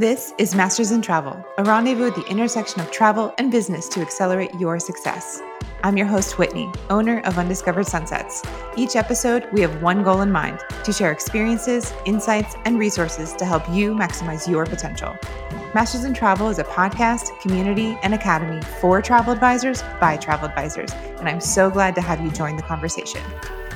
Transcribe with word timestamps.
This 0.00 0.32
is 0.38 0.54
Masters 0.54 0.92
in 0.92 1.02
Travel, 1.02 1.44
a 1.58 1.64
rendezvous 1.64 2.06
at 2.06 2.14
the 2.14 2.24
intersection 2.26 2.80
of 2.80 2.88
travel 2.92 3.34
and 3.36 3.50
business 3.50 3.88
to 3.88 4.00
accelerate 4.00 4.54
your 4.54 4.78
success. 4.78 5.42
I'm 5.82 5.96
your 5.96 6.06
host, 6.06 6.38
Whitney, 6.38 6.70
owner 6.88 7.18
of 7.22 7.36
Undiscovered 7.36 7.88
Sunsets. 7.88 8.44
Each 8.76 8.94
episode, 8.94 9.48
we 9.52 9.60
have 9.60 9.82
one 9.82 10.04
goal 10.04 10.20
in 10.20 10.30
mind 10.30 10.60
to 10.84 10.92
share 10.92 11.10
experiences, 11.10 11.92
insights, 12.04 12.54
and 12.64 12.78
resources 12.78 13.32
to 13.32 13.44
help 13.44 13.68
you 13.70 13.92
maximize 13.92 14.46
your 14.46 14.66
potential. 14.66 15.16
Masters 15.74 16.04
in 16.04 16.14
Travel 16.14 16.48
is 16.48 16.60
a 16.60 16.64
podcast, 16.64 17.36
community, 17.40 17.98
and 18.04 18.14
academy 18.14 18.62
for 18.80 19.02
travel 19.02 19.32
advisors 19.32 19.82
by 20.00 20.16
travel 20.16 20.48
advisors, 20.48 20.92
and 21.18 21.28
I'm 21.28 21.40
so 21.40 21.70
glad 21.70 21.96
to 21.96 22.00
have 22.02 22.20
you 22.20 22.30
join 22.30 22.54
the 22.54 22.62
conversation. 22.62 23.22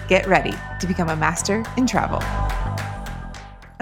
Get 0.06 0.28
ready 0.28 0.54
to 0.78 0.86
become 0.86 1.08
a 1.08 1.16
master 1.16 1.64
in 1.76 1.84
travel. 1.84 2.20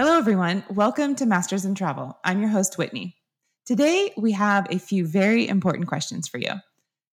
Hello, 0.01 0.17
everyone. 0.17 0.63
Welcome 0.67 1.13
to 1.17 1.27
Masters 1.27 1.63
in 1.63 1.75
Travel. 1.75 2.17
I'm 2.23 2.39
your 2.39 2.49
host, 2.49 2.75
Whitney. 2.75 3.17
Today, 3.67 4.11
we 4.17 4.31
have 4.31 4.65
a 4.71 4.79
few 4.79 5.05
very 5.05 5.47
important 5.47 5.87
questions 5.87 6.27
for 6.27 6.39
you. 6.39 6.53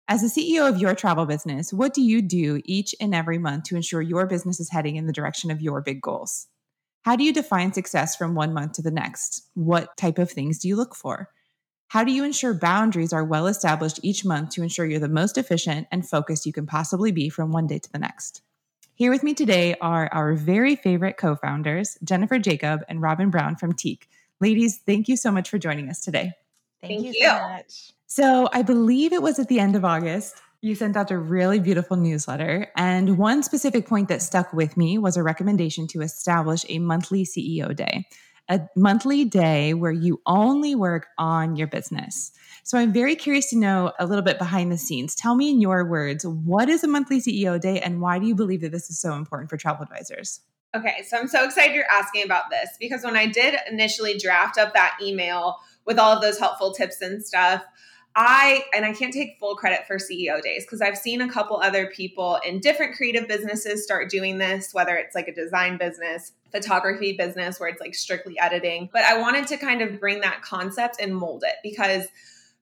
As 0.08 0.22
the 0.22 0.28
CEO 0.28 0.66
of 0.66 0.80
your 0.80 0.94
travel 0.94 1.26
business, 1.26 1.70
what 1.70 1.92
do 1.92 2.00
you 2.00 2.22
do 2.22 2.62
each 2.64 2.94
and 2.98 3.14
every 3.14 3.36
month 3.36 3.64
to 3.64 3.76
ensure 3.76 4.00
your 4.00 4.24
business 4.24 4.58
is 4.58 4.70
heading 4.70 4.96
in 4.96 5.04
the 5.04 5.12
direction 5.12 5.50
of 5.50 5.60
your 5.60 5.82
big 5.82 6.00
goals? 6.00 6.46
How 7.02 7.14
do 7.14 7.24
you 7.24 7.32
define 7.34 7.74
success 7.74 8.16
from 8.16 8.34
one 8.34 8.54
month 8.54 8.72
to 8.76 8.82
the 8.82 8.90
next? 8.90 9.46
What 9.52 9.94
type 9.98 10.16
of 10.16 10.30
things 10.30 10.58
do 10.58 10.66
you 10.66 10.74
look 10.74 10.94
for? 10.94 11.28
How 11.88 12.04
do 12.04 12.10
you 12.10 12.24
ensure 12.24 12.54
boundaries 12.54 13.12
are 13.12 13.22
well 13.22 13.48
established 13.48 14.00
each 14.02 14.24
month 14.24 14.48
to 14.52 14.62
ensure 14.62 14.86
you're 14.86 14.98
the 14.98 15.10
most 15.10 15.36
efficient 15.36 15.88
and 15.92 16.08
focused 16.08 16.46
you 16.46 16.54
can 16.54 16.64
possibly 16.64 17.12
be 17.12 17.28
from 17.28 17.52
one 17.52 17.66
day 17.66 17.80
to 17.80 17.92
the 17.92 17.98
next? 17.98 18.40
Here 18.98 19.12
with 19.12 19.22
me 19.22 19.32
today 19.32 19.76
are 19.80 20.08
our 20.10 20.34
very 20.34 20.74
favorite 20.74 21.18
co 21.18 21.36
founders, 21.36 21.96
Jennifer 22.02 22.36
Jacob 22.40 22.80
and 22.88 23.00
Robin 23.00 23.30
Brown 23.30 23.54
from 23.54 23.72
Teak. 23.72 24.08
Ladies, 24.40 24.80
thank 24.84 25.06
you 25.06 25.16
so 25.16 25.30
much 25.30 25.48
for 25.48 25.56
joining 25.56 25.88
us 25.88 26.00
today. 26.00 26.32
Thank, 26.80 26.94
thank 26.94 27.02
you, 27.02 27.12
you 27.14 27.28
so 27.28 27.38
much. 27.38 27.92
So, 28.08 28.48
I 28.52 28.62
believe 28.62 29.12
it 29.12 29.22
was 29.22 29.38
at 29.38 29.46
the 29.46 29.60
end 29.60 29.76
of 29.76 29.84
August. 29.84 30.42
You 30.62 30.74
sent 30.74 30.96
out 30.96 31.12
a 31.12 31.16
really 31.16 31.60
beautiful 31.60 31.96
newsletter. 31.96 32.72
And 32.76 33.18
one 33.18 33.44
specific 33.44 33.86
point 33.86 34.08
that 34.08 34.20
stuck 34.20 34.52
with 34.52 34.76
me 34.76 34.98
was 34.98 35.16
a 35.16 35.22
recommendation 35.22 35.86
to 35.88 36.00
establish 36.00 36.66
a 36.68 36.80
monthly 36.80 37.24
CEO 37.24 37.76
day, 37.76 38.04
a 38.48 38.60
monthly 38.74 39.24
day 39.24 39.74
where 39.74 39.92
you 39.92 40.20
only 40.26 40.74
work 40.74 41.08
on 41.18 41.56
your 41.56 41.66
business. 41.66 42.32
So 42.64 42.78
I'm 42.78 42.92
very 42.92 43.14
curious 43.14 43.50
to 43.50 43.58
know 43.58 43.92
a 43.98 44.06
little 44.06 44.22
bit 44.22 44.38
behind 44.38 44.72
the 44.72 44.78
scenes. 44.78 45.14
Tell 45.14 45.34
me 45.34 45.50
in 45.50 45.60
your 45.60 45.84
words, 45.84 46.26
what 46.26 46.68
is 46.68 46.82
a 46.82 46.88
monthly 46.88 47.20
CEO 47.20 47.60
day 47.60 47.80
and 47.80 48.00
why 48.00 48.18
do 48.18 48.26
you 48.26 48.34
believe 48.34 48.62
that 48.62 48.72
this 48.72 48.90
is 48.90 48.98
so 48.98 49.14
important 49.14 49.50
for 49.50 49.56
travel 49.56 49.82
advisors? 49.82 50.40
Okay, 50.76 51.02
so 51.06 51.16
I'm 51.16 51.28
so 51.28 51.44
excited 51.44 51.74
you're 51.74 51.90
asking 51.90 52.24
about 52.24 52.50
this 52.50 52.70
because 52.78 53.02
when 53.02 53.16
I 53.16 53.26
did 53.26 53.54
initially 53.70 54.18
draft 54.18 54.58
up 54.58 54.74
that 54.74 54.98
email 55.02 55.56
with 55.86 55.98
all 55.98 56.12
of 56.12 56.20
those 56.20 56.38
helpful 56.38 56.74
tips 56.74 57.00
and 57.00 57.24
stuff, 57.24 57.64
I 58.20 58.64
and 58.74 58.84
I 58.84 58.92
can't 58.92 59.12
take 59.12 59.38
full 59.38 59.54
credit 59.54 59.86
for 59.86 59.96
CEO 59.96 60.42
days 60.42 60.64
because 60.64 60.82
I've 60.82 60.98
seen 60.98 61.20
a 61.20 61.30
couple 61.30 61.56
other 61.58 61.86
people 61.86 62.40
in 62.44 62.58
different 62.58 62.96
creative 62.96 63.28
businesses 63.28 63.84
start 63.84 64.10
doing 64.10 64.38
this, 64.38 64.74
whether 64.74 64.96
it's 64.96 65.14
like 65.14 65.28
a 65.28 65.32
design 65.32 65.78
business, 65.78 66.32
photography 66.50 67.12
business 67.16 67.60
where 67.60 67.68
it's 67.68 67.80
like 67.80 67.94
strictly 67.94 68.36
editing. 68.36 68.90
But 68.92 69.04
I 69.04 69.20
wanted 69.20 69.46
to 69.46 69.56
kind 69.56 69.82
of 69.82 70.00
bring 70.00 70.20
that 70.22 70.42
concept 70.42 70.96
and 71.00 71.14
mold 71.14 71.44
it 71.46 71.58
because 71.62 72.08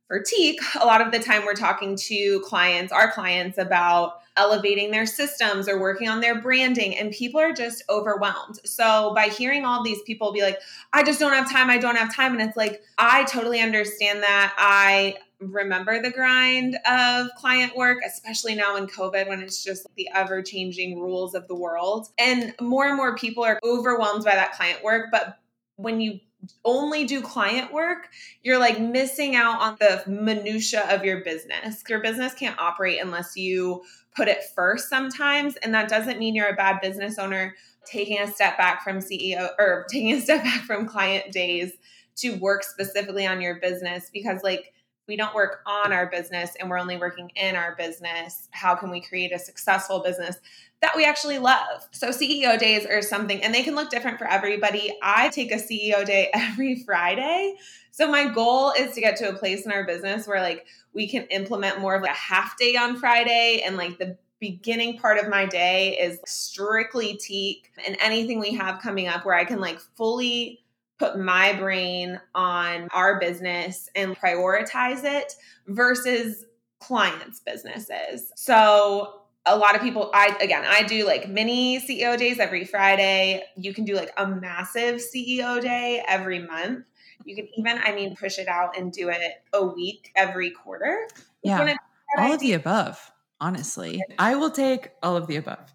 for 0.09 0.21
Teak, 0.21 0.61
a 0.79 0.85
lot 0.85 1.01
of 1.01 1.11
the 1.11 1.19
time 1.19 1.47
we're 1.47 1.55
talking 1.55 1.97
to 1.97 2.41
clients, 2.41 2.93
our 2.93 3.11
clients, 3.11 3.57
about 3.57 4.21
elevating 4.37 4.91
their 4.91 5.07
systems 5.07 5.69
or 5.69 5.81
working 5.81 6.09
on 6.09 6.21
their 6.21 6.41
branding, 6.41 6.97
and 6.97 7.11
people 7.11 7.41
are 7.41 7.53
just 7.53 7.83
overwhelmed. 7.89 8.61
So, 8.65 9.13
by 9.15 9.29
hearing 9.29 9.65
all 9.65 9.83
these 9.83 10.03
people 10.03 10.33
be 10.33 10.43
like, 10.43 10.61
I 10.93 11.03
just 11.03 11.19
don't 11.19 11.33
have 11.33 11.51
time, 11.51 11.71
I 11.71 11.79
don't 11.79 11.97
have 11.97 12.15
time, 12.15 12.33
and 12.33 12.43
it's 12.47 12.57
like, 12.57 12.83
I 12.99 13.25
totally 13.25 13.61
understand 13.61 14.23
that. 14.23 14.55
I 14.59 15.17
remember 15.41 16.01
the 16.01 16.11
grind 16.11 16.77
of 16.89 17.29
client 17.37 17.77
work, 17.77 17.99
especially 18.07 18.55
now 18.55 18.77
in 18.77 18.87
COVID 18.87 19.29
when 19.29 19.41
it's 19.41 19.63
just 19.63 19.87
the 19.97 20.09
ever 20.15 20.43
changing 20.43 21.01
rules 21.01 21.35
of 21.35 21.47
the 21.49 21.55
world. 21.55 22.09
And 22.19 22.55
more 22.61 22.87
and 22.87 22.97
more 22.97 23.17
people 23.17 23.45
are 23.45 23.59
overwhelmed 23.63 24.25
by 24.25 24.35
that 24.35 24.53
client 24.53 24.83
work. 24.83 25.07
But 25.11 25.39
when 25.77 26.01
you 26.01 26.21
only 26.65 27.05
do 27.05 27.21
client 27.21 27.73
work, 27.73 28.09
you're 28.43 28.59
like 28.59 28.81
missing 28.81 29.35
out 29.35 29.61
on 29.61 29.77
the 29.81 30.03
minutia 30.07 30.85
of 30.89 31.05
your 31.05 31.23
business. 31.23 31.83
Your 31.89 32.01
business 32.01 32.35
can't 32.35 32.59
operate 32.59 33.01
unless 33.01 33.37
you 33.37 33.83
put 34.15 34.29
it 34.29 34.39
first 34.55 34.89
sometimes, 34.89 35.57
and 35.57 35.75
that 35.75 35.89
doesn't 35.89 36.19
mean 36.19 36.35
you're 36.35 36.49
a 36.49 36.57
bad 36.57 36.81
business 36.81 37.19
owner 37.19 37.55
taking 37.85 38.19
a 38.19 38.27
step 38.27 38.57
back 38.57 38.83
from 38.83 38.99
CEO 38.99 39.51
or 39.59 39.87
taking 39.91 40.13
a 40.13 40.21
step 40.21 40.43
back 40.45 40.63
from 40.63 40.87
client 40.87 41.33
days 41.33 41.73
to 42.17 42.37
work 42.37 42.63
specifically 42.65 43.27
on 43.27 43.41
your 43.41 43.61
business 43.61 44.11
because 44.13 44.43
like 44.43 44.73
we 45.07 45.17
don't 45.17 45.35
work 45.35 45.61
on 45.67 45.93
our 45.93 46.07
business 46.07 46.57
and 46.59 46.69
we're 46.69 46.79
only 46.79 46.97
working 46.97 47.31
in 47.37 47.55
our 47.55 47.75
business, 47.77 48.49
how 48.51 48.75
can 48.75 48.91
we 48.91 49.01
create 49.01 49.33
a 49.33 49.39
successful 49.39 50.01
business 50.01 50.39
that 50.83 50.97
we 50.97 51.05
actually 51.05 51.39
love? 51.39 51.89
So, 51.93 52.09
CEO 52.09 52.59
days 52.59 52.85
are 52.87 53.03
something, 53.03 53.43
and 53.43 53.55
they 53.55 53.63
can 53.63 53.75
look 53.75 53.91
different 53.91 54.19
for 54.19 54.27
everybody. 54.27 54.97
I 55.03 55.29
take 55.29 55.53
a 55.53 55.57
CEO 55.57 56.05
day 56.05 56.31
every 56.35 56.83
Friday. 56.85 57.57
So, 57.91 58.11
my 58.11 58.29
goal 58.29 58.73
is 58.73 58.95
to 58.95 59.01
get 59.01 59.17
to 59.19 59.29
a 59.29 59.35
place 59.35 59.65
in 59.65 59.73
our 59.73 59.85
business 59.85 60.27
where 60.27 60.41
like 60.41 60.67
we 60.93 61.09
can 61.09 61.25
implement 61.25 61.81
more 61.81 61.95
of 61.95 62.03
like 62.03 62.11
a 62.11 62.15
half 62.15 62.59
day 62.59 62.77
on 62.77 62.97
Friday 62.97 63.63
and 63.65 63.77
like 63.77 63.99
the 63.99 64.17
beginning 64.39 64.99
part 64.99 65.19
of 65.19 65.29
my 65.29 65.47
day 65.47 65.97
is 65.99 66.19
strictly 66.27 67.15
teak 67.15 67.73
and 67.87 67.97
anything 68.01 68.39
we 68.39 68.53
have 68.53 68.83
coming 68.83 69.09
up 69.09 69.25
where 69.25 69.35
I 69.35 69.45
can 69.45 69.61
like 69.61 69.81
fully 69.97 70.61
put 70.99 71.19
my 71.19 71.53
brain 71.55 72.21
on 72.35 72.89
our 72.93 73.21
business 73.21 73.89
and 73.95 74.17
prioritize 74.17 75.05
it 75.05 75.35
versus 75.67 76.45
clients' 76.81 77.41
businesses. 77.41 78.33
So 78.37 79.23
a 79.47 79.57
lot 79.57 79.77
of 79.77 79.81
people 79.81 80.11
I 80.13 80.37
again 80.41 80.65
I 80.67 80.83
do 80.83 81.07
like 81.07 81.29
mini 81.29 81.79
CEO 81.81 82.19
days 82.19 82.39
every 82.39 82.65
Friday. 82.65 83.43
You 83.57 83.73
can 83.73 83.85
do 83.85 83.95
like 83.95 84.13
a 84.17 84.27
massive 84.27 85.01
CEO 85.01 85.61
day 85.61 86.03
every 86.07 86.41
month. 86.41 86.85
You 87.25 87.37
can 87.37 87.49
even 87.57 87.79
I 87.79 87.95
mean 87.95 88.17
push 88.17 88.39
it 88.39 88.49
out 88.49 88.77
and 88.77 88.93
do 88.93 89.09
it 89.09 89.21
a 89.53 89.65
week 89.65 90.13
every 90.17 90.51
quarter. 90.51 91.09
Yeah. 91.43 91.75
All 92.19 92.33
of 92.33 92.41
the 92.41 92.53
above, 92.55 93.13
honestly. 93.41 94.03
I 94.19 94.37
will 94.37 94.51
take 94.51 94.91
all 95.03 95.17
of 95.17 95.27
the 95.27 95.37
above. 95.37 95.73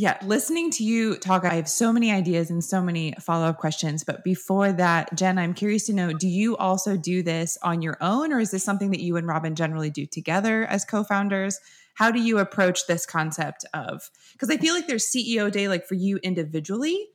Yeah, 0.00 0.16
listening 0.22 0.70
to 0.72 0.84
you 0.84 1.16
talk, 1.16 1.44
I 1.44 1.54
have 1.54 1.68
so 1.68 1.92
many 1.92 2.12
ideas 2.12 2.50
and 2.50 2.62
so 2.62 2.80
many 2.80 3.14
follow 3.18 3.46
up 3.46 3.58
questions. 3.58 4.04
But 4.04 4.22
before 4.22 4.70
that, 4.70 5.12
Jen, 5.16 5.38
I'm 5.38 5.54
curious 5.54 5.86
to 5.86 5.92
know 5.92 6.12
do 6.12 6.28
you 6.28 6.56
also 6.56 6.96
do 6.96 7.20
this 7.20 7.58
on 7.64 7.82
your 7.82 7.96
own, 8.00 8.32
or 8.32 8.38
is 8.38 8.52
this 8.52 8.62
something 8.62 8.92
that 8.92 9.00
you 9.00 9.16
and 9.16 9.26
Robin 9.26 9.56
generally 9.56 9.90
do 9.90 10.06
together 10.06 10.64
as 10.66 10.84
co 10.84 11.02
founders? 11.02 11.58
How 11.94 12.12
do 12.12 12.20
you 12.20 12.38
approach 12.38 12.86
this 12.86 13.06
concept 13.06 13.64
of, 13.74 14.08
because 14.34 14.50
I 14.50 14.56
feel 14.56 14.72
like 14.72 14.86
there's 14.86 15.10
CEO 15.10 15.50
day 15.50 15.66
like 15.66 15.84
for 15.84 15.96
you 15.96 16.18
individually, 16.18 17.08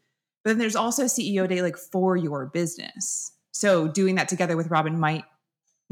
but 0.44 0.50
then 0.50 0.58
there's 0.58 0.76
also 0.76 1.06
CEO 1.06 1.48
day 1.48 1.62
like 1.62 1.78
for 1.78 2.18
your 2.18 2.48
business. 2.48 3.32
So 3.54 3.88
doing 3.88 4.16
that 4.16 4.28
together 4.28 4.58
with 4.58 4.68
Robin 4.68 5.00
might 5.00 5.24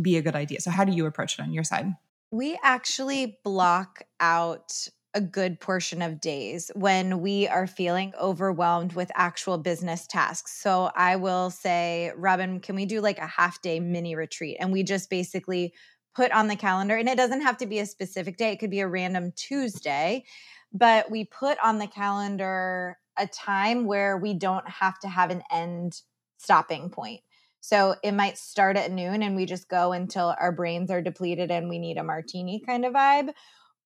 be 0.02 0.18
a 0.18 0.22
good 0.22 0.36
idea. 0.36 0.60
So, 0.60 0.72
how 0.72 0.84
do 0.84 0.92
you 0.92 1.06
approach 1.06 1.40
it 1.40 1.42
on 1.42 1.54
your 1.54 1.64
side? 1.64 1.94
We 2.32 2.60
actually 2.62 3.40
block 3.46 4.02
out 4.20 4.90
a 5.14 5.22
good 5.22 5.60
portion 5.60 6.02
of 6.02 6.22
days 6.22 6.72
when 6.74 7.22
we 7.22 7.48
are 7.48 7.68
feeling 7.68 8.14
overwhelmed 8.20 8.94
with 8.94 9.12
actual 9.14 9.58
business 9.58 10.08
tasks. 10.08 10.62
So 10.62 10.90
I 10.96 11.18
will 11.18 11.50
say, 11.50 12.12
Robin, 12.16 12.60
can 12.60 12.76
we 12.76 12.86
do 12.86 13.02
like 13.02 13.20
a 13.20 13.28
half 13.28 13.62
day 13.62 13.80
mini 13.80 14.16
retreat? 14.16 14.58
And 14.60 14.72
we 14.72 14.84
just 14.84 15.10
basically 15.10 15.74
put 16.16 16.32
on 16.32 16.48
the 16.48 16.56
calendar, 16.56 16.96
and 16.96 17.08
it 17.08 17.18
doesn't 17.18 17.42
have 17.42 17.58
to 17.58 17.66
be 17.66 17.80
a 17.80 17.86
specific 17.86 18.38
day, 18.38 18.52
it 18.52 18.60
could 18.60 18.70
be 18.70 18.82
a 18.82 18.88
random 18.88 19.32
Tuesday, 19.36 20.26
but 20.74 21.10
we 21.10 21.26
put 21.26 21.58
on 21.64 21.78
the 21.78 21.88
calendar 21.88 22.98
a 23.18 23.28
time 23.28 23.86
where 23.86 24.18
we 24.18 24.34
don't 24.34 24.68
have 24.70 25.00
to 25.00 25.08
have 25.08 25.30
an 25.30 25.42
end 25.52 26.02
stopping 26.38 26.90
point. 26.90 27.22
So 27.62 27.96
it 28.04 28.14
might 28.14 28.38
start 28.38 28.76
at 28.76 28.92
noon 28.92 29.22
and 29.22 29.36
we 29.36 29.46
just 29.46 29.70
go 29.70 29.92
until 29.92 30.36
our 30.40 30.52
brains 30.52 30.90
are 30.90 31.02
depleted 31.02 31.52
and 31.52 31.70
we 31.70 31.78
need 31.78 31.98
a 31.98 32.04
martini 32.04 32.60
kind 32.66 32.86
of 32.86 32.94
vibe 32.94 33.30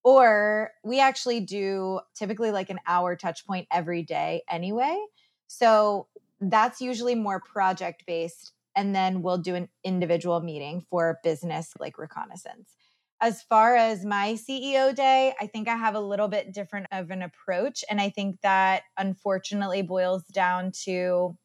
or 0.06 0.72
we 0.84 1.00
actually 1.02 1.40
do 1.40 2.00
typically 2.14 2.52
like 2.52 2.70
an 2.70 2.80
hour 2.88 3.16
touch 3.16 3.46
point 3.46 3.68
every 3.72 4.04
day 4.04 4.44
anyway. 4.48 5.04
So 5.48 6.08
that's 6.40 6.80
usually 6.80 7.16
more 7.16 7.42
project 7.42 8.04
based. 8.06 8.54
And 8.76 8.96
then 8.96 9.24
we'll 9.24 9.40
do 9.40 9.56
an 9.56 9.68
individual 9.84 10.42
meeting 10.42 10.86
for 10.92 11.18
business 11.24 11.74
like 11.80 11.98
reconnaissance. 11.98 12.70
As 13.20 13.42
far 13.42 13.76
as 13.76 14.06
my 14.06 14.34
CEO 14.34 14.94
day, 14.94 15.34
I 15.42 15.48
think 15.48 15.68
I 15.68 15.76
have 15.76 15.96
a 15.96 16.00
little 16.00 16.28
bit 16.28 16.54
different 16.54 16.86
of 16.92 17.10
an 17.10 17.24
approach. 17.24 17.84
And 17.90 18.00
I 18.00 18.10
think 18.10 18.42
that 18.42 18.84
unfortunately 18.98 19.82
boils 19.82 20.26
down 20.26 20.72
to 20.84 21.36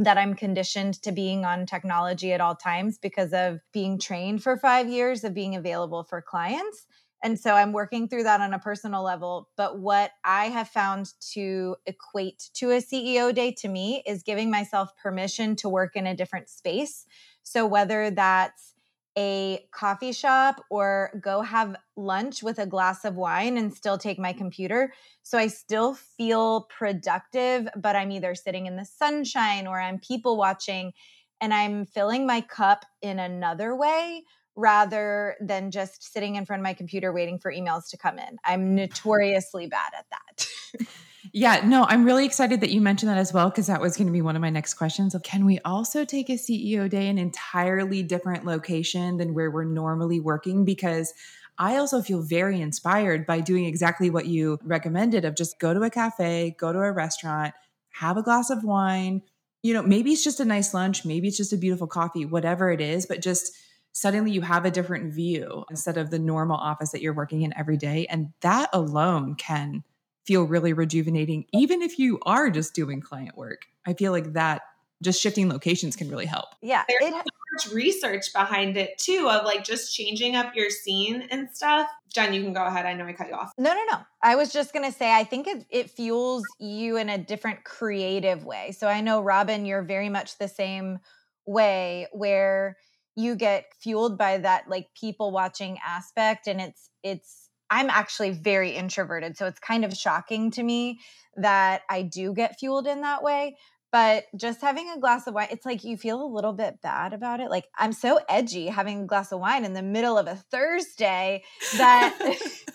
that 0.00 0.18
I'm 0.18 0.34
conditioned 0.34 1.00
to 1.02 1.12
being 1.12 1.44
on 1.44 1.64
technology 1.64 2.32
at 2.32 2.40
all 2.40 2.56
times 2.56 2.98
because 2.98 3.32
of 3.32 3.60
being 3.72 3.98
trained 3.98 4.42
for 4.42 4.58
five 4.58 4.88
years 4.88 5.24
of 5.24 5.32
being 5.32 5.54
available 5.54 6.04
for 6.04 6.20
clients. 6.20 6.86
And 7.22 7.38
so 7.38 7.54
I'm 7.54 7.72
working 7.72 8.08
through 8.08 8.22
that 8.24 8.40
on 8.40 8.54
a 8.54 8.58
personal 8.58 9.02
level. 9.02 9.48
But 9.56 9.78
what 9.78 10.12
I 10.24 10.46
have 10.46 10.68
found 10.68 11.12
to 11.32 11.76
equate 11.86 12.50
to 12.54 12.70
a 12.70 12.80
CEO 12.80 13.34
day 13.34 13.52
to 13.58 13.68
me 13.68 14.02
is 14.06 14.22
giving 14.22 14.50
myself 14.50 14.96
permission 14.96 15.56
to 15.56 15.68
work 15.68 15.96
in 15.96 16.06
a 16.06 16.16
different 16.16 16.48
space. 16.48 17.06
So 17.42 17.66
whether 17.66 18.10
that's 18.10 18.74
a 19.18 19.66
coffee 19.72 20.12
shop 20.12 20.64
or 20.70 21.10
go 21.20 21.42
have 21.42 21.76
lunch 21.96 22.42
with 22.42 22.58
a 22.58 22.66
glass 22.66 23.04
of 23.04 23.16
wine 23.16 23.58
and 23.58 23.74
still 23.74 23.98
take 23.98 24.18
my 24.18 24.32
computer. 24.32 24.92
So 25.22 25.36
I 25.36 25.48
still 25.48 25.94
feel 25.94 26.68
productive, 26.78 27.68
but 27.76 27.96
I'm 27.96 28.12
either 28.12 28.34
sitting 28.34 28.66
in 28.66 28.76
the 28.76 28.84
sunshine 28.84 29.66
or 29.66 29.80
I'm 29.80 29.98
people 29.98 30.36
watching 30.36 30.92
and 31.40 31.52
I'm 31.52 31.86
filling 31.86 32.26
my 32.26 32.40
cup 32.40 32.84
in 33.02 33.18
another 33.18 33.74
way 33.74 34.22
rather 34.56 35.36
than 35.40 35.70
just 35.70 36.12
sitting 36.12 36.36
in 36.36 36.44
front 36.44 36.60
of 36.60 36.64
my 36.64 36.74
computer 36.74 37.12
waiting 37.12 37.38
for 37.38 37.52
emails 37.52 37.88
to 37.90 37.96
come 37.96 38.18
in. 38.18 38.38
I'm 38.44 38.74
notoriously 38.74 39.66
bad 39.66 39.92
at 39.96 40.06
that. 40.10 40.86
yeah, 41.32 41.62
no, 41.64 41.84
I'm 41.88 42.04
really 42.04 42.24
excited 42.24 42.60
that 42.60 42.70
you 42.70 42.80
mentioned 42.80 43.10
that 43.10 43.18
as 43.18 43.32
well 43.32 43.50
because 43.50 43.68
that 43.68 43.80
was 43.80 43.96
going 43.96 44.06
to 44.06 44.12
be 44.12 44.22
one 44.22 44.36
of 44.36 44.42
my 44.42 44.50
next 44.50 44.74
questions 44.74 45.14
of 45.14 45.22
can 45.22 45.44
we 45.46 45.58
also 45.64 46.04
take 46.04 46.28
a 46.28 46.34
CEO 46.34 46.88
day 46.88 47.08
in 47.08 47.18
an 47.18 47.26
entirely 47.26 48.02
different 48.02 48.44
location 48.44 49.16
than 49.16 49.34
where 49.34 49.50
we're 49.50 49.64
normally 49.64 50.20
working 50.20 50.64
because 50.64 51.14
I 51.58 51.76
also 51.76 52.00
feel 52.00 52.22
very 52.22 52.60
inspired 52.60 53.26
by 53.26 53.40
doing 53.40 53.66
exactly 53.66 54.08
what 54.08 54.26
you 54.26 54.58
recommended 54.64 55.24
of 55.24 55.36
just 55.36 55.58
go 55.58 55.74
to 55.74 55.82
a 55.82 55.90
cafe, 55.90 56.56
go 56.58 56.72
to 56.72 56.78
a 56.78 56.90
restaurant, 56.90 57.52
have 57.90 58.16
a 58.16 58.22
glass 58.22 58.48
of 58.48 58.64
wine, 58.64 59.22
you 59.62 59.74
know, 59.74 59.82
maybe 59.82 60.10
it's 60.12 60.24
just 60.24 60.40
a 60.40 60.44
nice 60.44 60.72
lunch, 60.72 61.04
maybe 61.04 61.28
it's 61.28 61.36
just 61.36 61.52
a 61.52 61.58
beautiful 61.58 61.86
coffee, 61.86 62.24
whatever 62.24 62.70
it 62.70 62.80
is, 62.80 63.04
but 63.04 63.20
just 63.20 63.52
suddenly 63.92 64.30
you 64.30 64.40
have 64.40 64.64
a 64.64 64.70
different 64.70 65.12
view 65.12 65.64
instead 65.70 65.96
of 65.96 66.10
the 66.10 66.18
normal 66.18 66.56
office 66.56 66.90
that 66.92 67.02
you're 67.02 67.14
working 67.14 67.42
in 67.42 67.56
every 67.56 67.76
day. 67.76 68.06
And 68.08 68.32
that 68.40 68.70
alone 68.72 69.34
can 69.34 69.84
feel 70.26 70.44
really 70.44 70.72
rejuvenating, 70.72 71.46
even 71.52 71.82
if 71.82 71.98
you 71.98 72.18
are 72.24 72.50
just 72.50 72.74
doing 72.74 73.00
client 73.00 73.36
work. 73.36 73.62
I 73.86 73.94
feel 73.94 74.12
like 74.12 74.34
that 74.34 74.62
just 75.02 75.20
shifting 75.20 75.48
locations 75.48 75.96
can 75.96 76.10
really 76.10 76.26
help. 76.26 76.48
Yeah. 76.60 76.84
There's 76.88 77.12
it, 77.12 77.14
so 77.14 77.22
much 77.70 77.74
research 77.74 78.32
behind 78.34 78.76
it 78.76 78.98
too 78.98 79.28
of 79.30 79.44
like 79.44 79.64
just 79.64 79.94
changing 79.94 80.36
up 80.36 80.54
your 80.54 80.68
scene 80.68 81.22
and 81.30 81.48
stuff. 81.50 81.88
Jen, 82.12 82.34
you 82.34 82.42
can 82.42 82.52
go 82.52 82.64
ahead. 82.64 82.84
I 82.86 82.92
know 82.92 83.06
I 83.06 83.12
cut 83.12 83.28
you 83.28 83.34
off. 83.34 83.52
No, 83.56 83.72
no, 83.72 83.82
no. 83.90 83.98
I 84.22 84.36
was 84.36 84.52
just 84.52 84.72
going 84.72 84.84
to 84.84 84.96
say, 84.96 85.12
I 85.12 85.24
think 85.24 85.46
it, 85.46 85.64
it 85.70 85.90
fuels 85.90 86.44
you 86.58 86.96
in 86.96 87.08
a 87.08 87.16
different 87.16 87.64
creative 87.64 88.44
way. 88.44 88.72
So 88.72 88.88
I 88.88 89.00
know, 89.00 89.22
Robin, 89.22 89.64
you're 89.64 89.82
very 89.82 90.10
much 90.10 90.36
the 90.36 90.48
same 90.48 90.98
way 91.46 92.06
where 92.12 92.76
you 93.16 93.34
get 93.36 93.66
fueled 93.80 94.16
by 94.16 94.38
that 94.38 94.68
like 94.68 94.88
people 94.98 95.30
watching 95.30 95.78
aspect 95.86 96.46
and 96.46 96.60
it's 96.60 96.90
it's 97.02 97.48
i'm 97.70 97.90
actually 97.90 98.30
very 98.30 98.70
introverted 98.70 99.36
so 99.36 99.46
it's 99.46 99.60
kind 99.60 99.84
of 99.84 99.94
shocking 99.94 100.50
to 100.50 100.62
me 100.62 101.00
that 101.36 101.82
i 101.88 102.02
do 102.02 102.32
get 102.32 102.58
fueled 102.58 102.86
in 102.86 103.00
that 103.00 103.22
way 103.22 103.56
but 103.92 104.24
just 104.36 104.60
having 104.60 104.88
a 104.90 105.00
glass 105.00 105.26
of 105.26 105.34
wine 105.34 105.48
it's 105.50 105.66
like 105.66 105.82
you 105.82 105.96
feel 105.96 106.22
a 106.22 106.34
little 106.34 106.52
bit 106.52 106.80
bad 106.82 107.12
about 107.12 107.40
it 107.40 107.50
like 107.50 107.66
i'm 107.78 107.92
so 107.92 108.20
edgy 108.28 108.66
having 108.66 109.02
a 109.02 109.06
glass 109.06 109.32
of 109.32 109.40
wine 109.40 109.64
in 109.64 109.74
the 109.74 109.82
middle 109.82 110.16
of 110.16 110.26
a 110.26 110.36
thursday 110.50 111.42
that 111.76 112.16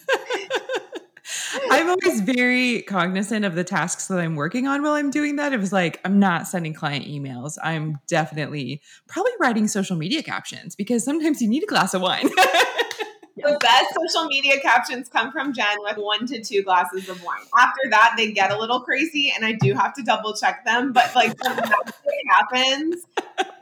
I'm 1.72 1.90
always 1.90 2.22
very 2.22 2.82
cognizant 2.84 3.46
of 3.46 3.56
the 3.56 3.64
tasks 3.64 4.08
that 4.08 4.20
I'm 4.20 4.36
working 4.36 4.68
on 4.68 4.82
while 4.82 4.94
I'm 4.94 5.12
doing 5.12 5.36
that. 5.38 5.54
It 5.54 5.60
was 5.60 5.74
like, 5.74 6.00
I'm 6.06 6.20
not 6.20 6.48
sending 6.48 6.74
client 6.74 7.06
emails. 7.06 7.58
I'm 7.64 8.00
definitely 8.08 8.82
probably 9.08 9.32
writing 9.40 9.68
social 9.68 9.96
media 9.96 10.24
captions 10.24 10.76
because 10.76 11.04
sometimes 11.04 11.42
you 11.42 11.50
need 11.50 11.64
a 11.64 11.68
glass 11.68 11.94
of 11.94 12.02
wine. 12.02 12.30
the 13.46 13.58
best 13.60 13.86
social 13.96 14.28
media 14.28 14.60
captions 14.60 15.10
come 15.10 15.32
from 15.32 15.54
Jen 15.54 15.78
with 15.80 15.98
one 15.98 16.26
to 16.28 16.42
two 16.42 16.64
glasses 16.64 17.10
of 17.10 17.22
wine. 17.24 17.44
After 17.58 17.82
that, 17.90 18.14
they 18.18 18.32
get 18.32 18.52
a 18.52 18.58
little 18.58 18.82
crazy, 18.82 19.32
and 19.36 19.46
I 19.46 19.54
do 19.54 19.74
have 19.74 19.94
to 19.96 20.04
double 20.04 20.34
check 20.36 20.66
them. 20.66 20.94
But 20.94 21.14
like 21.16 21.36
when 21.44 21.56
that 21.56 21.94
happens 22.30 23.06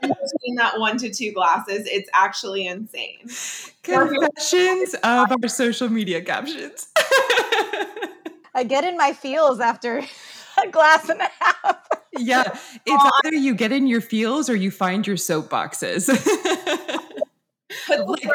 in 0.02 0.08
between 0.08 0.54
that 0.56 0.78
one 0.78 0.96
to 0.98 1.10
two 1.10 1.32
glasses, 1.32 1.86
it's 1.90 2.08
actually 2.12 2.66
insane. 2.66 3.28
Confessions 3.82 4.94
of 4.94 5.32
our 5.32 5.48
social 5.48 5.88
media 5.88 6.22
captions. 6.22 6.88
I 8.54 8.64
get 8.64 8.84
in 8.84 8.96
my 8.96 9.12
feels 9.12 9.60
after 9.60 9.98
a 10.62 10.68
glass 10.68 11.08
and 11.08 11.20
a 11.20 11.30
half. 11.40 11.88
yeah, 12.12 12.44
it's 12.86 13.10
either 13.24 13.36
you 13.36 13.54
get 13.54 13.72
in 13.72 13.86
your 13.86 14.00
feels 14.00 14.48
or 14.48 14.56
you 14.56 14.70
find 14.70 15.06
your 15.06 15.16
soapboxes. 15.16 16.08
like, 17.88 18.28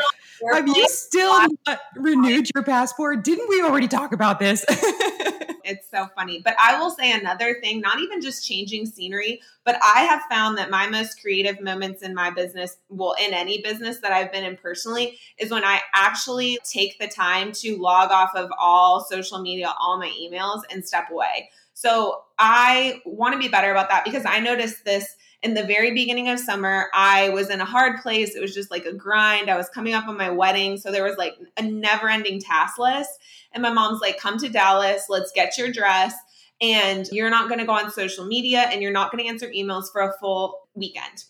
have 0.53 0.67
you 0.67 0.87
still 0.89 1.47
not 1.65 1.79
renewed 1.95 2.49
your 2.53 2.63
passport? 2.63 3.23
Didn't 3.23 3.49
we 3.49 3.61
already 3.61 3.87
talk 3.87 4.11
about 4.11 4.39
this? 4.39 4.65
it's 5.69 5.89
so 5.89 6.07
funny. 6.15 6.41
But 6.43 6.55
I 6.59 6.79
will 6.79 6.89
say 6.89 7.11
another 7.11 7.57
thing, 7.61 7.79
not 7.79 7.99
even 7.99 8.21
just 8.21 8.45
changing 8.45 8.85
scenery, 8.87 9.41
but 9.63 9.79
I 9.83 10.01
have 10.01 10.23
found 10.29 10.57
that 10.57 10.69
my 10.69 10.87
most 10.87 11.21
creative 11.21 11.61
moments 11.61 12.01
in 12.01 12.13
my 12.13 12.31
business, 12.31 12.77
well, 12.89 13.15
in 13.23 13.33
any 13.33 13.61
business 13.61 13.99
that 13.99 14.11
I've 14.11 14.31
been 14.31 14.43
in 14.43 14.57
personally, 14.57 15.19
is 15.37 15.51
when 15.51 15.63
I 15.63 15.81
actually 15.93 16.57
take 16.63 16.99
the 16.99 17.07
time 17.07 17.51
to 17.53 17.77
log 17.77 18.11
off 18.11 18.35
of 18.35 18.49
all 18.59 19.01
social 19.01 19.39
media, 19.39 19.73
all 19.79 19.99
my 19.99 20.11
emails, 20.19 20.61
and 20.71 20.85
step 20.85 21.09
away. 21.11 21.49
So 21.73 22.23
I 22.37 23.01
want 23.05 23.33
to 23.33 23.39
be 23.39 23.47
better 23.47 23.71
about 23.71 23.89
that 23.89 24.03
because 24.03 24.25
I 24.25 24.39
noticed 24.39 24.83
this 24.83 25.15
in 25.41 25.53
the 25.53 25.63
very 25.63 25.91
beginning 25.93 26.29
of 26.29 26.39
summer, 26.39 26.87
I 26.93 27.29
was 27.29 27.49
in 27.49 27.61
a 27.61 27.65
hard 27.65 28.01
place. 28.01 28.35
It 28.35 28.41
was 28.41 28.53
just 28.53 28.71
like 28.71 28.85
a 28.85 28.93
grind. 28.93 29.49
I 29.49 29.55
was 29.55 29.69
coming 29.69 29.93
up 29.93 30.07
on 30.07 30.17
my 30.17 30.29
wedding. 30.29 30.77
So 30.77 30.91
there 30.91 31.03
was 31.03 31.17
like 31.17 31.35
a 31.57 31.61
never 31.61 32.09
ending 32.09 32.41
task 32.41 32.77
list. 32.77 33.11
And 33.53 33.63
my 33.63 33.71
mom's 33.71 34.01
like, 34.01 34.19
come 34.19 34.37
to 34.39 34.49
Dallas, 34.49 35.05
let's 35.07 35.31
get 35.33 35.57
your 35.57 35.71
dress. 35.71 36.13
And 36.61 37.07
you're 37.11 37.29
not 37.29 37.47
going 37.47 37.59
to 37.61 37.65
go 37.65 37.71
on 37.71 37.89
social 37.89 38.25
media 38.25 38.65
and 38.69 38.81
you're 38.81 38.91
not 38.91 39.11
going 39.11 39.23
to 39.23 39.29
answer 39.29 39.47
emails 39.47 39.85
for 39.91 40.01
a 40.01 40.11
full 40.19 40.59
weekend, 40.75 41.23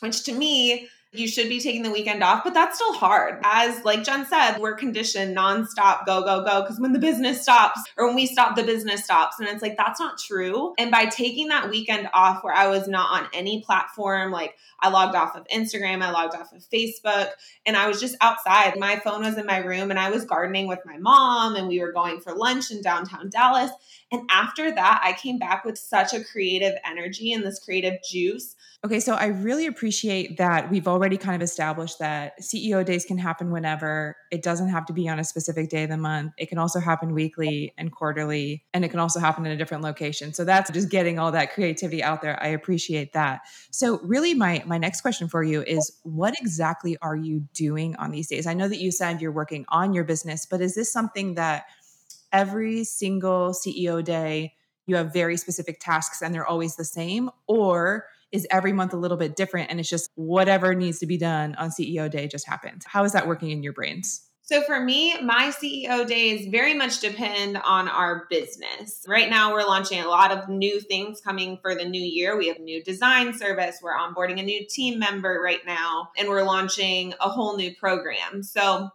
which 0.00 0.24
to 0.24 0.32
me, 0.32 0.88
you 1.12 1.28
should 1.28 1.48
be 1.48 1.60
taking 1.60 1.82
the 1.82 1.90
weekend 1.90 2.22
off, 2.22 2.44
but 2.44 2.52
that's 2.52 2.76
still 2.76 2.92
hard. 2.92 3.40
As 3.44 3.84
like 3.84 4.04
Jen 4.04 4.26
said, 4.26 4.58
we're 4.58 4.74
conditioned 4.74 5.36
nonstop, 5.36 6.04
go, 6.04 6.22
go, 6.22 6.44
go. 6.44 6.62
Because 6.62 6.80
when 6.80 6.92
the 6.92 6.98
business 6.98 7.42
stops 7.42 7.80
or 7.96 8.06
when 8.06 8.16
we 8.16 8.26
stop, 8.26 8.56
the 8.56 8.62
business 8.62 9.04
stops. 9.04 9.38
And 9.38 9.48
it's 9.48 9.62
like, 9.62 9.76
that's 9.76 10.00
not 10.00 10.18
true. 10.18 10.74
And 10.78 10.90
by 10.90 11.06
taking 11.06 11.48
that 11.48 11.70
weekend 11.70 12.08
off 12.12 12.42
where 12.42 12.52
I 12.52 12.66
was 12.68 12.88
not 12.88 13.22
on 13.22 13.28
any 13.32 13.62
platform, 13.62 14.30
like 14.30 14.56
I 14.80 14.90
logged 14.90 15.14
off 15.14 15.36
of 15.36 15.46
Instagram, 15.48 16.02
I 16.02 16.10
logged 16.10 16.34
off 16.34 16.52
of 16.52 16.64
Facebook, 16.68 17.30
and 17.64 17.76
I 17.76 17.88
was 17.88 18.00
just 18.00 18.16
outside. 18.20 18.78
My 18.78 18.96
phone 18.96 19.22
was 19.22 19.38
in 19.38 19.46
my 19.46 19.58
room 19.58 19.90
and 19.90 19.98
I 19.98 20.10
was 20.10 20.24
gardening 20.24 20.66
with 20.66 20.80
my 20.84 20.98
mom 20.98 21.56
and 21.56 21.68
we 21.68 21.80
were 21.80 21.92
going 21.92 22.20
for 22.20 22.34
lunch 22.34 22.70
in 22.70 22.82
downtown 22.82 23.30
Dallas. 23.30 23.70
And 24.12 24.22
after 24.30 24.72
that, 24.72 25.00
I 25.02 25.12
came 25.12 25.38
back 25.38 25.64
with 25.64 25.78
such 25.78 26.14
a 26.14 26.22
creative 26.22 26.74
energy 26.84 27.32
and 27.32 27.44
this 27.44 27.58
creative 27.58 27.94
juice 28.08 28.55
Okay, 28.86 29.00
so 29.00 29.14
I 29.14 29.26
really 29.26 29.66
appreciate 29.66 30.36
that 30.36 30.70
we've 30.70 30.86
already 30.86 31.16
kind 31.16 31.34
of 31.34 31.44
established 31.44 31.98
that 31.98 32.40
CEO 32.40 32.84
days 32.84 33.04
can 33.04 33.18
happen 33.18 33.50
whenever. 33.50 34.16
It 34.30 34.44
doesn't 34.44 34.68
have 34.68 34.86
to 34.86 34.92
be 34.92 35.08
on 35.08 35.18
a 35.18 35.24
specific 35.24 35.70
day 35.70 35.82
of 35.82 35.90
the 35.90 35.96
month. 35.96 36.34
It 36.38 36.46
can 36.46 36.58
also 36.58 36.78
happen 36.78 37.12
weekly 37.12 37.74
and 37.76 37.90
quarterly, 37.90 38.64
and 38.72 38.84
it 38.84 38.90
can 38.90 39.00
also 39.00 39.18
happen 39.18 39.44
in 39.44 39.50
a 39.50 39.56
different 39.56 39.82
location. 39.82 40.32
So 40.32 40.44
that's 40.44 40.70
just 40.70 40.88
getting 40.88 41.18
all 41.18 41.32
that 41.32 41.52
creativity 41.52 42.00
out 42.00 42.22
there. 42.22 42.40
I 42.40 42.46
appreciate 42.46 43.12
that. 43.14 43.40
So 43.72 43.98
really 44.04 44.34
my 44.34 44.62
my 44.66 44.78
next 44.78 45.00
question 45.00 45.26
for 45.26 45.42
you 45.42 45.64
is 45.64 45.90
what 46.04 46.34
exactly 46.40 46.96
are 47.02 47.16
you 47.16 47.40
doing 47.54 47.96
on 47.96 48.12
these 48.12 48.28
days? 48.28 48.46
I 48.46 48.54
know 48.54 48.68
that 48.68 48.78
you 48.78 48.92
said 48.92 49.20
you're 49.20 49.32
working 49.32 49.64
on 49.66 49.94
your 49.94 50.04
business, 50.04 50.46
but 50.46 50.60
is 50.60 50.76
this 50.76 50.92
something 50.92 51.34
that 51.34 51.64
every 52.32 52.84
single 52.84 53.50
CEO 53.50 54.04
day 54.04 54.52
you 54.86 54.94
have 54.94 55.12
very 55.12 55.36
specific 55.36 55.80
tasks 55.80 56.22
and 56.22 56.32
they're 56.32 56.46
always 56.46 56.76
the 56.76 56.84
same 56.84 57.30
or 57.48 58.04
is 58.32 58.46
every 58.50 58.72
month 58.72 58.92
a 58.92 58.96
little 58.96 59.16
bit 59.16 59.36
different 59.36 59.70
and 59.70 59.80
it's 59.80 59.88
just 59.88 60.10
whatever 60.14 60.74
needs 60.74 60.98
to 61.00 61.06
be 61.06 61.18
done 61.18 61.54
on 61.56 61.70
CEO 61.70 62.10
day 62.10 62.26
just 62.26 62.46
happens. 62.46 62.84
How 62.86 63.04
is 63.04 63.12
that 63.12 63.26
working 63.26 63.50
in 63.50 63.62
your 63.62 63.72
brains? 63.72 64.22
So 64.46 64.62
for 64.62 64.78
me, 64.78 65.20
my 65.22 65.52
CEO 65.60 66.06
days 66.06 66.46
very 66.52 66.72
much 66.72 67.00
depend 67.00 67.56
on 67.56 67.88
our 67.88 68.26
business. 68.30 69.04
Right 69.08 69.28
now, 69.28 69.52
we're 69.52 69.66
launching 69.66 70.00
a 70.00 70.06
lot 70.06 70.30
of 70.30 70.48
new 70.48 70.80
things 70.80 71.20
coming 71.20 71.58
for 71.60 71.74
the 71.74 71.84
new 71.84 72.00
year. 72.00 72.38
We 72.38 72.46
have 72.46 72.60
new 72.60 72.80
design 72.84 73.36
service. 73.36 73.80
We're 73.82 73.98
onboarding 73.98 74.38
a 74.38 74.44
new 74.44 74.64
team 74.70 75.00
member 75.00 75.40
right 75.42 75.66
now, 75.66 76.10
and 76.16 76.28
we're 76.28 76.44
launching 76.44 77.12
a 77.20 77.28
whole 77.28 77.56
new 77.56 77.74
program. 77.74 78.44
So 78.44 78.90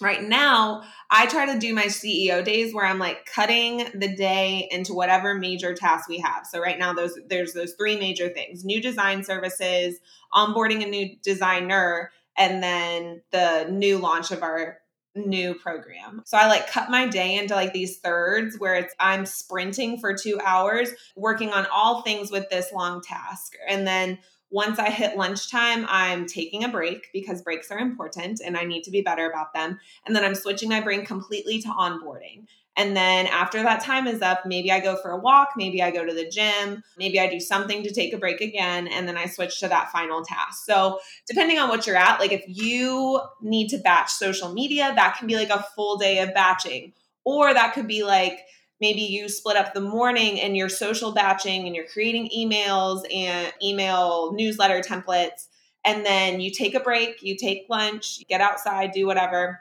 right 0.00 0.22
now 0.22 0.82
i 1.10 1.26
try 1.26 1.52
to 1.52 1.58
do 1.58 1.74
my 1.74 1.86
ceo 1.86 2.44
days 2.44 2.74
where 2.74 2.86
i'm 2.86 2.98
like 2.98 3.26
cutting 3.26 3.84
the 3.94 4.14
day 4.14 4.68
into 4.70 4.94
whatever 4.94 5.34
major 5.34 5.74
tasks 5.74 6.08
we 6.08 6.18
have 6.18 6.46
so 6.46 6.60
right 6.60 6.78
now 6.78 6.92
those 6.92 7.18
there's 7.28 7.52
those 7.52 7.74
three 7.74 7.98
major 7.98 8.28
things 8.28 8.64
new 8.64 8.80
design 8.80 9.22
services 9.24 9.98
onboarding 10.34 10.84
a 10.84 10.88
new 10.88 11.16
designer 11.22 12.10
and 12.36 12.62
then 12.62 13.22
the 13.30 13.66
new 13.70 13.98
launch 13.98 14.30
of 14.30 14.42
our 14.42 14.78
new 15.14 15.54
program. 15.54 16.22
So 16.24 16.38
I 16.38 16.46
like 16.46 16.68
cut 16.68 16.90
my 16.90 17.06
day 17.06 17.36
into 17.36 17.54
like 17.54 17.72
these 17.72 17.98
thirds 17.98 18.58
where 18.58 18.74
it's 18.74 18.94
I'm 19.00 19.26
sprinting 19.26 19.98
for 19.98 20.14
2 20.14 20.38
hours 20.44 20.90
working 21.16 21.50
on 21.50 21.66
all 21.72 22.02
things 22.02 22.30
with 22.30 22.48
this 22.50 22.72
long 22.72 23.02
task. 23.02 23.54
And 23.68 23.86
then 23.86 24.18
once 24.50 24.78
I 24.78 24.90
hit 24.90 25.16
lunchtime, 25.16 25.86
I'm 25.88 26.26
taking 26.26 26.64
a 26.64 26.68
break 26.68 27.08
because 27.12 27.42
breaks 27.42 27.70
are 27.70 27.78
important 27.78 28.40
and 28.44 28.56
I 28.56 28.64
need 28.64 28.82
to 28.84 28.90
be 28.90 29.00
better 29.00 29.30
about 29.30 29.54
them. 29.54 29.78
And 30.06 30.14
then 30.14 30.24
I'm 30.24 30.34
switching 30.34 30.68
my 30.68 30.80
brain 30.80 31.06
completely 31.06 31.60
to 31.62 31.68
onboarding. 31.68 32.46
And 32.76 32.96
then 32.96 33.26
after 33.26 33.62
that 33.62 33.82
time 33.82 34.06
is 34.06 34.22
up, 34.22 34.46
maybe 34.46 34.72
I 34.72 34.80
go 34.80 34.96
for 34.96 35.10
a 35.10 35.18
walk, 35.18 35.50
maybe 35.56 35.82
I 35.82 35.90
go 35.90 36.04
to 36.04 36.14
the 36.14 36.28
gym, 36.28 36.82
maybe 36.96 37.20
I 37.20 37.28
do 37.28 37.38
something 37.38 37.82
to 37.82 37.92
take 37.92 38.12
a 38.12 38.18
break 38.18 38.40
again, 38.40 38.86
and 38.88 39.06
then 39.06 39.18
I 39.18 39.26
switch 39.26 39.60
to 39.60 39.68
that 39.68 39.90
final 39.90 40.24
task. 40.24 40.64
So, 40.64 41.00
depending 41.26 41.58
on 41.58 41.68
what 41.68 41.86
you're 41.86 41.96
at, 41.96 42.20
like 42.20 42.32
if 42.32 42.44
you 42.46 43.20
need 43.42 43.68
to 43.68 43.78
batch 43.78 44.10
social 44.10 44.52
media, 44.52 44.92
that 44.94 45.16
can 45.18 45.26
be 45.26 45.36
like 45.36 45.50
a 45.50 45.66
full 45.74 45.98
day 45.98 46.20
of 46.20 46.32
batching, 46.32 46.92
or 47.24 47.52
that 47.52 47.74
could 47.74 47.88
be 47.88 48.02
like, 48.04 48.40
maybe 48.80 49.02
you 49.02 49.28
split 49.28 49.56
up 49.56 49.74
the 49.74 49.80
morning 49.80 50.40
and 50.40 50.56
you're 50.56 50.68
social 50.68 51.12
batching 51.12 51.66
and 51.66 51.74
you're 51.74 51.86
creating 51.86 52.30
emails 52.36 53.02
and 53.14 53.52
email 53.62 54.32
newsletter 54.32 54.80
templates 54.80 55.48
and 55.84 56.04
then 56.04 56.40
you 56.40 56.50
take 56.50 56.74
a 56.74 56.80
break 56.80 57.22
you 57.22 57.36
take 57.36 57.66
lunch 57.68 58.18
you 58.18 58.26
get 58.26 58.40
outside 58.40 58.92
do 58.92 59.06
whatever 59.06 59.60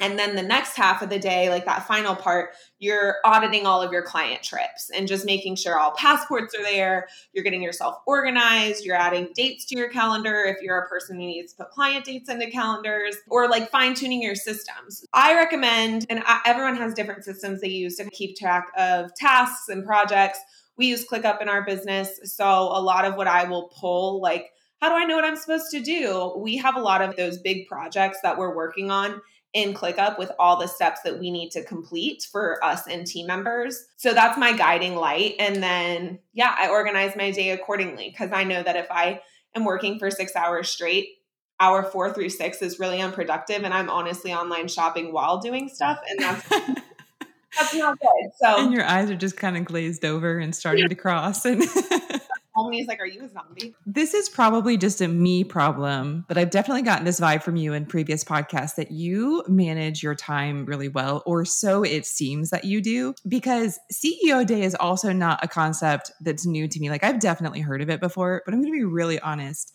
and 0.00 0.18
then 0.18 0.36
the 0.36 0.42
next 0.42 0.76
half 0.76 1.02
of 1.02 1.08
the 1.08 1.18
day, 1.18 1.48
like 1.48 1.64
that 1.64 1.86
final 1.86 2.14
part, 2.14 2.50
you're 2.78 3.16
auditing 3.24 3.66
all 3.66 3.80
of 3.80 3.92
your 3.92 4.02
client 4.02 4.42
trips 4.42 4.90
and 4.94 5.08
just 5.08 5.24
making 5.24 5.56
sure 5.56 5.78
all 5.78 5.92
passports 5.92 6.54
are 6.54 6.62
there. 6.62 7.08
You're 7.32 7.44
getting 7.44 7.62
yourself 7.62 7.96
organized. 8.06 8.84
You're 8.84 8.96
adding 8.96 9.28
dates 9.34 9.64
to 9.66 9.78
your 9.78 9.88
calendar 9.88 10.44
if 10.44 10.62
you're 10.62 10.78
a 10.78 10.88
person 10.88 11.16
who 11.16 11.26
needs 11.26 11.52
to 11.52 11.64
put 11.64 11.70
client 11.70 12.04
dates 12.04 12.28
into 12.28 12.50
calendars 12.50 13.16
or 13.28 13.48
like 13.48 13.70
fine 13.70 13.94
tuning 13.94 14.22
your 14.22 14.34
systems. 14.34 15.04
I 15.12 15.34
recommend, 15.34 16.06
and 16.10 16.22
everyone 16.44 16.76
has 16.76 16.94
different 16.94 17.24
systems 17.24 17.60
they 17.60 17.68
use 17.68 17.96
to 17.96 18.10
keep 18.10 18.36
track 18.36 18.68
of 18.76 19.14
tasks 19.14 19.68
and 19.68 19.84
projects. 19.84 20.38
We 20.76 20.88
use 20.88 21.06
ClickUp 21.06 21.40
in 21.40 21.48
our 21.48 21.64
business. 21.64 22.20
So 22.24 22.44
a 22.44 22.80
lot 22.80 23.06
of 23.06 23.14
what 23.16 23.26
I 23.26 23.44
will 23.44 23.68
pull, 23.68 24.20
like, 24.20 24.50
how 24.82 24.90
do 24.90 24.94
I 24.94 25.06
know 25.06 25.16
what 25.16 25.24
I'm 25.24 25.36
supposed 25.36 25.70
to 25.70 25.80
do? 25.80 26.34
We 26.36 26.58
have 26.58 26.76
a 26.76 26.80
lot 26.80 27.00
of 27.00 27.16
those 27.16 27.38
big 27.38 27.66
projects 27.66 28.18
that 28.22 28.36
we're 28.36 28.54
working 28.54 28.90
on 28.90 29.22
in 29.52 29.72
ClickUp 29.72 30.18
with 30.18 30.30
all 30.38 30.58
the 30.58 30.66
steps 30.66 31.00
that 31.02 31.18
we 31.18 31.30
need 31.30 31.50
to 31.50 31.64
complete 31.64 32.26
for 32.30 32.62
us 32.62 32.86
and 32.86 33.06
team 33.06 33.26
members. 33.26 33.86
So 33.96 34.12
that's 34.12 34.38
my 34.38 34.56
guiding 34.56 34.96
light. 34.96 35.34
And 35.38 35.62
then, 35.62 36.18
yeah, 36.32 36.54
I 36.58 36.68
organize 36.68 37.16
my 37.16 37.30
day 37.30 37.50
accordingly 37.50 38.10
because 38.10 38.32
I 38.32 38.44
know 38.44 38.62
that 38.62 38.76
if 38.76 38.90
I 38.90 39.22
am 39.54 39.64
working 39.64 39.98
for 39.98 40.10
six 40.10 40.36
hours 40.36 40.68
straight, 40.68 41.08
hour 41.58 41.82
four 41.82 42.12
through 42.12 42.28
six 42.28 42.60
is 42.60 42.78
really 42.78 43.00
unproductive. 43.00 43.64
And 43.64 43.72
I'm 43.72 43.88
honestly 43.88 44.32
online 44.34 44.68
shopping 44.68 45.12
while 45.12 45.38
doing 45.38 45.68
stuff. 45.68 46.00
And 46.08 46.18
that's. 46.18 46.48
that's 47.58 47.74
not 47.74 47.98
good. 47.98 48.30
So, 48.38 48.64
and 48.64 48.72
your 48.72 48.84
eyes 48.84 49.10
are 49.10 49.16
just 49.16 49.38
kind 49.38 49.56
of 49.56 49.64
glazed 49.64 50.04
over 50.04 50.38
and 50.38 50.54
starting 50.54 50.88
to 50.88 50.94
cross. 50.94 51.46
And 51.46 51.62
like, 52.56 53.00
Are 53.00 53.06
you 53.06 53.24
a 53.24 53.28
zombie? 53.28 53.74
This 53.84 54.14
is 54.14 54.28
probably 54.28 54.76
just 54.76 55.00
a 55.00 55.08
me 55.08 55.44
problem, 55.44 56.24
but 56.28 56.38
I've 56.38 56.50
definitely 56.50 56.82
gotten 56.82 57.04
this 57.04 57.20
vibe 57.20 57.42
from 57.42 57.56
you 57.56 57.72
in 57.72 57.86
previous 57.86 58.24
podcasts 58.24 58.76
that 58.76 58.90
you 58.90 59.44
manage 59.48 60.02
your 60.02 60.14
time 60.14 60.64
really 60.66 60.88
well, 60.88 61.22
or 61.26 61.44
so 61.44 61.82
it 61.82 62.06
seems 62.06 62.50
that 62.50 62.64
you 62.64 62.80
do. 62.80 63.14
Because 63.26 63.78
CEO 63.92 64.46
Day 64.46 64.62
is 64.62 64.74
also 64.74 65.12
not 65.12 65.44
a 65.44 65.48
concept 65.48 66.12
that's 66.20 66.46
new 66.46 66.68
to 66.68 66.80
me. 66.80 66.90
Like, 66.90 67.04
I've 67.04 67.20
definitely 67.20 67.60
heard 67.60 67.82
of 67.82 67.90
it 67.90 68.00
before, 68.00 68.42
but 68.44 68.54
I'm 68.54 68.60
going 68.60 68.72
to 68.72 68.78
be 68.78 68.84
really 68.84 69.20
honest. 69.20 69.72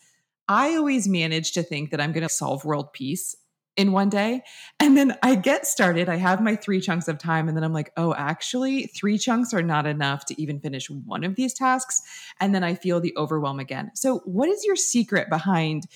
I 0.48 0.74
always 0.74 1.08
manage 1.08 1.52
to 1.52 1.62
think 1.62 1.90
that 1.90 2.00
I'm 2.00 2.12
going 2.12 2.22
to 2.22 2.28
solve 2.28 2.64
world 2.64 2.92
peace 2.92 3.36
in 3.76 3.92
one 3.92 4.08
day. 4.08 4.42
And 4.80 4.96
then 4.96 5.16
I 5.22 5.34
get 5.34 5.66
started. 5.66 6.08
I 6.08 6.16
have 6.16 6.42
my 6.42 6.56
three 6.56 6.80
chunks 6.80 7.08
of 7.08 7.18
time. 7.18 7.48
And 7.48 7.56
then 7.56 7.64
I'm 7.64 7.72
like, 7.72 7.92
oh, 7.96 8.14
actually, 8.14 8.84
three 8.86 9.18
chunks 9.18 9.54
are 9.54 9.62
not 9.62 9.86
enough 9.86 10.26
to 10.26 10.40
even 10.40 10.60
finish 10.60 10.90
one 10.90 11.24
of 11.24 11.36
these 11.36 11.54
tasks. 11.54 12.02
And 12.40 12.54
then 12.54 12.62
I 12.62 12.74
feel 12.74 13.00
the 13.00 13.14
overwhelm 13.16 13.60
again. 13.60 13.90
So, 13.94 14.18
what 14.24 14.48
is 14.48 14.64
your 14.64 14.76
secret 14.76 15.30
behind 15.30 15.86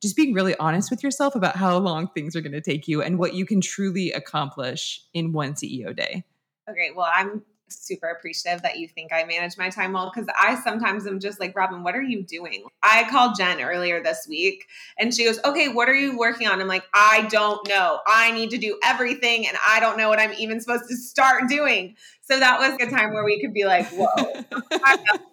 just 0.00 0.16
being 0.16 0.34
really 0.34 0.54
honest 0.56 0.90
with 0.90 1.02
yourself 1.02 1.34
about 1.34 1.56
how 1.56 1.78
long 1.78 2.08
things 2.08 2.36
are 2.36 2.40
going 2.40 2.52
to 2.52 2.60
take 2.60 2.86
you 2.86 3.02
and 3.02 3.18
what 3.18 3.34
you 3.34 3.46
can 3.46 3.60
truly 3.60 4.12
accomplish 4.12 5.00
in 5.14 5.32
one 5.32 5.54
CEO 5.54 5.96
day? 5.96 6.24
Okay. 6.68 6.90
Well, 6.94 7.08
I'm 7.12 7.42
super 7.68 8.08
appreciative 8.08 8.62
that 8.62 8.78
you 8.78 8.88
think 8.88 9.12
I 9.12 9.24
manage 9.24 9.56
my 9.56 9.70
time 9.70 9.92
well 9.92 10.10
because 10.14 10.28
I 10.38 10.60
sometimes 10.62 11.06
am 11.06 11.20
just 11.20 11.40
like, 11.40 11.56
Robin, 11.56 11.82
what 11.82 11.94
are 11.94 12.02
you 12.02 12.22
doing? 12.22 12.64
I 12.82 13.08
called 13.10 13.36
Jen 13.36 13.60
earlier 13.60 14.02
this 14.02 14.26
week 14.28 14.66
and 14.98 15.14
she 15.14 15.24
goes, 15.24 15.38
Okay, 15.44 15.68
what 15.68 15.88
are 15.88 15.94
you 15.94 16.16
working 16.16 16.46
on? 16.46 16.60
I'm 16.60 16.68
like, 16.68 16.84
I 16.92 17.26
don't 17.30 17.66
know. 17.68 18.00
I 18.06 18.32
need 18.32 18.50
to 18.50 18.58
do 18.58 18.78
everything 18.84 19.46
and 19.46 19.56
I 19.66 19.80
don't 19.80 19.96
know 19.96 20.08
what 20.08 20.18
I'm 20.18 20.32
even 20.38 20.60
supposed 20.60 20.88
to 20.88 20.96
start 20.96 21.48
doing. 21.48 21.96
So 22.22 22.38
that 22.38 22.58
was 22.58 22.78
a 22.80 22.90
time 22.90 23.12
where 23.12 23.24
we 23.24 23.40
could 23.40 23.52
be 23.52 23.64
like, 23.64 23.86
Whoa, 23.88 24.44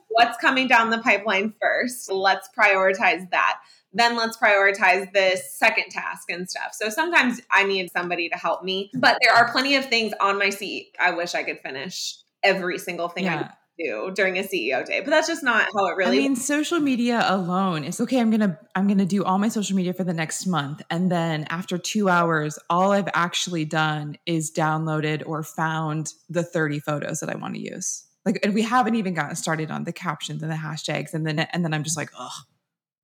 what's 0.09 0.38
coming 0.38 0.67
down 0.67 0.89
the 0.89 1.00
pipeline 1.00 1.53
first? 1.61 2.11
Let's 2.11 2.50
prioritize 2.57 3.29
that 3.31 3.59
then 3.93 4.15
let's 4.15 4.38
prioritize 4.38 5.12
this 5.13 5.53
second 5.53 5.89
task 5.89 6.29
and 6.29 6.50
stuff. 6.50 6.74
So 6.74 6.89
sometimes 6.89 7.41
I 7.50 7.63
need 7.63 7.91
somebody 7.91 8.29
to 8.29 8.36
help 8.36 8.63
me, 8.63 8.91
but 8.95 9.17
there 9.21 9.36
are 9.36 9.51
plenty 9.51 9.75
of 9.75 9.86
things 9.86 10.13
on 10.19 10.38
my 10.38 10.50
seat 10.50 10.95
I 11.00 11.12
wish 11.12 11.36
I 11.36 11.43
could 11.43 11.60
finish 11.60 12.17
every 12.43 12.77
single 12.77 13.10
thing 13.10 13.25
yeah. 13.25 13.50
I 13.50 13.83
do 13.83 14.12
during 14.13 14.38
a 14.38 14.43
CEO 14.43 14.86
day. 14.86 15.01
But 15.01 15.10
that's 15.10 15.27
just 15.27 15.43
not 15.43 15.67
how 15.75 15.88
it 15.88 15.98
really 15.98 16.19
I 16.19 16.21
mean, 16.21 16.36
social 16.36 16.79
media 16.79 17.24
alone 17.25 17.83
is 17.83 18.00
okay, 18.00 18.19
I'm 18.19 18.29
going 18.29 18.41
to 18.41 18.57
I'm 18.75 18.88
to 18.88 19.05
do 19.05 19.24
all 19.24 19.38
my 19.38 19.50
social 19.50 19.75
media 19.75 19.93
for 19.93 20.03
the 20.03 20.13
next 20.13 20.45
month 20.45 20.81
and 20.89 21.12
then 21.12 21.45
after 21.50 21.77
2 21.77 22.10
hours 22.10 22.60
all 22.69 22.91
I've 22.91 23.10
actually 23.13 23.65
done 23.65 24.17
is 24.25 24.51
downloaded 24.51 25.24
or 25.25 25.43
found 25.43 26.13
the 26.29 26.43
30 26.43 26.79
photos 26.79 27.19
that 27.19 27.29
I 27.29 27.36
want 27.36 27.55
to 27.55 27.62
use. 27.62 28.05
Like 28.25 28.39
and 28.43 28.53
we 28.53 28.62
haven't 28.62 28.95
even 28.95 29.13
gotten 29.13 29.36
started 29.36 29.71
on 29.71 29.83
the 29.83 29.93
captions 29.93 30.43
and 30.43 30.51
the 30.51 30.55
hashtags 30.55 31.13
and 31.13 31.25
then 31.25 31.39
and 31.39 31.65
then 31.65 31.74
I'm 31.74 31.83
just 31.83 31.98
like, 31.98 32.12
"Oh, 32.17 32.41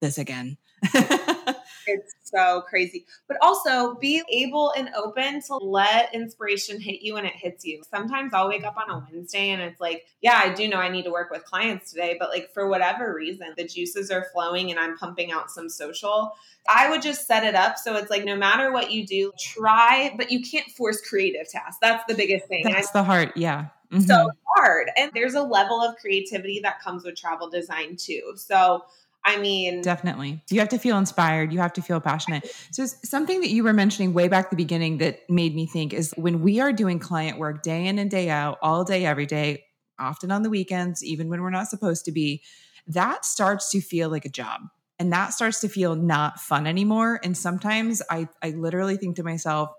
this 0.01 0.17
again." 0.17 0.57
it's 1.87 2.15
so 2.23 2.61
crazy. 2.61 3.05
But 3.27 3.37
also 3.41 3.95
be 3.95 4.21
able 4.31 4.73
and 4.77 4.89
open 4.95 5.41
to 5.43 5.55
let 5.55 6.13
inspiration 6.13 6.79
hit 6.79 7.01
you 7.01 7.15
when 7.15 7.25
it 7.25 7.35
hits 7.35 7.65
you. 7.65 7.81
Sometimes 7.89 8.33
I'll 8.33 8.47
wake 8.47 8.63
up 8.63 8.77
on 8.77 8.89
a 8.89 9.07
Wednesday 9.11 9.49
and 9.49 9.61
it's 9.61 9.79
like, 9.79 10.05
yeah, 10.21 10.39
I 10.43 10.53
do 10.53 10.67
know 10.67 10.77
I 10.77 10.89
need 10.89 11.03
to 11.03 11.11
work 11.11 11.31
with 11.31 11.45
clients 11.45 11.91
today, 11.91 12.15
but 12.19 12.29
like 12.29 12.51
for 12.53 12.67
whatever 12.67 13.13
reason, 13.13 13.53
the 13.57 13.65
juices 13.65 14.11
are 14.11 14.27
flowing 14.33 14.71
and 14.71 14.79
I'm 14.79 14.97
pumping 14.97 15.31
out 15.31 15.49
some 15.49 15.69
social. 15.69 16.31
I 16.69 16.89
would 16.89 17.01
just 17.01 17.27
set 17.27 17.43
it 17.43 17.55
up 17.55 17.77
so 17.77 17.95
it's 17.95 18.09
like 18.09 18.25
no 18.25 18.35
matter 18.35 18.71
what 18.71 18.91
you 18.91 19.05
do, 19.05 19.31
try, 19.39 20.13
but 20.17 20.31
you 20.31 20.41
can't 20.41 20.69
force 20.71 21.01
creative 21.01 21.49
tasks. 21.49 21.77
That's 21.81 22.03
the 22.07 22.15
biggest 22.15 22.47
thing. 22.47 22.63
That's 22.65 22.91
the 22.91 23.03
heart, 23.03 23.35
yeah. 23.35 23.67
Mm-hmm. 23.91 24.01
So 24.01 24.29
hard. 24.55 24.89
And 24.97 25.11
there's 25.13 25.35
a 25.35 25.41
level 25.41 25.81
of 25.81 25.95
creativity 25.95 26.59
that 26.63 26.81
comes 26.81 27.05
with 27.05 27.15
travel 27.15 27.49
design 27.49 27.95
too. 27.95 28.33
So 28.35 28.83
I 29.27 29.37
mean, 29.37 29.81
definitely. 29.81 30.41
You 30.49 30.61
have 30.61 30.69
to 30.69 30.77
feel 30.77 30.97
inspired. 30.97 31.51
You 31.51 31.59
have 31.59 31.73
to 31.73 31.81
feel 31.81 31.99
passionate. 31.99 32.49
So, 32.71 32.85
something 32.85 33.41
that 33.41 33.49
you 33.49 33.61
were 33.65 33.73
mentioning 33.73 34.13
way 34.13 34.29
back 34.29 34.49
the 34.49 34.55
beginning 34.55 34.99
that 34.99 35.29
made 35.29 35.53
me 35.53 35.65
think 35.67 35.93
is 35.93 36.13
when 36.15 36.41
we 36.41 36.61
are 36.61 36.71
doing 36.71 36.97
client 36.97 37.37
work 37.37 37.61
day 37.61 37.87
in 37.87 37.99
and 37.99 38.09
day 38.09 38.29
out, 38.29 38.57
all 38.61 38.85
day, 38.85 39.05
every 39.05 39.25
day, 39.25 39.65
often 39.99 40.31
on 40.31 40.43
the 40.43 40.49
weekends, 40.49 41.03
even 41.03 41.27
when 41.27 41.41
we're 41.41 41.49
not 41.49 41.67
supposed 41.67 42.05
to 42.05 42.11
be, 42.13 42.41
that 42.87 43.25
starts 43.25 43.69
to 43.71 43.81
feel 43.81 44.09
like 44.09 44.23
a 44.23 44.29
job. 44.29 44.61
And 44.97 45.11
that 45.11 45.33
starts 45.33 45.59
to 45.59 45.67
feel 45.67 45.95
not 45.95 46.39
fun 46.39 46.65
anymore. 46.65 47.19
And 47.21 47.37
sometimes 47.37 48.01
I, 48.09 48.29
I 48.41 48.51
literally 48.51 48.95
think 48.95 49.17
to 49.17 49.23
myself, 49.23 49.71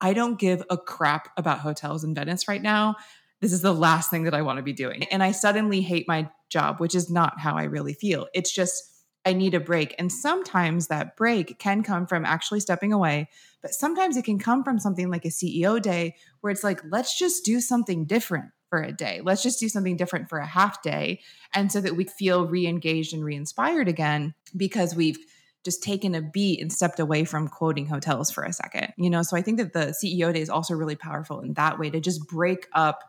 I 0.00 0.14
don't 0.14 0.38
give 0.38 0.64
a 0.68 0.76
crap 0.76 1.28
about 1.36 1.60
hotels 1.60 2.02
in 2.02 2.12
Venice 2.12 2.48
right 2.48 2.60
now. 2.60 2.96
This 3.40 3.52
is 3.52 3.62
the 3.62 3.72
last 3.72 4.10
thing 4.10 4.24
that 4.24 4.34
I 4.34 4.42
want 4.42 4.56
to 4.56 4.64
be 4.64 4.72
doing. 4.72 5.04
And 5.04 5.22
I 5.22 5.30
suddenly 5.30 5.80
hate 5.80 6.08
my 6.08 6.28
job, 6.50 6.80
which 6.80 6.94
is 6.96 7.08
not 7.08 7.38
how 7.38 7.56
I 7.56 7.64
really 7.64 7.94
feel. 7.94 8.26
It's 8.34 8.52
just, 8.52 8.94
I 9.26 9.32
need 9.32 9.54
a 9.54 9.60
break. 9.60 9.94
And 9.98 10.10
sometimes 10.10 10.86
that 10.86 11.16
break 11.16 11.58
can 11.58 11.82
come 11.82 12.06
from 12.06 12.24
actually 12.24 12.60
stepping 12.60 12.92
away, 12.92 13.28
but 13.60 13.74
sometimes 13.74 14.16
it 14.16 14.24
can 14.24 14.38
come 14.38 14.62
from 14.62 14.78
something 14.78 15.10
like 15.10 15.24
a 15.24 15.30
CEO 15.30 15.82
day 15.82 16.14
where 16.40 16.52
it's 16.52 16.62
like, 16.62 16.80
let's 16.88 17.18
just 17.18 17.44
do 17.44 17.60
something 17.60 18.04
different 18.04 18.52
for 18.70 18.80
a 18.80 18.92
day. 18.92 19.20
Let's 19.24 19.42
just 19.42 19.58
do 19.58 19.68
something 19.68 19.96
different 19.96 20.28
for 20.28 20.38
a 20.38 20.46
half 20.46 20.80
day. 20.80 21.20
And 21.52 21.72
so 21.72 21.80
that 21.80 21.96
we 21.96 22.04
feel 22.04 22.46
re 22.46 22.68
engaged 22.68 23.12
and 23.12 23.24
re 23.24 23.34
inspired 23.34 23.88
again 23.88 24.32
because 24.56 24.94
we've 24.94 25.18
just 25.64 25.82
taken 25.82 26.14
a 26.14 26.22
beat 26.22 26.60
and 26.60 26.72
stepped 26.72 27.00
away 27.00 27.24
from 27.24 27.48
quoting 27.48 27.86
hotels 27.86 28.30
for 28.30 28.44
a 28.44 28.52
second. 28.52 28.92
You 28.96 29.10
know, 29.10 29.22
so 29.22 29.36
I 29.36 29.42
think 29.42 29.58
that 29.58 29.72
the 29.72 29.92
CEO 29.92 30.32
day 30.32 30.40
is 30.40 30.50
also 30.50 30.74
really 30.74 30.94
powerful 30.94 31.40
in 31.40 31.54
that 31.54 31.80
way 31.80 31.90
to 31.90 31.98
just 31.98 32.28
break 32.28 32.68
up 32.72 33.00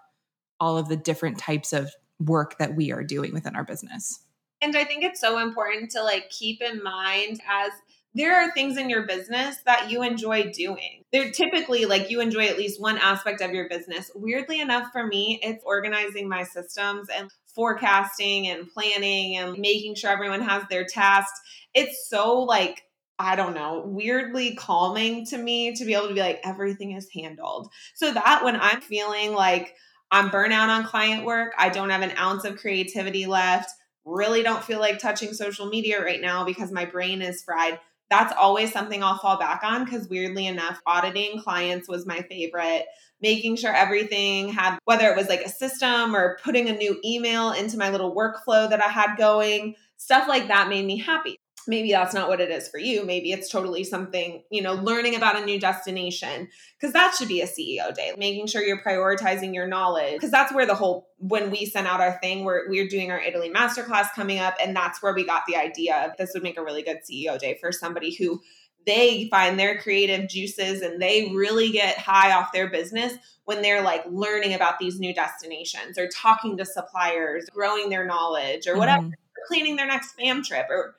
all 0.59 0.79
of 0.79 0.89
the 0.89 0.97
different 0.97 1.37
types 1.37 1.73
of 1.73 1.91
work 2.19 2.57
that 2.57 2.75
we 2.75 2.91
are 2.91 3.03
doing 3.03 3.33
within 3.33 3.55
our 3.55 3.63
business. 3.63 4.19
And 4.61 4.75
I 4.75 4.83
think 4.83 5.03
it's 5.03 5.21
so 5.21 5.39
important 5.39 5.91
to 5.91 6.03
like 6.03 6.29
keep 6.29 6.61
in 6.61 6.81
mind 6.81 7.41
as 7.47 7.71
there 8.17 8.35
are 8.35 8.51
things 8.51 8.77
in 8.77 8.89
your 8.89 9.05
business 9.05 9.57
that 9.65 9.91
you 9.91 10.01
enjoy 10.01 10.51
doing. 10.51 11.03
They're 11.11 11.31
typically 11.31 11.85
like 11.85 12.09
you 12.09 12.19
enjoy 12.19 12.47
at 12.47 12.57
least 12.57 12.81
one 12.81 12.97
aspect 12.97 13.41
of 13.41 13.51
your 13.51 13.69
business. 13.69 14.09
Weirdly 14.15 14.59
enough, 14.59 14.91
for 14.91 15.05
me, 15.05 15.39
it's 15.43 15.63
organizing 15.63 16.27
my 16.27 16.43
systems 16.43 17.09
and 17.15 17.29
forecasting 17.53 18.47
and 18.47 18.67
planning 18.71 19.37
and 19.37 19.59
making 19.59 19.95
sure 19.95 20.09
everyone 20.09 20.41
has 20.41 20.63
their 20.69 20.85
tasks. 20.85 21.39
It's 21.75 22.09
so 22.09 22.41
like, 22.41 22.81
I 23.19 23.35
don't 23.35 23.53
know, 23.53 23.83
weirdly 23.85 24.55
calming 24.55 25.25
to 25.27 25.37
me 25.37 25.75
to 25.75 25.85
be 25.85 25.93
able 25.93 26.07
to 26.07 26.13
be 26.15 26.21
like, 26.21 26.39
everything 26.43 26.93
is 26.93 27.07
handled. 27.13 27.69
So 27.93 28.11
that 28.11 28.43
when 28.43 28.55
I'm 28.59 28.81
feeling 28.81 29.33
like 29.33 29.75
I'm 30.09 30.29
burnout 30.29 30.69
on 30.69 30.85
client 30.85 31.23
work, 31.23 31.53
I 31.57 31.69
don't 31.69 31.89
have 31.91 32.01
an 32.01 32.17
ounce 32.17 32.45
of 32.45 32.57
creativity 32.57 33.27
left 33.27 33.69
really 34.07 34.41
don't 34.41 34.63
feel 34.63 34.79
like 34.79 34.99
touching 34.99 35.33
social 35.33 35.67
media 35.67 36.03
right 36.03 36.21
now 36.21 36.45
because 36.45 36.71
my 36.71 36.85
brain 36.85 37.21
is 37.21 37.43
fried. 37.43 37.79
That's 38.09 38.33
always 38.39 38.71
something 38.71 39.03
I'll 39.03 39.17
fall 39.17 39.37
back 39.37 39.61
on 39.63 39.83
because 39.83 40.07
weirdly 40.07 40.47
enough, 40.47 40.81
auditing 40.85 41.41
clients 41.41 41.89
was 41.89 42.07
my 42.07 42.21
favorite. 42.21 42.85
Making 43.21 43.57
sure 43.57 43.73
everything 43.73 44.49
had, 44.49 44.77
whether 44.85 45.09
it 45.09 45.17
was 45.17 45.27
like 45.27 45.41
a 45.41 45.49
system 45.49 46.15
or 46.15 46.37
putting 46.43 46.69
a 46.69 46.77
new 46.77 46.99
email 47.03 47.51
into 47.51 47.77
my 47.77 47.89
little 47.89 48.15
workflow 48.15 48.69
that 48.69 48.81
I 48.81 48.87
had 48.87 49.17
going, 49.17 49.75
stuff 49.97 50.27
like 50.27 50.47
that 50.47 50.69
made 50.69 50.85
me 50.85 50.97
happy 50.97 51.39
maybe 51.67 51.91
that's 51.91 52.13
not 52.13 52.29
what 52.29 52.41
it 52.41 52.49
is 52.49 52.67
for 52.67 52.77
you. 52.77 53.05
Maybe 53.05 53.31
it's 53.31 53.49
totally 53.49 53.83
something, 53.83 54.43
you 54.49 54.61
know, 54.61 54.73
learning 54.73 55.15
about 55.15 55.41
a 55.41 55.45
new 55.45 55.59
destination, 55.59 56.49
because 56.79 56.93
that 56.93 57.15
should 57.17 57.27
be 57.27 57.41
a 57.41 57.47
CEO 57.47 57.93
day, 57.93 58.13
making 58.17 58.47
sure 58.47 58.61
you're 58.61 58.81
prioritizing 58.81 59.53
your 59.53 59.67
knowledge. 59.67 60.13
Because 60.13 60.31
that's 60.31 60.53
where 60.53 60.65
the 60.65 60.75
whole, 60.75 61.09
when 61.17 61.51
we 61.51 61.65
sent 61.65 61.87
out 61.87 62.01
our 62.01 62.19
thing, 62.21 62.43
we're, 62.43 62.69
we're 62.69 62.87
doing 62.87 63.11
our 63.11 63.19
Italy 63.19 63.51
masterclass 63.53 64.11
coming 64.13 64.39
up. 64.39 64.55
And 64.61 64.75
that's 64.75 65.01
where 65.01 65.13
we 65.13 65.25
got 65.25 65.43
the 65.47 65.55
idea 65.55 66.05
of 66.05 66.17
this 66.17 66.31
would 66.33 66.43
make 66.43 66.57
a 66.57 66.63
really 66.63 66.83
good 66.83 66.99
CEO 67.09 67.37
day 67.39 67.57
for 67.59 67.71
somebody 67.71 68.13
who 68.15 68.41
they 68.87 69.27
find 69.29 69.59
their 69.59 69.77
creative 69.77 70.29
juices 70.29 70.81
and 70.81 70.99
they 71.01 71.29
really 71.35 71.69
get 71.71 71.97
high 71.97 72.31
off 72.31 72.53
their 72.53 72.69
business 72.69 73.13
when 73.43 73.61
they're 73.61 73.81
like 73.81 74.03
learning 74.09 74.53
about 74.53 74.79
these 74.79 74.99
new 74.99 75.13
destinations 75.13 75.97
or 75.97 76.07
talking 76.07 76.57
to 76.57 76.65
suppliers, 76.65 77.45
growing 77.53 77.89
their 77.89 78.05
knowledge 78.05 78.65
or 78.65 78.77
whatever, 78.77 79.03
mm-hmm. 79.03 79.11
planning 79.47 79.75
their 79.75 79.87
next 79.87 80.13
fam 80.13 80.41
trip 80.41 80.65
or 80.69 80.95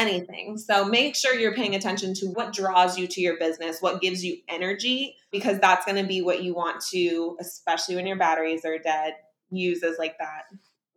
anything. 0.00 0.56
So 0.58 0.84
make 0.84 1.14
sure 1.14 1.34
you're 1.34 1.54
paying 1.54 1.74
attention 1.74 2.14
to 2.14 2.26
what 2.26 2.52
draws 2.52 2.98
you 2.98 3.06
to 3.06 3.20
your 3.20 3.38
business, 3.38 3.80
what 3.80 4.00
gives 4.00 4.24
you 4.24 4.38
energy, 4.48 5.16
because 5.30 5.58
that's 5.58 5.84
going 5.84 6.00
to 6.02 6.08
be 6.08 6.22
what 6.22 6.42
you 6.42 6.54
want 6.54 6.82
to, 6.92 7.36
especially 7.40 7.96
when 7.96 8.06
your 8.06 8.16
batteries 8.16 8.64
are 8.64 8.78
dead, 8.78 9.14
use 9.50 9.82
as 9.82 9.98
like 9.98 10.16
that 10.18 10.44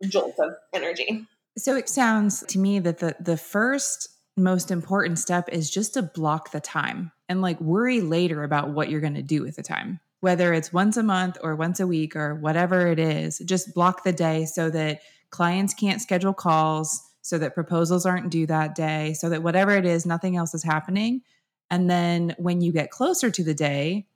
jolt 0.08 0.34
of 0.38 0.54
energy. 0.72 1.26
So 1.56 1.76
it 1.76 1.88
sounds 1.88 2.44
to 2.48 2.58
me 2.58 2.78
that 2.80 2.98
the 2.98 3.14
the 3.20 3.36
first 3.36 4.08
most 4.36 4.70
important 4.70 5.18
step 5.18 5.48
is 5.50 5.70
just 5.70 5.94
to 5.94 6.02
block 6.02 6.50
the 6.50 6.60
time 6.60 7.12
and 7.28 7.40
like 7.40 7.60
worry 7.60 8.00
later 8.00 8.42
about 8.42 8.70
what 8.70 8.90
you're 8.90 9.00
going 9.00 9.14
to 9.14 9.22
do 9.22 9.42
with 9.42 9.56
the 9.56 9.62
time. 9.62 10.00
Whether 10.20 10.52
it's 10.52 10.72
once 10.72 10.96
a 10.96 11.02
month 11.02 11.38
or 11.42 11.54
once 11.54 11.78
a 11.78 11.86
week 11.86 12.16
or 12.16 12.34
whatever 12.34 12.88
it 12.88 12.98
is, 12.98 13.38
just 13.44 13.74
block 13.74 14.02
the 14.02 14.12
day 14.12 14.46
so 14.46 14.70
that 14.70 15.00
clients 15.30 15.74
can't 15.74 16.00
schedule 16.00 16.32
calls 16.32 17.02
so 17.24 17.38
that 17.38 17.54
proposals 17.54 18.04
aren't 18.04 18.28
due 18.28 18.46
that 18.46 18.74
day, 18.74 19.14
so 19.14 19.30
that 19.30 19.42
whatever 19.42 19.70
it 19.70 19.86
is, 19.86 20.04
nothing 20.04 20.36
else 20.36 20.52
is 20.52 20.62
happening. 20.62 21.22
And 21.70 21.88
then 21.88 22.34
when 22.38 22.60
you 22.60 22.70
get 22.70 22.90
closer 22.90 23.30
to 23.30 23.42
the 23.42 23.54
day, 23.54 24.06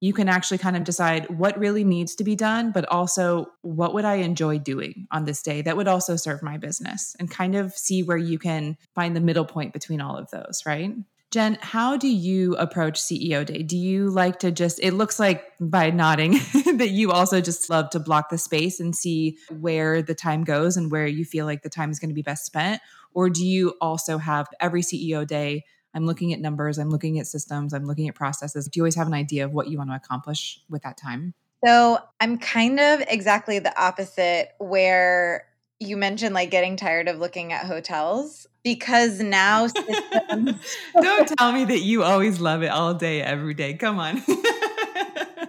you 0.00 0.12
can 0.12 0.28
actually 0.28 0.58
kind 0.58 0.76
of 0.76 0.82
decide 0.82 1.38
what 1.38 1.56
really 1.56 1.84
needs 1.84 2.16
to 2.16 2.24
be 2.24 2.34
done, 2.34 2.72
but 2.72 2.84
also 2.88 3.46
what 3.60 3.94
would 3.94 4.04
I 4.04 4.16
enjoy 4.16 4.58
doing 4.58 5.06
on 5.12 5.24
this 5.24 5.40
day 5.40 5.62
that 5.62 5.76
would 5.76 5.86
also 5.86 6.16
serve 6.16 6.42
my 6.42 6.58
business 6.58 7.14
and 7.20 7.30
kind 7.30 7.54
of 7.54 7.72
see 7.74 8.02
where 8.02 8.16
you 8.16 8.40
can 8.40 8.76
find 8.96 9.14
the 9.14 9.20
middle 9.20 9.44
point 9.44 9.72
between 9.72 10.00
all 10.00 10.16
of 10.16 10.28
those, 10.32 10.62
right? 10.66 10.92
Jen, 11.32 11.56
how 11.62 11.96
do 11.96 12.08
you 12.08 12.54
approach 12.56 13.00
CEO 13.00 13.46
day? 13.46 13.62
Do 13.62 13.78
you 13.78 14.10
like 14.10 14.40
to 14.40 14.50
just, 14.50 14.78
it 14.82 14.92
looks 14.92 15.18
like 15.18 15.42
by 15.58 15.88
nodding 15.88 16.32
that 16.76 16.90
you 16.90 17.10
also 17.10 17.40
just 17.40 17.70
love 17.70 17.88
to 17.90 18.00
block 18.00 18.28
the 18.28 18.36
space 18.36 18.78
and 18.80 18.94
see 18.94 19.38
where 19.48 20.02
the 20.02 20.14
time 20.14 20.44
goes 20.44 20.76
and 20.76 20.92
where 20.92 21.06
you 21.06 21.24
feel 21.24 21.46
like 21.46 21.62
the 21.62 21.70
time 21.70 21.90
is 21.90 21.98
going 21.98 22.10
to 22.10 22.14
be 22.14 22.20
best 22.20 22.44
spent? 22.44 22.82
Or 23.14 23.30
do 23.30 23.46
you 23.46 23.72
also 23.80 24.18
have 24.18 24.46
every 24.60 24.82
CEO 24.82 25.26
day? 25.26 25.64
I'm 25.94 26.04
looking 26.04 26.34
at 26.34 26.40
numbers, 26.40 26.76
I'm 26.76 26.90
looking 26.90 27.18
at 27.18 27.26
systems, 27.26 27.72
I'm 27.72 27.86
looking 27.86 28.08
at 28.08 28.14
processes. 28.14 28.68
Do 28.68 28.76
you 28.76 28.82
always 28.82 28.96
have 28.96 29.06
an 29.06 29.14
idea 29.14 29.46
of 29.46 29.52
what 29.52 29.68
you 29.68 29.78
want 29.78 29.88
to 29.88 29.96
accomplish 29.96 30.60
with 30.68 30.82
that 30.82 30.98
time? 30.98 31.32
So 31.64 31.98
I'm 32.20 32.36
kind 32.38 32.78
of 32.78 33.02
exactly 33.08 33.58
the 33.58 33.78
opposite, 33.80 34.50
where 34.58 35.46
you 35.82 35.96
mentioned 35.96 36.34
like 36.34 36.50
getting 36.50 36.76
tired 36.76 37.08
of 37.08 37.18
looking 37.18 37.52
at 37.52 37.66
hotels 37.66 38.46
because 38.62 39.20
now 39.20 39.66
systems- 39.68 40.66
don't 41.00 41.28
tell 41.36 41.52
me 41.52 41.64
that 41.64 41.80
you 41.80 42.02
always 42.02 42.40
love 42.40 42.62
it 42.62 42.68
all 42.68 42.94
day 42.94 43.20
every 43.22 43.54
day. 43.54 43.74
Come 43.74 43.98
on 43.98 44.22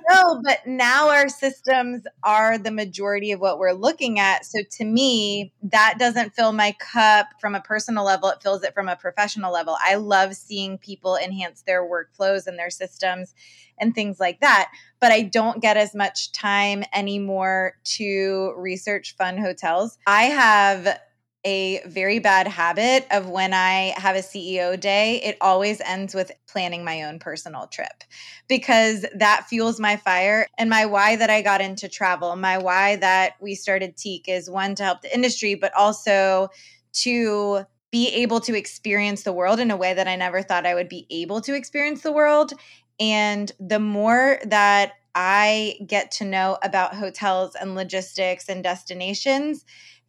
no 0.10 0.41
but 0.43 0.65
now 0.65 1.10
our 1.10 1.29
systems 1.29 2.03
are 2.24 2.57
the 2.57 2.72
majority 2.72 3.31
of 3.31 3.39
what 3.39 3.60
we're 3.60 3.74
looking 3.74 4.19
at 4.19 4.45
so 4.45 4.60
to 4.69 4.86
me 4.86 5.51
that 5.62 5.95
doesn't 6.00 6.33
fill 6.33 6.53
my 6.53 6.75
cup 6.79 7.27
from 7.39 7.55
a 7.55 7.62
personal 7.62 8.03
level 8.03 8.29
it 8.29 8.41
fills 8.41 8.63
it 8.63 8.74
from 8.74 8.88
a 8.88 8.95
professional 8.95 9.51
level 9.51 9.77
i 9.83 9.95
love 9.95 10.33
seeing 10.36 10.77
people 10.77 11.15
enhance 11.17 11.63
their 11.63 11.84
workflows 11.84 12.47
and 12.47 12.58
their 12.58 12.69
systems 12.69 13.34
and 13.80 13.93
things 13.93 14.19
like 14.19 14.39
that. 14.41 14.71
But 14.99 15.12
I 15.12 15.21
don't 15.21 15.62
get 15.62 15.77
as 15.77 15.93
much 15.93 16.32
time 16.32 16.84
anymore 16.93 17.73
to 17.97 18.54
research 18.58 19.15
fun 19.17 19.38
hotels. 19.38 19.97
I 20.08 20.23
have 20.23 20.99
a 21.45 21.82
very 21.86 22.19
bad 22.19 22.47
habit 22.47 23.06
of 23.12 23.27
when 23.27 23.53
I 23.53 23.93
have 23.97 24.15
a 24.15 24.19
CEO 24.19 24.79
day, 24.79 25.21
it 25.21 25.38
always 25.41 25.82
ends 25.82 26.13
with 26.13 26.32
planning 26.47 26.84
my 26.84 27.03
own 27.03 27.19
personal 27.19 27.67
trip 27.67 28.03
because 28.47 29.06
that 29.15 29.47
fuels 29.49 29.79
my 29.79 29.97
fire. 29.97 30.47
And 30.58 30.69
my 30.69 30.86
why 30.86 31.15
that 31.17 31.29
I 31.29 31.41
got 31.41 31.62
into 31.62 31.89
travel, 31.89 32.36
my 32.36 32.58
why 32.58 32.95
that 32.97 33.34
we 33.41 33.56
started 33.56 33.97
Teak 33.97 34.27
is 34.27 34.49
one 34.49 34.75
to 34.75 34.84
help 34.84 35.01
the 35.01 35.13
industry, 35.13 35.56
but 35.56 35.73
also 35.75 36.49
to 36.93 37.65
be 37.91 38.08
able 38.10 38.39
to 38.39 38.58
experience 38.58 39.23
the 39.23 39.34
world 39.34 39.60
in 39.60 39.69
a 39.69 39.77
way 39.77 39.93
that 39.93 40.08
I 40.08 40.15
never 40.15 40.41
thought 40.41 40.65
I 40.65 40.73
would 40.73 40.89
be 40.89 41.06
able 41.10 41.41
to 41.41 41.53
experience 41.53 42.01
the 42.01 42.12
world. 42.12 42.53
And 42.99 43.51
the 43.60 43.79
more 43.79 44.39
that 44.45 44.93
I 45.15 45.77
get 45.86 46.12
to 46.13 46.25
know 46.25 46.58
about 46.63 46.95
hotels 46.95 47.56
and 47.56 47.75
logistics 47.75 48.49
and 48.49 48.63
destinations, 48.63 49.63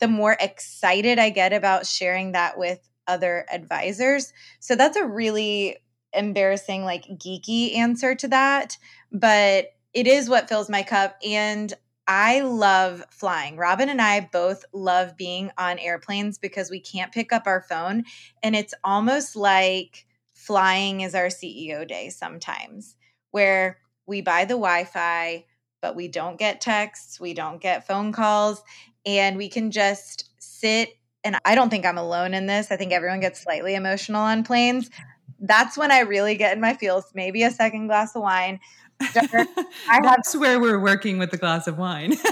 the 0.05 0.09
more 0.09 0.37
excited 0.39 1.19
I 1.19 1.31
get 1.31 1.55
about 1.55 1.87
sharing 1.87 2.33
that 2.33 2.59
with 2.59 2.79
other 3.07 3.47
advisors. 3.51 4.35
So 4.61 4.77
that's 4.77 4.99
a 4.99 5.07
really 5.07 5.79
embarrassing, 6.13 6.85
like 6.85 7.07
geeky 7.07 7.75
answer 7.75 8.15
to 8.17 8.29
that. 8.29 8.77
But 9.11 9.69
it 9.95 10.07
is 10.07 10.29
what 10.29 10.47
fills 10.47 10.69
my 10.69 10.83
cup. 10.83 11.17
And 11.27 11.73
I 12.07 12.41
love 12.41 13.03
flying. 13.11 13.57
Robin 13.57 13.89
and 13.89 14.03
I 14.03 14.29
both 14.31 14.63
love 14.75 15.17
being 15.17 15.51
on 15.57 15.79
airplanes 15.79 16.37
because 16.37 16.71
we 16.71 16.81
can't 16.81 17.11
pick 17.11 17.33
up 17.33 17.45
our 17.47 17.63
phone. 17.63 18.05
And 18.43 18.55
it's 18.55 18.75
almost 18.85 19.37
like, 19.37 20.05
flying 20.35 21.01
is 21.01 21.15
our 21.15 21.29
CEO 21.29 21.89
day 21.89 22.11
sometimes, 22.11 22.95
where 23.31 23.79
we 24.07 24.21
buy 24.21 24.45
the 24.45 24.53
Wi 24.53 24.85
Fi, 24.85 25.47
but 25.81 25.97
we 25.97 26.09
don't 26.09 26.39
get 26.39 26.61
texts, 26.61 27.19
we 27.19 27.33
don't 27.33 27.63
get 27.63 27.87
phone 27.87 28.13
calls, 28.13 28.63
and 29.07 29.37
we 29.37 29.49
can 29.49 29.71
just 29.71 30.31
sit. 30.39 30.97
And 31.23 31.37
I 31.45 31.55
don't 31.55 31.71
think 31.71 31.87
I'm 31.87 31.99
alone 31.99 32.35
in 32.35 32.47
this. 32.47 32.71
I 32.71 32.77
think 32.77 32.93
everyone 32.93 33.21
gets 33.21 33.41
slightly 33.41 33.75
emotional 33.75 34.21
on 34.21 34.45
planes. 34.45 34.91
That's 35.41 35.77
when 35.77 35.91
I 35.91 36.01
really 36.01 36.37
get 36.37 36.55
in 36.55 36.61
my 36.61 36.75
feels, 36.75 37.05
maybe 37.15 37.43
a 37.43 37.51
second 37.51 37.87
glass 37.87 38.15
of 38.15 38.23
wine. 38.23 38.61
I 39.01 39.29
have, 39.89 40.03
That's 40.03 40.37
where 40.37 40.61
we're 40.61 40.81
working 40.81 41.19
with 41.19 41.31
the 41.31 41.37
glass 41.37 41.67
of 41.67 41.79
wine. 41.79 42.15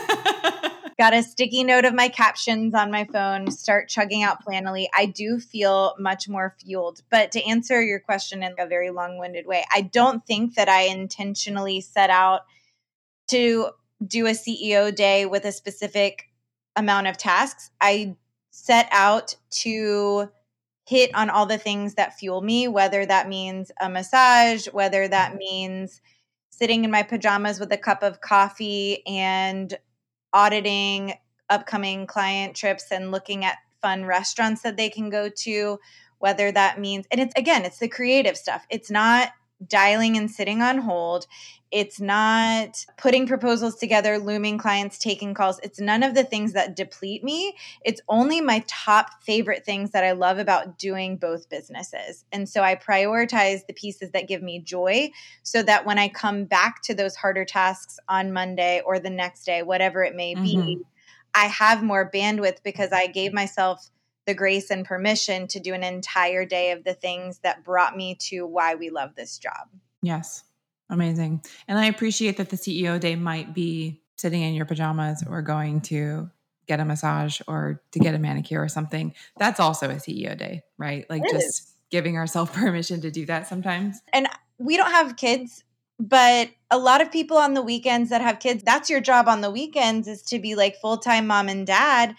got 1.03 1.15
a 1.15 1.23
sticky 1.25 1.65
note 1.65 1.85
of 1.85 1.95
my 1.95 2.09
captions 2.09 2.75
on 2.75 2.91
my 2.91 3.05
phone, 3.05 3.51
start 3.51 3.89
chugging 3.89 4.23
out 4.23 4.45
Planoly. 4.45 4.87
I 4.95 5.07
do 5.07 5.41
feel 5.41 5.95
much 5.99 6.29
more 6.29 6.55
fueled. 6.61 7.03
But 7.11 7.33
to 7.33 7.43
answer 7.45 7.83
your 7.83 7.99
question 7.99 8.43
in 8.43 8.55
a 8.57 8.67
very 8.67 8.91
long 8.91 9.19
winded 9.19 9.47
way, 9.47 9.65
I 9.75 9.81
don't 9.81 10.25
think 10.25 10.55
that 10.55 10.69
I 10.69 10.83
intentionally 10.83 11.81
set 11.81 12.11
out 12.11 12.43
to 13.29 13.71
do 14.07 14.27
a 14.27 14.31
CEO 14.31 14.95
day 14.95 15.27
with 15.27 15.45
a 15.45 15.51
specific 15.51 16.29
amount 16.77 17.07
of 17.07 17.17
tasks. 17.17 17.71
I 17.81 18.17
set 18.51 18.89
out 18.91 19.35
to 19.51 20.29
hit 20.87 21.15
on 21.15 21.31
all 21.31 21.47
the 21.47 21.59
things 21.59 21.95
that 21.95 22.19
fuel 22.19 22.43
me, 22.43 22.69
whether 22.69 23.07
that 23.07 23.29
means 23.29 23.71
a 23.81 23.89
massage, 23.89 24.67
whether 24.69 25.07
that 25.09 25.37
means 25.37 26.01
sitting 26.51 26.85
in 26.85 26.91
my 26.91 27.03
pajamas 27.03 27.59
with 27.59 27.73
a 27.73 27.79
cup 27.79 28.03
of 28.03 28.21
coffee 28.21 29.07
and 29.07 29.79
auditing 30.33 31.15
upcoming 31.49 32.07
client 32.07 32.57
trips 32.57 32.87
and 32.91 33.11
looking 33.11 33.45
at 33.45 33.59
fun 33.81 34.05
restaurants 34.05 34.63
that 34.63 34.77
they 34.77 34.89
can 34.89 35.11
go 35.11 35.29
to 35.29 35.79
whether 36.19 36.53
that 36.53 36.79
means 36.79 37.05
and 37.11 37.21
it's 37.21 37.35
again 37.37 37.65
it's 37.65 37.79
the 37.79 37.89
creative 37.89 38.37
stuff 38.37 38.65
it's 38.71 38.91
not 38.91 39.31
dialing 39.68 40.16
and 40.16 40.31
sitting 40.31 40.62
on 40.62 40.79
hold. 40.79 41.27
It's 41.70 42.01
not 42.01 42.85
putting 42.98 43.27
proposals 43.27 43.77
together 43.77 44.18
looming 44.18 44.59
clients 44.59 44.98
taking 44.98 45.33
calls. 45.33 45.59
It's 45.62 45.81
none 45.81 46.03
of 46.03 46.14
the 46.14 46.25
things 46.25 46.53
that 46.53 46.77
deplete 46.77 47.25
me. 47.25 47.57
It's 47.83 48.03
only 48.09 48.42
my 48.42 48.62
top 48.66 49.22
favorite 49.22 49.64
things 49.64 49.92
that 49.92 50.05
i 50.05 50.12
love 50.12 50.38
about 50.38 50.79
doing 50.79 51.16
both 51.16 51.48
businesses. 51.48 52.25
And 52.31 52.46
so 52.48 52.62
i 52.62 52.75
prioritize 52.75 53.66
the 53.66 53.72
pieces 53.72 54.11
that 54.11 54.29
give 54.29 54.42
me 54.42 54.61
joy 54.61 55.11
so 55.42 55.62
that 55.62 55.87
when 55.87 55.98
i 55.98 56.09
come 56.09 56.44
back 56.44 56.83
to 56.83 56.94
those 56.94 57.16
harder 57.16 57.44
tasks 57.44 57.98
on 58.09 58.33
monday 58.33 58.83
or 58.85 58.98
the 58.98 59.11
next 59.11 59.44
day 59.44 59.62
whatever 59.62 60.03
it 60.03 60.14
may 60.14 60.35
be 60.35 60.57
mm-hmm. 60.57 60.83
i 61.35 61.46
have 61.46 61.83
more 61.83 62.11
bandwidth 62.11 62.62
because 62.62 62.92
i 62.92 63.07
gave 63.07 63.33
myself 63.33 63.90
the 64.27 64.35
grace 64.35 64.71
and 64.71 64.85
permission 64.85 65.47
to 65.49 65.61
do 65.61 65.75
an 65.75 65.83
entire 65.83 66.45
day 66.45 66.71
of 66.71 66.85
the 66.85 66.95
things 66.95 67.39
that 67.41 67.65
brought 67.65 67.97
me 67.97 68.15
to 68.15 68.47
why 68.47 68.75
we 68.75 68.91
love 68.91 69.15
this 69.15 69.39
job 69.39 69.69
yes 70.03 70.45
Amazing. 70.93 71.43
And 71.67 71.79
I 71.79 71.87
appreciate 71.87 72.37
that 72.37 72.51
the 72.51 72.57
CEO 72.57 73.01
day 73.01 73.17
might 73.17 73.55
be 73.55 74.03
sitting 74.17 74.43
in 74.43 74.53
your 74.53 74.67
pajamas 74.67 75.25
or 75.27 75.41
going 75.41 75.81
to 75.81 76.31
get 76.69 76.81
a 76.81 76.85
massage 76.85 77.41
or 77.49 77.83
to 77.93 77.99
get 77.99 78.15
a 78.15 78.19
manicure 78.19 78.63
or 78.63 78.69
something, 78.69 79.15
that's 79.39 79.59
also 79.59 79.89
a 79.89 79.95
CEO 79.95 80.37
day, 80.37 80.63
right? 80.77 81.09
Like 81.09 81.23
it 81.25 81.31
just 81.31 81.47
is. 81.47 81.73
giving 81.91 82.19
ourselves 82.19 82.51
permission 82.55 83.01
to 83.01 83.11
do 83.11 83.25
that 83.25 83.49
sometimes. 83.49 84.03
And 84.13 84.29
we 84.59 84.77
don't 84.77 84.91
have 84.91 85.17
kids, 85.17 85.65
but 85.99 86.51
a 86.71 86.79
lot 86.79 87.01
of 87.01 87.11
people 87.11 87.39
on 87.39 87.55
the 87.55 87.63
weekends 87.63 88.11
that 88.11 88.21
have 88.21 88.39
kids, 88.39 88.63
that's 88.63 88.91
your 88.91 89.01
job 89.01 89.29
on 89.29 89.41
the 89.41 89.51
weekends 89.51 90.07
is 90.07 90.23
to 90.25 90.39
be 90.39 90.55
like 90.55 90.77
full 90.77 90.99
time 90.99 91.27
mom 91.27 91.49
and 91.49 91.67
dad. 91.67 92.15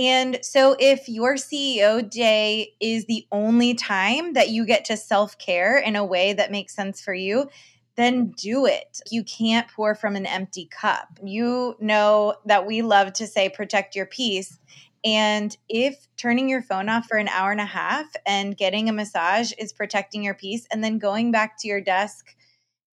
And 0.00 0.38
so, 0.40 0.76
if 0.78 1.10
your 1.10 1.34
CEO 1.34 2.08
day 2.08 2.72
is 2.80 3.04
the 3.04 3.26
only 3.30 3.74
time 3.74 4.32
that 4.32 4.48
you 4.48 4.64
get 4.64 4.86
to 4.86 4.96
self 4.96 5.36
care 5.36 5.76
in 5.76 5.94
a 5.94 6.04
way 6.04 6.32
that 6.32 6.50
makes 6.50 6.74
sense 6.74 7.02
for 7.02 7.12
you, 7.12 7.50
then 7.96 8.30
do 8.30 8.64
it. 8.64 9.00
You 9.10 9.22
can't 9.24 9.68
pour 9.68 9.94
from 9.94 10.16
an 10.16 10.24
empty 10.24 10.70
cup. 10.70 11.18
You 11.22 11.76
know 11.80 12.36
that 12.46 12.66
we 12.66 12.80
love 12.80 13.12
to 13.14 13.26
say 13.26 13.50
protect 13.50 13.94
your 13.94 14.06
peace. 14.06 14.58
And 15.04 15.54
if 15.68 16.06
turning 16.16 16.48
your 16.48 16.62
phone 16.62 16.88
off 16.88 17.06
for 17.06 17.18
an 17.18 17.28
hour 17.28 17.50
and 17.50 17.60
a 17.60 17.66
half 17.66 18.06
and 18.24 18.56
getting 18.56 18.88
a 18.88 18.94
massage 18.94 19.52
is 19.58 19.74
protecting 19.74 20.24
your 20.24 20.34
peace, 20.34 20.66
and 20.72 20.82
then 20.82 20.98
going 20.98 21.30
back 21.30 21.58
to 21.58 21.68
your 21.68 21.82
desk 21.82 22.34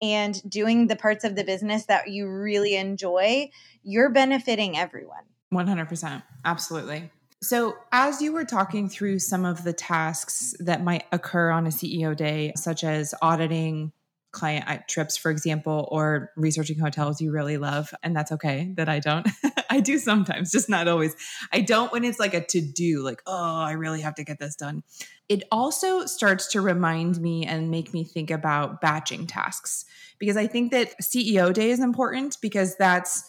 and 0.04 0.40
doing 0.48 0.86
the 0.86 0.96
parts 0.96 1.24
of 1.24 1.36
the 1.36 1.44
business 1.44 1.86
that 1.86 2.10
you 2.10 2.30
really 2.30 2.76
enjoy, 2.76 3.50
you're 3.82 4.12
benefiting 4.12 4.78
everyone. 4.78 5.24
100%. 5.54 6.24
Absolutely. 6.46 7.10
So, 7.44 7.76
as 7.92 8.22
you 8.22 8.34
were 8.34 8.46
talking 8.46 8.88
through 8.88 9.18
some 9.18 9.46
of 9.46 9.64
the 9.64 9.74
tasks 9.74 10.54
that 10.60 10.84
might 10.84 11.06
occur 11.12 11.50
on 11.50 11.66
a 11.66 11.72
CEO 11.72 12.16
day, 12.16 12.54
such 12.56 12.84
as 12.84 13.16
auditing 13.22 13.92
client 14.32 14.88
trips, 14.88 15.18
for 15.18 15.32
example, 15.32 15.88
or 15.92 16.32
researching 16.38 16.80
hotels 16.80 17.20
you 17.20 17.32
really 17.32 17.58
love, 17.58 17.94
and 18.04 18.16
that's 18.16 18.32
okay 18.32 18.74
that 18.78 18.88
I 18.88 19.00
don't. 19.00 19.28
I 19.72 19.80
do 19.80 19.98
sometimes, 19.98 20.52
just 20.52 20.70
not 20.70 20.88
always. 20.88 21.16
I 21.52 21.62
don't 21.62 21.92
when 21.92 22.04
it's 22.04 22.20
like 22.20 22.34
a 22.34 22.46
to 22.46 22.62
do, 22.62 23.02
like, 23.02 23.22
oh, 23.26 23.60
I 23.60 23.72
really 23.72 24.02
have 24.02 24.16
to 24.16 24.24
get 24.24 24.38
this 24.40 24.56
done. 24.56 24.84
It 25.28 25.44
also 25.52 26.06
starts 26.06 26.48
to 26.50 26.62
remind 26.62 27.20
me 27.20 27.46
and 27.46 27.72
make 27.72 27.94
me 27.94 28.04
think 28.04 28.30
about 28.30 28.82
batching 28.82 29.28
tasks 29.28 29.86
because 30.20 30.38
I 30.38 30.46
think 30.46 30.72
that 30.72 30.94
CEO 31.02 31.54
day 31.54 31.72
is 31.72 31.80
important 31.80 32.38
because 32.42 32.76
that's 32.76 33.24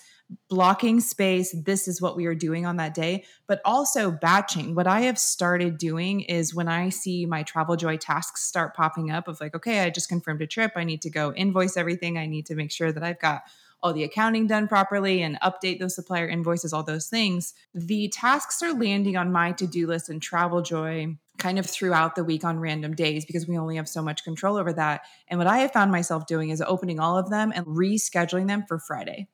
blocking 0.49 1.01
space 1.01 1.55
this 1.65 1.89
is 1.89 2.01
what 2.01 2.17
we 2.17 2.27
are 2.27 2.35
doing 2.35 2.67
on 2.67 2.77
that 2.77 2.95
day. 2.95 3.25
But 3.47 3.61
also 3.65 4.11
batching. 4.11 4.75
What 4.75 4.87
i 4.87 5.01
have 5.03 5.19
started 5.19 5.79
doing 5.79 6.21
is 6.21 6.55
when 6.55 6.69
i 6.69 6.89
see 6.89 7.27
my 7.27 7.43
travel 7.43 7.77
joy 7.77 7.97
tasks 7.97 8.43
start 8.43 8.75
popping 8.75 9.11
up 9.11 9.29
of 9.29 9.41
like 9.41 9.55
okay 9.55 9.81
i 9.81 9.91
just 9.91 10.09
confirmed 10.09 10.43
a 10.43 10.47
trip. 10.47 10.73
I 10.77 10.85
need 10.85 11.03
to 11.03 11.11
go 11.11 11.33
invoice 11.33 11.77
everything. 11.77 12.19
I 12.19 12.27
need 12.27 12.47
to 12.47 12.55
make 12.55 12.71
sure 12.71 12.93
that 12.93 13.03
i've 13.03 13.21
got 13.21 13.43
all 13.83 13.93
the 13.93 14.05
accounting 14.05 14.47
done 14.47 14.69
properly 14.69 15.23
and 15.23 15.41
update 15.41 15.81
those 15.81 15.95
supplier 15.95 16.29
invoices 16.29 16.73
all 16.73 16.85
those 16.85 17.09
things. 17.09 17.53
The 17.75 18.09
tasks 18.09 18.63
are 18.63 18.73
landing 18.73 19.17
on 19.17 19.33
my 19.33 19.53
to-do 19.53 19.87
list 19.87 20.09
and 20.09 20.23
travel 20.23 20.63
joy 20.63 21.17
kind 21.39 21.59
of 21.59 21.67
throughout 21.67 22.15
the 22.15 22.23
week 22.23 22.45
on 22.45 22.61
random 22.61 22.95
days 22.95 23.25
because 23.25 23.49
we 23.49 23.59
only 23.59 23.77
have 23.77 23.89
so 23.89 24.03
much 24.03 24.23
control 24.23 24.57
over 24.57 24.73
that. 24.73 25.03
And 25.29 25.39
what 25.39 25.49
I 25.49 25.59
have 25.59 25.73
found 25.73 25.91
myself 25.91 26.27
doing 26.27 26.51
is 26.51 26.63
opening 26.63 27.01
all 27.01 27.19
of 27.19 27.31
them 27.31 27.53
and 27.55 27.67
rescheduling 27.67 28.47
them 28.47 28.65
for 28.69 28.79
Friday. 28.79 29.29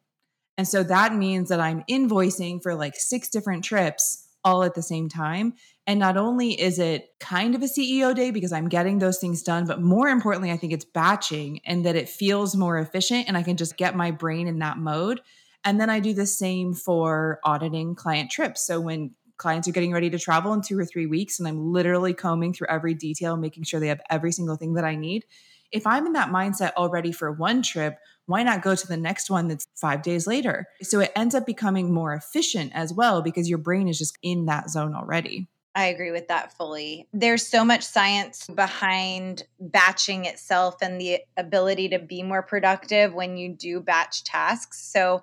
And 0.58 0.66
so 0.66 0.82
that 0.82 1.14
means 1.14 1.48
that 1.48 1.60
I'm 1.60 1.84
invoicing 1.88 2.60
for 2.62 2.74
like 2.74 2.96
six 2.96 3.28
different 3.28 3.64
trips 3.64 4.26
all 4.44 4.64
at 4.64 4.74
the 4.74 4.82
same 4.82 5.08
time. 5.08 5.54
And 5.86 6.00
not 6.00 6.16
only 6.16 6.60
is 6.60 6.78
it 6.78 7.14
kind 7.20 7.54
of 7.54 7.62
a 7.62 7.66
CEO 7.66 8.14
day 8.14 8.30
because 8.30 8.52
I'm 8.52 8.68
getting 8.68 8.98
those 8.98 9.18
things 9.18 9.42
done, 9.42 9.66
but 9.66 9.80
more 9.80 10.08
importantly, 10.08 10.50
I 10.50 10.56
think 10.56 10.72
it's 10.72 10.84
batching 10.84 11.60
and 11.64 11.86
that 11.86 11.96
it 11.96 12.08
feels 12.08 12.56
more 12.56 12.78
efficient 12.78 13.28
and 13.28 13.36
I 13.36 13.42
can 13.42 13.56
just 13.56 13.76
get 13.76 13.96
my 13.96 14.10
brain 14.10 14.48
in 14.48 14.58
that 14.58 14.78
mode. 14.78 15.20
And 15.64 15.80
then 15.80 15.90
I 15.90 16.00
do 16.00 16.12
the 16.12 16.26
same 16.26 16.74
for 16.74 17.40
auditing 17.44 17.94
client 17.94 18.30
trips. 18.30 18.66
So 18.66 18.80
when 18.80 19.12
clients 19.38 19.68
are 19.68 19.72
getting 19.72 19.92
ready 19.92 20.10
to 20.10 20.18
travel 20.18 20.52
in 20.52 20.60
two 20.60 20.78
or 20.78 20.84
three 20.84 21.06
weeks 21.06 21.38
and 21.38 21.46
I'm 21.46 21.72
literally 21.72 22.14
combing 22.14 22.52
through 22.52 22.66
every 22.68 22.94
detail, 22.94 23.36
making 23.36 23.62
sure 23.62 23.78
they 23.78 23.88
have 23.88 24.00
every 24.10 24.32
single 24.32 24.56
thing 24.56 24.74
that 24.74 24.84
I 24.84 24.96
need. 24.96 25.24
If 25.70 25.86
I'm 25.86 26.06
in 26.06 26.12
that 26.14 26.30
mindset 26.30 26.72
already 26.74 27.12
for 27.12 27.30
one 27.32 27.62
trip, 27.62 27.98
why 28.26 28.42
not 28.42 28.62
go 28.62 28.74
to 28.74 28.86
the 28.86 28.96
next 28.96 29.30
one 29.30 29.48
that's 29.48 29.66
five 29.74 30.02
days 30.02 30.26
later? 30.26 30.66
So 30.82 31.00
it 31.00 31.12
ends 31.16 31.34
up 31.34 31.46
becoming 31.46 31.92
more 31.92 32.14
efficient 32.14 32.72
as 32.74 32.92
well 32.92 33.22
because 33.22 33.48
your 33.48 33.58
brain 33.58 33.88
is 33.88 33.98
just 33.98 34.18
in 34.22 34.46
that 34.46 34.70
zone 34.70 34.94
already. 34.94 35.48
I 35.74 35.86
agree 35.86 36.10
with 36.10 36.28
that 36.28 36.52
fully. 36.52 37.06
There's 37.12 37.46
so 37.46 37.64
much 37.64 37.84
science 37.84 38.46
behind 38.52 39.44
batching 39.60 40.24
itself 40.24 40.76
and 40.82 41.00
the 41.00 41.20
ability 41.36 41.90
to 41.90 42.00
be 42.00 42.22
more 42.22 42.42
productive 42.42 43.14
when 43.14 43.36
you 43.36 43.54
do 43.54 43.80
batch 43.80 44.24
tasks. 44.24 44.82
So, 44.92 45.22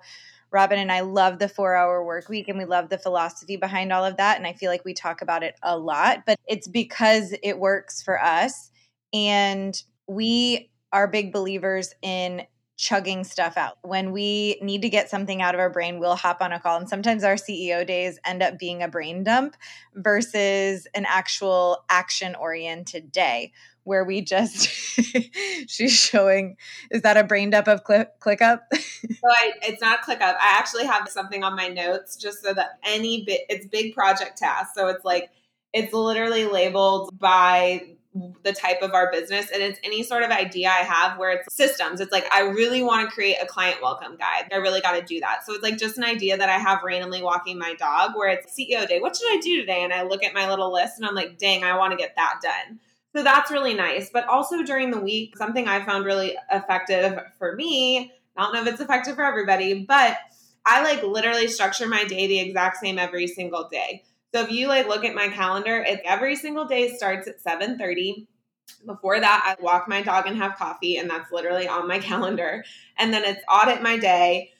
Robin 0.50 0.78
and 0.78 0.90
I 0.90 1.00
love 1.00 1.38
the 1.40 1.48
four 1.48 1.74
hour 1.74 2.02
work 2.02 2.28
week 2.28 2.48
and 2.48 2.56
we 2.56 2.64
love 2.64 2.88
the 2.88 2.96
philosophy 2.96 3.56
behind 3.56 3.92
all 3.92 4.04
of 4.04 4.16
that. 4.16 4.38
And 4.38 4.46
I 4.46 4.54
feel 4.54 4.70
like 4.70 4.84
we 4.84 4.94
talk 4.94 5.20
about 5.20 5.42
it 5.42 5.56
a 5.62 5.76
lot, 5.76 6.24
but 6.24 6.38
it's 6.46 6.68
because 6.68 7.34
it 7.42 7.58
works 7.58 8.00
for 8.00 8.22
us. 8.22 8.70
And 9.12 9.80
we 10.06 10.70
are 10.92 11.08
big 11.08 11.32
believers 11.32 11.94
in 12.02 12.46
chugging 12.76 13.24
stuff 13.24 13.56
out. 13.56 13.78
When 13.82 14.12
we 14.12 14.58
need 14.60 14.82
to 14.82 14.88
get 14.88 15.08
something 15.08 15.40
out 15.40 15.54
of 15.54 15.60
our 15.60 15.70
brain, 15.70 15.98
we'll 15.98 16.16
hop 16.16 16.42
on 16.42 16.52
a 16.52 16.60
call. 16.60 16.78
And 16.78 16.88
sometimes 16.88 17.24
our 17.24 17.36
CEO 17.36 17.86
days 17.86 18.18
end 18.24 18.42
up 18.42 18.58
being 18.58 18.82
a 18.82 18.88
brain 18.88 19.24
dump 19.24 19.56
versus 19.94 20.86
an 20.94 21.06
actual 21.08 21.84
action 21.88 22.34
oriented 22.34 23.10
day 23.10 23.52
where 23.86 24.04
we 24.04 24.20
just 24.20 24.66
she's 25.68 25.92
showing 25.92 26.56
is 26.90 27.02
that 27.02 27.16
a 27.16 27.22
brain 27.22 27.50
dump 27.50 27.68
of 27.68 27.84
click 27.84 28.10
ClickUp 28.20 28.60
so 28.74 29.30
I, 29.30 29.52
it's 29.62 29.80
not 29.80 30.02
ClickUp 30.02 30.20
i 30.20 30.56
actually 30.58 30.86
have 30.86 31.08
something 31.08 31.44
on 31.44 31.54
my 31.54 31.68
notes 31.68 32.16
just 32.16 32.42
so 32.42 32.52
that 32.52 32.80
any 32.82 33.24
bit 33.24 33.42
it's 33.48 33.64
big 33.64 33.94
project 33.94 34.38
task 34.38 34.74
so 34.74 34.88
it's 34.88 35.04
like 35.04 35.30
it's 35.72 35.92
literally 35.92 36.46
labeled 36.46 37.16
by 37.16 37.95
the 38.42 38.52
type 38.52 38.82
of 38.82 38.92
our 38.92 39.10
business 39.10 39.50
and 39.50 39.62
it's 39.62 39.78
any 39.82 40.02
sort 40.02 40.22
of 40.22 40.30
idea 40.30 40.68
I 40.68 40.84
have 40.84 41.18
where 41.18 41.30
it's 41.30 41.54
systems. 41.54 42.00
It's 42.00 42.12
like 42.12 42.26
I 42.32 42.42
really 42.42 42.82
want 42.82 43.08
to 43.08 43.14
create 43.14 43.36
a 43.40 43.46
client 43.46 43.78
welcome 43.82 44.16
guide. 44.16 44.48
I 44.52 44.56
really 44.56 44.80
got 44.80 44.92
to 44.92 45.02
do 45.02 45.20
that. 45.20 45.44
So 45.44 45.52
it's 45.52 45.62
like 45.62 45.78
just 45.78 45.98
an 45.98 46.04
idea 46.04 46.36
that 46.36 46.48
I 46.48 46.58
have 46.58 46.82
randomly 46.84 47.22
walking 47.22 47.58
my 47.58 47.74
dog 47.74 48.12
where 48.14 48.28
it's 48.28 48.58
CEO 48.58 48.86
day. 48.86 49.00
What 49.00 49.16
should 49.16 49.28
I 49.30 49.40
do 49.40 49.60
today? 49.60 49.82
And 49.82 49.92
I 49.92 50.02
look 50.02 50.22
at 50.22 50.34
my 50.34 50.48
little 50.48 50.72
list 50.72 50.94
and 50.98 51.06
I'm 51.06 51.14
like, 51.14 51.38
dang, 51.38 51.64
I 51.64 51.76
want 51.76 51.92
to 51.92 51.96
get 51.96 52.14
that 52.16 52.40
done. 52.42 52.80
So 53.14 53.22
that's 53.22 53.50
really 53.50 53.74
nice. 53.74 54.10
But 54.10 54.26
also 54.28 54.62
during 54.62 54.90
the 54.90 55.00
week, 55.00 55.36
something 55.36 55.66
I 55.66 55.84
found 55.84 56.04
really 56.04 56.36
effective 56.52 57.18
for 57.38 57.56
me, 57.56 58.12
I 58.36 58.42
don't 58.42 58.52
know 58.52 58.62
if 58.62 58.68
it's 58.68 58.80
effective 58.80 59.14
for 59.14 59.24
everybody, 59.24 59.84
but 59.84 60.18
I 60.66 60.82
like 60.82 61.02
literally 61.02 61.48
structure 61.48 61.86
my 61.86 62.04
day 62.04 62.26
the 62.26 62.40
exact 62.40 62.78
same 62.78 62.98
every 62.98 63.26
single 63.26 63.68
day. 63.68 64.04
So 64.36 64.42
if 64.42 64.50
you 64.50 64.68
like 64.68 64.86
look 64.86 65.02
at 65.06 65.14
my 65.14 65.28
calendar, 65.28 65.82
it 65.82 66.02
every 66.04 66.36
single 66.36 66.66
day 66.66 66.94
starts 66.94 67.26
at 67.26 67.40
7:30. 67.40 68.26
Before 68.84 69.18
that, 69.18 69.56
I 69.58 69.62
walk 69.62 69.88
my 69.88 70.02
dog 70.02 70.26
and 70.26 70.36
have 70.36 70.56
coffee, 70.56 70.98
and 70.98 71.08
that's 71.08 71.32
literally 71.32 71.66
on 71.66 71.88
my 71.88 71.98
calendar. 72.10 72.62
And 72.98 73.14
then 73.14 73.24
it's 73.24 73.40
audit 73.48 73.82
my 73.82 73.96
day. 73.96 74.52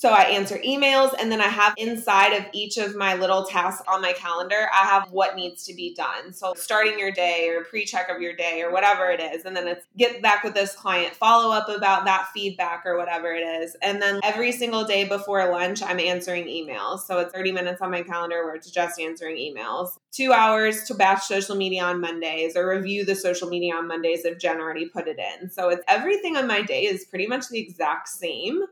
So 0.00 0.08
I 0.08 0.22
answer 0.22 0.56
emails 0.66 1.12
and 1.20 1.30
then 1.30 1.42
I 1.42 1.48
have 1.48 1.74
inside 1.76 2.32
of 2.32 2.46
each 2.54 2.78
of 2.78 2.96
my 2.96 3.16
little 3.16 3.44
tasks 3.44 3.82
on 3.86 4.00
my 4.00 4.14
calendar, 4.14 4.66
I 4.72 4.86
have 4.86 5.10
what 5.10 5.36
needs 5.36 5.62
to 5.66 5.74
be 5.74 5.94
done. 5.94 6.32
So 6.32 6.54
starting 6.56 6.98
your 6.98 7.12
day 7.12 7.50
or 7.50 7.64
pre-check 7.64 8.08
of 8.08 8.22
your 8.22 8.34
day 8.34 8.62
or 8.62 8.72
whatever 8.72 9.10
it 9.10 9.20
is. 9.20 9.44
And 9.44 9.54
then 9.54 9.68
it's 9.68 9.84
get 9.98 10.22
back 10.22 10.42
with 10.42 10.54
this 10.54 10.74
client, 10.74 11.14
follow 11.14 11.54
up 11.54 11.68
about 11.68 12.06
that 12.06 12.28
feedback 12.32 12.86
or 12.86 12.96
whatever 12.96 13.34
it 13.34 13.42
is. 13.42 13.76
And 13.82 14.00
then 14.00 14.20
every 14.22 14.52
single 14.52 14.86
day 14.86 15.04
before 15.06 15.46
lunch, 15.50 15.82
I'm 15.82 16.00
answering 16.00 16.46
emails. 16.46 17.00
So 17.00 17.18
it's 17.18 17.34
30 17.34 17.52
minutes 17.52 17.82
on 17.82 17.90
my 17.90 18.00
calendar 18.00 18.46
where 18.46 18.54
it's 18.54 18.70
just 18.70 18.98
answering 18.98 19.36
emails. 19.36 19.98
Two 20.12 20.32
hours 20.32 20.84
to 20.84 20.94
batch 20.94 21.24
social 21.24 21.56
media 21.56 21.84
on 21.84 22.00
Mondays 22.00 22.56
or 22.56 22.66
review 22.70 23.04
the 23.04 23.14
social 23.14 23.50
media 23.50 23.74
on 23.74 23.86
Mondays 23.86 24.24
if 24.24 24.38
Jen 24.38 24.62
already 24.62 24.88
put 24.88 25.08
it 25.08 25.18
in. 25.18 25.50
So 25.50 25.68
it's 25.68 25.84
everything 25.86 26.38
on 26.38 26.46
my 26.46 26.62
day 26.62 26.84
is 26.84 27.04
pretty 27.04 27.26
much 27.26 27.50
the 27.50 27.58
exact 27.58 28.08
same 28.08 28.62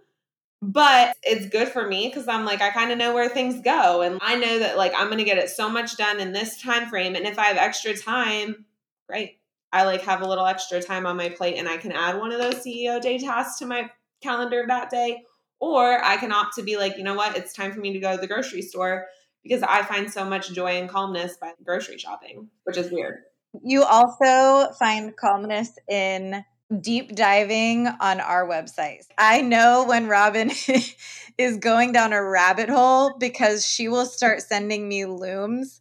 but 0.61 1.17
it's 1.23 1.47
good 1.47 1.69
for 1.69 1.87
me 1.87 2.09
because 2.09 2.27
i'm 2.27 2.45
like 2.45 2.61
i 2.61 2.71
kind 2.71 2.91
of 2.91 2.99
know 2.99 3.15
where 3.15 3.29
things 3.29 3.61
go 3.63 4.03
and 4.03 4.19
i 4.23 4.35
know 4.35 4.59
that 4.59 4.77
like 4.77 4.93
i'm 4.97 5.11
to 5.17 5.25
get 5.25 5.39
it 5.39 5.49
so 5.49 5.69
much 5.69 5.97
done 5.97 6.19
in 6.19 6.33
this 6.33 6.61
time 6.61 6.89
frame 6.89 7.15
and 7.15 7.27
if 7.27 7.39
i 7.39 7.45
have 7.45 7.57
extra 7.57 7.97
time 7.97 8.65
great. 9.09 9.39
I 9.71 9.85
like 9.85 10.03
have 10.03 10.23
a 10.23 10.27
little 10.27 10.47
extra 10.47 10.83
time 10.83 11.07
on 11.07 11.17
my 11.17 11.29
plate 11.29 11.57
and 11.57 11.69
i 11.69 11.77
can 11.77 11.93
add 11.93 12.19
one 12.19 12.33
of 12.33 12.41
those 12.41 12.57
ceo 12.57 13.01
day 13.01 13.19
tasks 13.19 13.59
to 13.61 13.67
my 13.67 13.91
calendar 14.23 14.65
that 14.67 14.91
day 14.91 15.23
or 15.61 16.03
i 16.05 16.17
can 16.17 16.33
opt 16.33 16.55
to 16.57 16.63
be 16.63 16.77
like 16.77 16.97
you 16.97 17.05
know 17.05 17.15
what? 17.15 17.37
It's 17.37 17.53
time 17.53 17.73
for 17.73 17.81
me 17.81 17.93
to 17.93 18.01
go 18.01 18.15
to 18.15 18.21
the 18.21 18.27
grocery 18.27 18.63
store 18.63 19.07
because 19.43 19.63
i 19.63 19.83
find 19.83 20.11
so 20.11 20.25
much 20.25 20.53
joy 20.53 20.79
and 20.79 20.89
calmness 20.89 21.37
by 21.41 21.53
grocery 21.65 21.99
shopping 21.99 22.49
which 22.65 22.77
is 22.77 22.91
weird. 22.91 23.19
You 23.63 23.85
also 23.85 24.73
find 24.79 25.17
calmness 25.17 25.71
in 25.89 26.45
deep 26.81 27.15
diving 27.15 27.87
on 27.87 28.21
our 28.21 28.47
websites. 28.47 29.07
I 29.17 29.41
know 29.41 29.85
when 29.87 30.07
Robin 30.07 30.51
is 31.39 31.57
going 31.59 31.93
down 31.93 32.13
a 32.13 32.23
rabbit 32.23 32.69
hole 32.69 33.17
because 33.19 33.67
she 33.67 33.89
will 33.89 34.07
start 34.07 34.43
sending 34.43 34.89
me 34.89 35.07
looms 35.07 35.81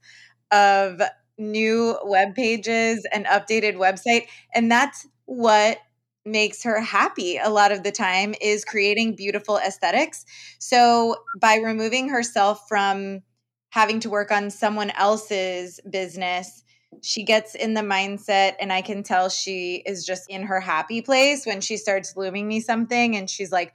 of 0.52 1.02
new 1.38 1.97
web 2.04 2.36
pages 2.36 3.06
and 3.12 3.26
updated 3.26 3.76
website 3.76 4.28
and 4.56 4.71
that's 4.71 5.06
what 5.26 5.78
makes 6.26 6.63
her 6.63 6.80
happy 6.82 7.38
a 7.38 7.50
lot 7.50 7.71
of 7.71 7.84
the 7.84 7.91
time 7.91 8.36
is 8.41 8.65
creating 8.65 9.15
beautiful 9.15 9.58
aesthetics. 9.58 10.26
So 10.60 11.15
by 11.39 11.56
removing 11.56 12.10
herself 12.10 12.67
from 12.67 13.21
having 13.69 14.00
to 14.02 14.10
work 14.10 14.32
on 14.32 14.50
someone 14.50 14.89
else's 14.91 15.80
business, 15.89 16.63
she 17.02 17.23
gets 17.23 17.56
in 17.56 17.73
the 17.73 17.82
mindset 17.82 18.56
and 18.60 18.71
I 18.71 18.82
can 18.82 19.04
tell 19.04 19.30
she 19.30 19.76
is 19.86 20.06
just 20.06 20.30
in 20.30 20.43
her 20.43 20.60
happy 20.60 21.02
place 21.02 21.45
when 21.45 21.62
she 21.62 21.78
starts 21.78 22.15
looming 22.15 22.47
me 22.47 22.60
something 22.60 23.15
and 23.15 23.30
she's 23.30 23.52
like, 23.52 23.73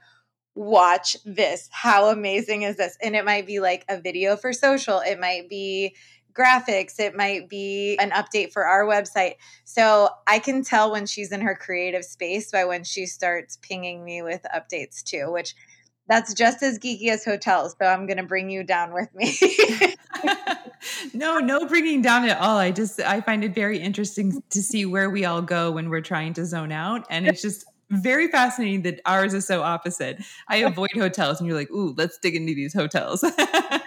watch 0.55 1.17
this. 1.25 1.69
How 1.71 2.09
amazing 2.09 2.63
is 2.63 2.77
this? 2.77 2.97
And 3.01 3.15
it 3.15 3.25
might 3.25 3.47
be 3.47 3.59
like 3.59 3.85
a 3.89 3.99
video 3.99 4.35
for 4.35 4.53
social, 4.53 4.99
it 4.99 5.19
might 5.19 5.49
be 5.49 5.95
graphics, 6.33 6.99
it 6.99 7.15
might 7.15 7.47
be 7.47 7.95
an 7.99 8.11
update 8.11 8.51
for 8.51 8.65
our 8.65 8.85
website. 8.85 9.35
So 9.63 10.09
I 10.27 10.39
can 10.39 10.63
tell 10.63 10.91
when 10.91 11.05
she's 11.05 11.31
in 11.31 11.41
her 11.41 11.55
creative 11.55 12.03
space 12.03 12.51
by 12.51 12.65
when 12.65 12.83
she 12.83 13.05
starts 13.05 13.57
pinging 13.61 14.03
me 14.03 14.21
with 14.21 14.45
updates 14.53 15.03
too, 15.03 15.31
which 15.31 15.55
that's 16.07 16.33
just 16.33 16.61
as 16.63 16.79
geeky 16.79 17.07
as 17.09 17.23
hotels. 17.23 17.75
So 17.81 17.87
I'm 17.87 18.05
going 18.07 18.17
to 18.17 18.23
bring 18.23 18.49
you 18.49 18.63
down 18.63 18.93
with 18.93 19.13
me. 19.15 19.35
no, 21.13 21.39
no 21.39 21.65
bringing 21.65 22.01
down 22.01 22.25
at 22.25 22.37
all. 22.39 22.57
I 22.57 22.71
just, 22.71 22.99
I 22.99 23.21
find 23.21 23.43
it 23.43 23.55
very 23.55 23.79
interesting 23.79 24.43
to 24.49 24.61
see 24.61 24.85
where 24.85 25.09
we 25.09 25.25
all 25.25 25.41
go 25.41 25.71
when 25.71 25.89
we're 25.89 26.01
trying 26.01 26.33
to 26.33 26.45
zone 26.45 26.71
out. 26.71 27.05
And 27.09 27.27
it's 27.27 27.41
just, 27.41 27.65
very 27.89 28.27
fascinating 28.27 28.81
that 28.83 29.01
ours 29.05 29.33
is 29.33 29.45
so 29.45 29.61
opposite. 29.61 30.21
I 30.47 30.57
avoid 30.65 30.91
hotels, 30.95 31.39
and 31.39 31.47
you're 31.47 31.57
like, 31.57 31.71
"Ooh, 31.71 31.93
let's 31.97 32.17
dig 32.17 32.35
into 32.35 32.53
these 32.53 32.73
hotels." 32.73 33.23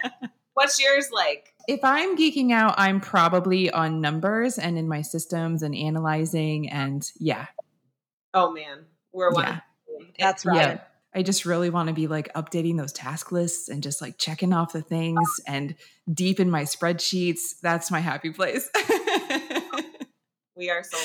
What's 0.53 0.81
yours 0.81 1.09
like? 1.11 1.53
If 1.67 1.81
I'm 1.83 2.17
geeking 2.17 2.51
out, 2.51 2.75
I'm 2.77 2.99
probably 2.99 3.69
on 3.69 4.01
numbers 4.01 4.57
and 4.57 4.77
in 4.77 4.87
my 4.87 5.01
systems 5.01 5.61
and 5.61 5.75
analyzing, 5.75 6.69
and 6.69 7.09
yeah. 7.19 7.47
Oh 8.33 8.51
man, 8.51 8.85
we're 9.11 9.31
one. 9.31 9.45
Yeah. 9.45 9.59
That's 10.19 10.45
right. 10.45 10.55
Yeah. 10.55 10.79
I 11.17 11.23
just 11.23 11.45
really 11.45 11.71
want 11.71 11.87
to 11.87 11.95
be 11.95 12.05
like 12.05 12.31
updating 12.35 12.77
those 12.77 12.93
task 12.93 13.31
lists 13.31 13.69
and 13.69 13.81
just 13.81 14.03
like 14.03 14.19
checking 14.19 14.53
off 14.53 14.71
the 14.71 14.83
things 14.83 15.27
and 15.47 15.73
deep 16.13 16.39
in 16.39 16.51
my 16.51 16.61
spreadsheets. 16.61 17.59
That's 17.59 17.89
my 17.89 18.01
happy 18.01 18.29
place. 18.29 18.69
we 20.55 20.69
are 20.69 20.83
so 20.83 20.97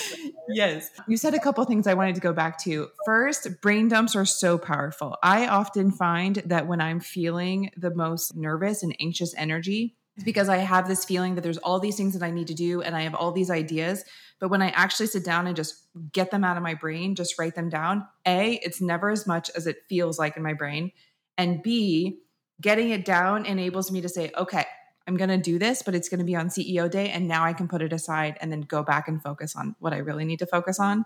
yes 0.48 0.88
you 1.06 1.18
said 1.18 1.34
a 1.34 1.38
couple 1.38 1.62
things 1.66 1.86
i 1.86 1.92
wanted 1.92 2.14
to 2.14 2.22
go 2.22 2.32
back 2.32 2.56
to 2.56 2.88
first 3.04 3.60
brain 3.60 3.86
dumps 3.86 4.16
are 4.16 4.24
so 4.24 4.56
powerful 4.56 5.18
i 5.22 5.46
often 5.46 5.90
find 5.90 6.36
that 6.46 6.66
when 6.66 6.80
i'm 6.80 7.00
feeling 7.00 7.70
the 7.76 7.94
most 7.94 8.34
nervous 8.34 8.82
and 8.82 8.96
anxious 8.98 9.34
energy 9.36 9.94
it's 10.16 10.24
because 10.24 10.48
i 10.48 10.56
have 10.56 10.88
this 10.88 11.04
feeling 11.04 11.34
that 11.34 11.42
there's 11.42 11.58
all 11.58 11.78
these 11.78 11.98
things 11.98 12.14
that 12.14 12.24
i 12.24 12.30
need 12.30 12.46
to 12.46 12.54
do 12.54 12.80
and 12.80 12.96
i 12.96 13.02
have 13.02 13.14
all 13.14 13.30
these 13.30 13.50
ideas 13.50 14.04
but 14.42 14.50
when 14.50 14.60
i 14.60 14.68
actually 14.70 15.06
sit 15.06 15.24
down 15.24 15.46
and 15.46 15.56
just 15.56 15.86
get 16.12 16.30
them 16.30 16.44
out 16.44 16.58
of 16.58 16.62
my 16.62 16.74
brain 16.74 17.14
just 17.14 17.38
write 17.38 17.54
them 17.54 17.70
down 17.70 18.06
a 18.26 18.54
it's 18.62 18.82
never 18.82 19.08
as 19.08 19.26
much 19.26 19.48
as 19.56 19.66
it 19.66 19.78
feels 19.88 20.18
like 20.18 20.36
in 20.36 20.42
my 20.42 20.52
brain 20.52 20.92
and 21.38 21.62
b 21.62 22.18
getting 22.60 22.90
it 22.90 23.06
down 23.06 23.46
enables 23.46 23.90
me 23.90 24.02
to 24.02 24.08
say 24.08 24.30
okay 24.36 24.66
I'm 25.06 25.16
going 25.16 25.30
to 25.30 25.38
do 25.38 25.58
this, 25.58 25.82
but 25.82 25.94
it's 25.94 26.08
going 26.08 26.20
to 26.20 26.24
be 26.24 26.36
on 26.36 26.48
CEO 26.48 26.90
day. 26.90 27.10
And 27.10 27.26
now 27.26 27.44
I 27.44 27.52
can 27.52 27.68
put 27.68 27.82
it 27.82 27.92
aside 27.92 28.36
and 28.40 28.52
then 28.52 28.60
go 28.60 28.82
back 28.82 29.08
and 29.08 29.22
focus 29.22 29.56
on 29.56 29.74
what 29.78 29.92
I 29.92 29.98
really 29.98 30.24
need 30.24 30.38
to 30.40 30.46
focus 30.46 30.78
on. 30.78 31.04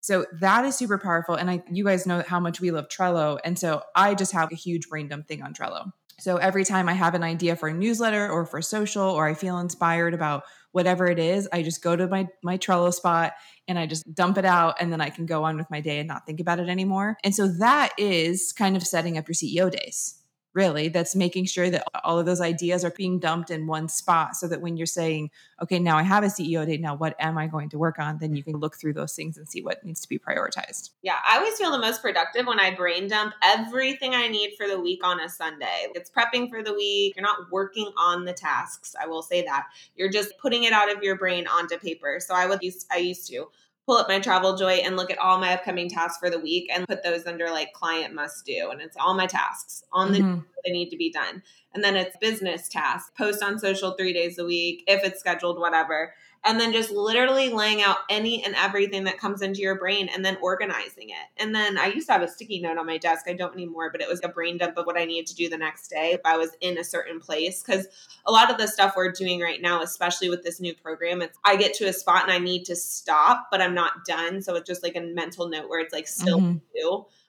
So 0.00 0.26
that 0.40 0.64
is 0.64 0.76
super 0.76 0.98
powerful. 0.98 1.36
And 1.36 1.48
I, 1.48 1.62
you 1.70 1.84
guys 1.84 2.06
know 2.06 2.22
how 2.26 2.40
much 2.40 2.60
we 2.60 2.72
love 2.72 2.88
Trello. 2.88 3.38
And 3.44 3.58
so 3.58 3.82
I 3.94 4.14
just 4.14 4.32
have 4.32 4.50
a 4.50 4.56
huge 4.56 4.88
brain 4.88 5.08
dump 5.08 5.28
thing 5.28 5.42
on 5.42 5.54
Trello. 5.54 5.92
So 6.18 6.36
every 6.36 6.64
time 6.64 6.88
I 6.88 6.92
have 6.92 7.14
an 7.14 7.22
idea 7.22 7.56
for 7.56 7.68
a 7.68 7.74
newsletter 7.74 8.28
or 8.28 8.44
for 8.44 8.60
social, 8.60 9.04
or 9.04 9.26
I 9.26 9.34
feel 9.34 9.58
inspired 9.58 10.12
about 10.12 10.42
whatever 10.72 11.06
it 11.06 11.18
is, 11.18 11.48
I 11.52 11.62
just 11.62 11.82
go 11.82 11.94
to 11.94 12.08
my, 12.08 12.28
my 12.42 12.58
Trello 12.58 12.92
spot 12.92 13.32
and 13.68 13.78
I 13.78 13.86
just 13.86 14.12
dump 14.14 14.38
it 14.38 14.44
out. 14.44 14.76
And 14.80 14.92
then 14.92 15.00
I 15.00 15.10
can 15.10 15.26
go 15.26 15.44
on 15.44 15.56
with 15.56 15.70
my 15.70 15.80
day 15.80 15.98
and 15.98 16.08
not 16.08 16.26
think 16.26 16.40
about 16.40 16.58
it 16.58 16.68
anymore. 16.68 17.16
And 17.22 17.34
so 17.34 17.46
that 17.58 17.92
is 17.96 18.52
kind 18.52 18.76
of 18.76 18.82
setting 18.82 19.16
up 19.16 19.28
your 19.28 19.34
CEO 19.34 19.70
days 19.70 20.21
really 20.54 20.88
that's 20.88 21.14
making 21.14 21.44
sure 21.44 21.70
that 21.70 21.84
all 22.04 22.18
of 22.18 22.26
those 22.26 22.40
ideas 22.40 22.84
are 22.84 22.90
being 22.90 23.18
dumped 23.18 23.50
in 23.50 23.66
one 23.66 23.88
spot 23.88 24.36
so 24.36 24.46
that 24.48 24.60
when 24.60 24.76
you're 24.76 24.86
saying 24.86 25.30
okay 25.62 25.78
now 25.78 25.96
i 25.96 26.02
have 26.02 26.24
a 26.24 26.26
ceo 26.26 26.66
date 26.66 26.80
now 26.80 26.94
what 26.94 27.14
am 27.18 27.38
i 27.38 27.46
going 27.46 27.68
to 27.68 27.78
work 27.78 27.98
on? 27.98 28.18
then 28.18 28.34
you 28.34 28.42
can 28.42 28.56
look 28.56 28.76
through 28.76 28.92
those 28.92 29.14
things 29.14 29.36
and 29.36 29.48
see 29.48 29.62
what 29.62 29.84
needs 29.84 30.00
to 30.00 30.08
be 30.08 30.18
prioritized. 30.18 30.90
Yeah 31.02 31.16
i 31.28 31.38
always 31.38 31.56
feel 31.58 31.70
the 31.72 31.78
most 31.78 32.02
productive 32.02 32.46
when 32.46 32.60
i 32.60 32.74
brain 32.74 33.08
dump 33.08 33.34
everything 33.42 34.14
i 34.14 34.28
need 34.28 34.54
for 34.56 34.68
the 34.68 34.80
week 34.80 35.04
on 35.04 35.20
a 35.20 35.28
sunday. 35.28 35.86
It's 35.94 36.10
prepping 36.10 36.50
for 36.50 36.62
the 36.62 36.74
week 36.74 37.14
you're 37.16 37.22
not 37.22 37.50
working 37.50 37.90
on 37.96 38.24
the 38.24 38.32
tasks 38.32 38.94
i 39.00 39.06
will 39.06 39.22
say 39.22 39.42
that. 39.42 39.66
You're 39.96 40.10
just 40.10 40.36
putting 40.38 40.64
it 40.64 40.72
out 40.72 40.94
of 40.94 41.02
your 41.02 41.16
brain 41.16 41.46
onto 41.46 41.78
paper 41.78 42.18
so 42.20 42.34
i 42.34 42.46
would 42.46 42.62
use 42.62 42.86
i 42.90 42.96
used 42.96 43.28
to 43.28 43.46
pull 43.86 43.96
up 43.96 44.08
my 44.08 44.20
travel 44.20 44.56
joy 44.56 44.74
and 44.74 44.96
look 44.96 45.10
at 45.10 45.18
all 45.18 45.38
my 45.38 45.54
upcoming 45.54 45.88
tasks 45.88 46.18
for 46.18 46.30
the 46.30 46.38
week 46.38 46.70
and 46.72 46.86
put 46.86 47.02
those 47.02 47.26
under 47.26 47.46
like 47.46 47.72
client 47.72 48.14
must 48.14 48.44
do. 48.44 48.70
And 48.70 48.80
it's 48.80 48.96
all 48.96 49.14
my 49.14 49.26
tasks 49.26 49.82
on 49.92 50.12
the 50.12 50.20
mm-hmm. 50.20 50.40
that 50.64 50.72
need 50.72 50.90
to 50.90 50.96
be 50.96 51.10
done. 51.10 51.42
And 51.74 51.82
then 51.82 51.96
it's 51.96 52.16
business 52.18 52.68
tasks 52.68 53.10
post 53.16 53.42
on 53.42 53.58
social 53.58 53.92
three 53.98 54.12
days 54.12 54.38
a 54.38 54.44
week 54.44 54.84
if 54.86 55.02
it's 55.04 55.20
scheduled 55.20 55.58
whatever 55.58 56.14
and 56.44 56.58
then 56.58 56.72
just 56.72 56.90
literally 56.90 57.50
laying 57.50 57.82
out 57.82 57.98
any 58.10 58.44
and 58.44 58.54
everything 58.56 59.04
that 59.04 59.18
comes 59.18 59.42
into 59.42 59.60
your 59.60 59.78
brain 59.78 60.08
and 60.12 60.24
then 60.24 60.36
organizing 60.42 61.10
it. 61.10 61.26
And 61.36 61.54
then 61.54 61.78
I 61.78 61.86
used 61.86 62.08
to 62.08 62.12
have 62.12 62.22
a 62.22 62.28
sticky 62.28 62.60
note 62.60 62.78
on 62.78 62.86
my 62.86 62.98
desk. 62.98 63.26
I 63.28 63.34
don't 63.34 63.54
anymore, 63.54 63.90
but 63.90 64.00
it 64.00 64.08
was 64.08 64.20
a 64.24 64.28
brain 64.28 64.58
dump 64.58 64.76
of 64.76 64.86
what 64.86 64.98
I 64.98 65.04
needed 65.04 65.28
to 65.28 65.34
do 65.36 65.48
the 65.48 65.56
next 65.56 65.88
day 65.88 66.12
if 66.12 66.20
I 66.24 66.36
was 66.36 66.50
in 66.60 66.78
a 66.78 66.84
certain 66.84 67.20
place. 67.20 67.62
Because 67.62 67.86
a 68.26 68.32
lot 68.32 68.50
of 68.50 68.58
the 68.58 68.66
stuff 68.66 68.94
we're 68.96 69.12
doing 69.12 69.40
right 69.40 69.62
now, 69.62 69.82
especially 69.82 70.28
with 70.28 70.42
this 70.42 70.60
new 70.60 70.74
program, 70.74 71.22
it's 71.22 71.38
I 71.44 71.56
get 71.56 71.74
to 71.74 71.84
a 71.84 71.92
spot 71.92 72.24
and 72.24 72.32
I 72.32 72.38
need 72.38 72.64
to 72.64 72.76
stop, 72.76 73.48
but 73.50 73.60
I'm 73.60 73.74
not 73.74 74.04
done. 74.04 74.42
So 74.42 74.56
it's 74.56 74.66
just 74.66 74.82
like 74.82 74.96
a 74.96 75.00
mental 75.00 75.48
note 75.48 75.68
where 75.68 75.80
it's 75.80 75.94
like 75.94 76.08
still 76.08 76.40
mm-hmm. 76.40 76.58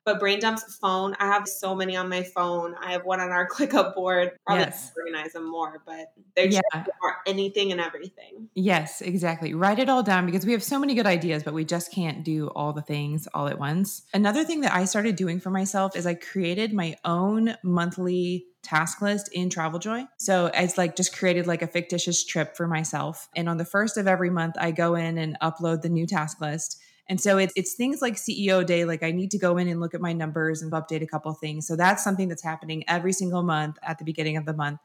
But 0.05 0.19
brain 0.19 0.39
dumps 0.39 0.77
phone, 0.77 1.15
I 1.19 1.27
have 1.27 1.47
so 1.47 1.75
many 1.75 1.95
on 1.95 2.09
my 2.09 2.23
phone. 2.23 2.75
I 2.81 2.91
have 2.91 3.05
one 3.05 3.19
on 3.19 3.29
our 3.29 3.47
ClickUp 3.51 3.95
board. 3.95 4.31
Probably 4.45 4.65
yes. 4.65 4.91
organize 4.97 5.33
them 5.33 5.49
more, 5.49 5.81
but 5.85 6.11
there's 6.35 6.53
yeah. 6.53 6.83
anything 7.25 7.71
and 7.71 7.79
everything. 7.79 8.49
Yes, 8.53 9.01
exactly. 9.01 9.53
Write 9.53 9.79
it 9.79 9.89
all 9.89 10.03
down 10.03 10.25
because 10.25 10.45
we 10.45 10.51
have 10.51 10.63
so 10.63 10.79
many 10.79 10.93
good 10.93 11.05
ideas, 11.05 11.43
but 11.43 11.53
we 11.53 11.65
just 11.65 11.91
can't 11.91 12.23
do 12.23 12.47
all 12.49 12.73
the 12.73 12.81
things 12.81 13.27
all 13.33 13.47
at 13.47 13.59
once. 13.59 14.03
Another 14.13 14.43
thing 14.43 14.61
that 14.61 14.73
I 14.73 14.85
started 14.85 15.15
doing 15.15 15.39
for 15.39 15.49
myself 15.49 15.95
is 15.95 16.05
I 16.05 16.15
created 16.15 16.73
my 16.73 16.95
own 17.05 17.55
monthly 17.63 18.47
task 18.63 19.01
list 19.01 19.29
in 19.33 19.49
Traveljoy. 19.49 20.07
So 20.17 20.49
it's 20.53 20.77
like 20.77 20.95
just 20.95 21.15
created 21.15 21.45
like 21.47 21.61
a 21.61 21.67
fictitious 21.67 22.25
trip 22.25 22.55
for 22.55 22.67
myself. 22.67 23.29
And 23.35 23.49
on 23.49 23.57
the 23.57 23.65
first 23.65 23.97
of 23.97 24.07
every 24.07 24.29
month, 24.29 24.55
I 24.57 24.71
go 24.71 24.95
in 24.95 25.17
and 25.17 25.37
upload 25.41 25.81
the 25.81 25.89
new 25.89 26.07
task 26.07 26.41
list. 26.41 26.81
And 27.09 27.19
so 27.19 27.37
it's 27.37 27.53
it's 27.55 27.73
things 27.73 28.01
like 28.01 28.15
CEO 28.15 28.65
day, 28.65 28.85
like 28.85 29.03
I 29.03 29.11
need 29.11 29.31
to 29.31 29.37
go 29.37 29.57
in 29.57 29.67
and 29.67 29.79
look 29.79 29.93
at 29.93 30.01
my 30.01 30.13
numbers 30.13 30.61
and 30.61 30.71
update 30.71 31.01
a 31.01 31.07
couple 31.07 31.33
things. 31.33 31.67
So 31.67 31.75
that's 31.75 32.03
something 32.03 32.29
that's 32.29 32.43
happening 32.43 32.83
every 32.87 33.13
single 33.13 33.43
month 33.43 33.77
at 33.83 33.99
the 33.99 34.05
beginning 34.05 34.37
of 34.37 34.45
the 34.45 34.53
month. 34.53 34.79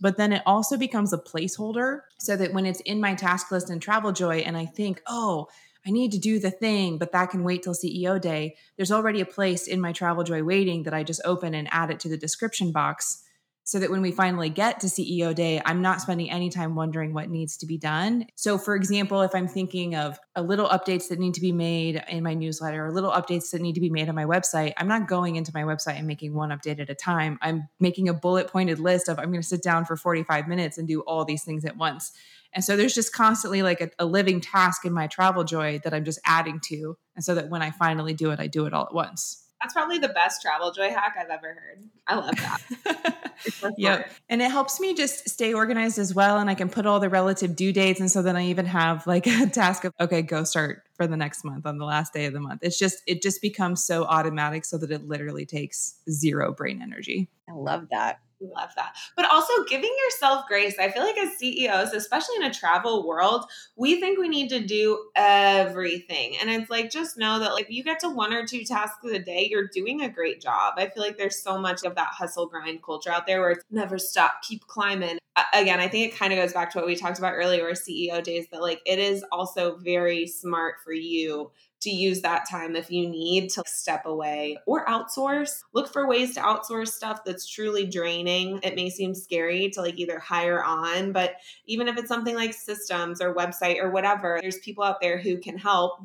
But 0.00 0.16
then 0.16 0.32
it 0.32 0.42
also 0.46 0.76
becomes 0.76 1.12
a 1.12 1.18
placeholder 1.18 2.00
so 2.18 2.36
that 2.36 2.52
when 2.52 2.66
it's 2.66 2.80
in 2.80 3.00
my 3.00 3.14
task 3.14 3.50
list 3.50 3.70
in 3.70 3.80
Traveljoy 3.80 4.46
and 4.46 4.56
I 4.56 4.64
think, 4.64 5.02
oh, 5.06 5.48
I 5.86 5.90
need 5.90 6.12
to 6.12 6.18
do 6.18 6.38
the 6.38 6.50
thing, 6.50 6.98
but 6.98 7.12
that 7.12 7.30
can 7.30 7.44
wait 7.44 7.62
till 7.62 7.74
CEO 7.74 8.20
day. 8.20 8.56
There's 8.76 8.92
already 8.92 9.20
a 9.20 9.26
place 9.26 9.66
in 9.66 9.80
my 9.80 9.92
Traveljoy 9.92 10.44
waiting 10.44 10.82
that 10.84 10.94
I 10.94 11.02
just 11.02 11.22
open 11.24 11.54
and 11.54 11.68
add 11.70 11.90
it 11.90 12.00
to 12.00 12.08
the 12.08 12.16
description 12.16 12.72
box 12.72 13.24
so 13.68 13.78
that 13.78 13.90
when 13.90 14.00
we 14.00 14.10
finally 14.10 14.48
get 14.48 14.80
to 14.80 14.86
CEO 14.86 15.34
day, 15.34 15.60
I'm 15.62 15.82
not 15.82 16.00
spending 16.00 16.30
any 16.30 16.48
time 16.48 16.74
wondering 16.74 17.12
what 17.12 17.28
needs 17.28 17.58
to 17.58 17.66
be 17.66 17.76
done. 17.76 18.24
So, 18.34 18.56
for 18.56 18.74
example, 18.74 19.20
if 19.20 19.34
I'm 19.34 19.46
thinking 19.46 19.94
of 19.94 20.18
a 20.34 20.42
little 20.42 20.66
updates 20.70 21.08
that 21.08 21.18
need 21.18 21.34
to 21.34 21.42
be 21.42 21.52
made 21.52 22.02
in 22.08 22.24
my 22.24 22.32
newsletter 22.32 22.86
or 22.86 22.92
little 22.94 23.10
updates 23.10 23.50
that 23.50 23.60
need 23.60 23.74
to 23.74 23.82
be 23.82 23.90
made 23.90 24.08
on 24.08 24.14
my 24.14 24.24
website, 24.24 24.72
I'm 24.78 24.88
not 24.88 25.06
going 25.06 25.36
into 25.36 25.52
my 25.52 25.64
website 25.64 25.98
and 25.98 26.06
making 26.06 26.32
one 26.32 26.48
update 26.48 26.80
at 26.80 26.88
a 26.88 26.94
time. 26.94 27.38
I'm 27.42 27.68
making 27.78 28.08
a 28.08 28.14
bullet 28.14 28.48
pointed 28.48 28.78
list 28.78 29.06
of 29.06 29.18
I'm 29.18 29.30
going 29.30 29.42
to 29.42 29.46
sit 29.46 29.62
down 29.62 29.84
for 29.84 29.98
45 29.98 30.48
minutes 30.48 30.78
and 30.78 30.88
do 30.88 31.02
all 31.02 31.26
these 31.26 31.44
things 31.44 31.66
at 31.66 31.76
once. 31.76 32.12
And 32.54 32.64
so 32.64 32.74
there's 32.74 32.94
just 32.94 33.12
constantly 33.12 33.62
like 33.62 33.82
a, 33.82 33.90
a 33.98 34.06
living 34.06 34.40
task 34.40 34.86
in 34.86 34.94
my 34.94 35.08
travel 35.08 35.44
joy 35.44 35.78
that 35.84 35.92
I'm 35.92 36.06
just 36.06 36.20
adding 36.24 36.58
to. 36.68 36.96
And 37.16 37.22
so 37.22 37.34
that 37.34 37.50
when 37.50 37.60
I 37.60 37.70
finally 37.72 38.14
do 38.14 38.30
it, 38.30 38.40
I 38.40 38.46
do 38.46 38.64
it 38.64 38.72
all 38.72 38.86
at 38.86 38.94
once. 38.94 39.44
That's 39.60 39.74
probably 39.74 39.98
the 39.98 40.08
best 40.08 40.40
travel 40.40 40.70
joy 40.70 40.90
hack 40.90 41.16
I've 41.18 41.30
ever 41.30 41.48
heard. 41.48 41.82
I 42.06 42.14
love 42.14 42.36
that. 42.36 43.32
yep. 43.76 44.10
And 44.28 44.40
it 44.40 44.50
helps 44.50 44.78
me 44.78 44.94
just 44.94 45.28
stay 45.28 45.52
organized 45.52 45.98
as 45.98 46.14
well. 46.14 46.38
And 46.38 46.48
I 46.48 46.54
can 46.54 46.68
put 46.68 46.86
all 46.86 47.00
the 47.00 47.08
relative 47.08 47.56
due 47.56 47.72
dates. 47.72 47.98
And 47.98 48.10
so 48.10 48.22
then 48.22 48.36
I 48.36 48.46
even 48.46 48.66
have 48.66 49.06
like 49.06 49.26
a 49.26 49.46
task 49.46 49.84
of, 49.84 49.92
okay, 50.00 50.22
go 50.22 50.44
start 50.44 50.82
for 50.98 51.06
the 51.06 51.16
next 51.16 51.44
month 51.44 51.64
on 51.64 51.78
the 51.78 51.86
last 51.86 52.12
day 52.12 52.26
of 52.26 52.34
the 52.34 52.40
month. 52.40 52.60
It's 52.62 52.78
just, 52.78 53.02
it 53.06 53.22
just 53.22 53.40
becomes 53.40 53.82
so 53.82 54.04
automatic 54.04 54.66
so 54.66 54.76
that 54.78 54.90
it 54.90 55.08
literally 55.08 55.46
takes 55.46 56.00
zero 56.10 56.52
brain 56.52 56.82
energy. 56.82 57.30
I 57.48 57.52
love 57.54 57.86
that. 57.92 58.20
Love 58.40 58.70
that. 58.76 58.94
But 59.16 59.30
also 59.30 59.64
giving 59.68 59.92
yourself 60.04 60.44
grace. 60.46 60.76
I 60.78 60.90
feel 60.90 61.02
like 61.02 61.18
as 61.18 61.36
CEOs, 61.38 61.92
especially 61.92 62.36
in 62.36 62.44
a 62.44 62.54
travel 62.54 63.06
world, 63.06 63.44
we 63.76 64.00
think 64.00 64.18
we 64.18 64.28
need 64.28 64.48
to 64.50 64.60
do 64.60 65.10
everything. 65.16 66.36
And 66.40 66.50
it's 66.50 66.70
like, 66.70 66.90
just 66.90 67.18
know 67.18 67.40
that 67.40 67.52
like 67.52 67.66
you 67.68 67.82
get 67.82 68.00
to 68.00 68.08
one 68.08 68.32
or 68.32 68.46
two 68.46 68.64
tasks 68.64 69.04
a 69.04 69.18
day, 69.18 69.48
you're 69.50 69.68
doing 69.68 70.02
a 70.02 70.08
great 70.08 70.40
job. 70.40 70.74
I 70.76 70.88
feel 70.88 71.02
like 71.02 71.16
there's 71.16 71.42
so 71.42 71.58
much 71.58 71.84
of 71.84 71.96
that 71.96 72.08
hustle 72.12 72.46
grind 72.46 72.82
culture 72.82 73.10
out 73.10 73.26
there 73.26 73.40
where 73.40 73.50
it's 73.52 73.64
never 73.70 73.98
stop, 73.98 74.42
keep 74.42 74.66
climbing. 74.66 75.18
Again, 75.52 75.80
I 75.80 75.88
think 75.88 76.12
it 76.12 76.18
kind 76.18 76.32
of 76.32 76.38
goes 76.38 76.52
back 76.52 76.70
to 76.72 76.78
what 76.78 76.86
we 76.86 76.96
talked 76.96 77.18
about 77.18 77.34
earlier, 77.34 77.70
CEO 77.72 78.22
days, 78.22 78.46
that 78.50 78.62
like 78.62 78.80
it 78.86 78.98
is 78.98 79.24
also 79.32 79.76
very 79.76 80.26
smart 80.26 80.76
for 80.84 80.92
you 80.92 81.50
to 81.80 81.90
use 81.90 82.22
that 82.22 82.48
time 82.50 82.74
if 82.74 82.90
you 82.90 83.08
need 83.08 83.50
to 83.50 83.62
step 83.66 84.04
away 84.04 84.58
or 84.66 84.84
outsource. 84.86 85.60
Look 85.72 85.92
for 85.92 86.08
ways 86.08 86.34
to 86.34 86.40
outsource 86.40 86.88
stuff 86.88 87.24
that's 87.24 87.46
truly 87.46 87.86
draining. 87.86 88.58
It 88.62 88.74
may 88.74 88.90
seem 88.90 89.14
scary 89.14 89.70
to 89.70 89.82
like 89.82 89.98
either 89.98 90.18
hire 90.18 90.62
on, 90.62 91.12
but 91.12 91.36
even 91.66 91.86
if 91.86 91.96
it's 91.96 92.08
something 92.08 92.34
like 92.34 92.52
systems 92.52 93.20
or 93.20 93.34
website 93.34 93.80
or 93.80 93.90
whatever, 93.90 94.38
there's 94.40 94.58
people 94.58 94.82
out 94.82 95.00
there 95.00 95.18
who 95.18 95.38
can 95.38 95.56
help. 95.56 96.02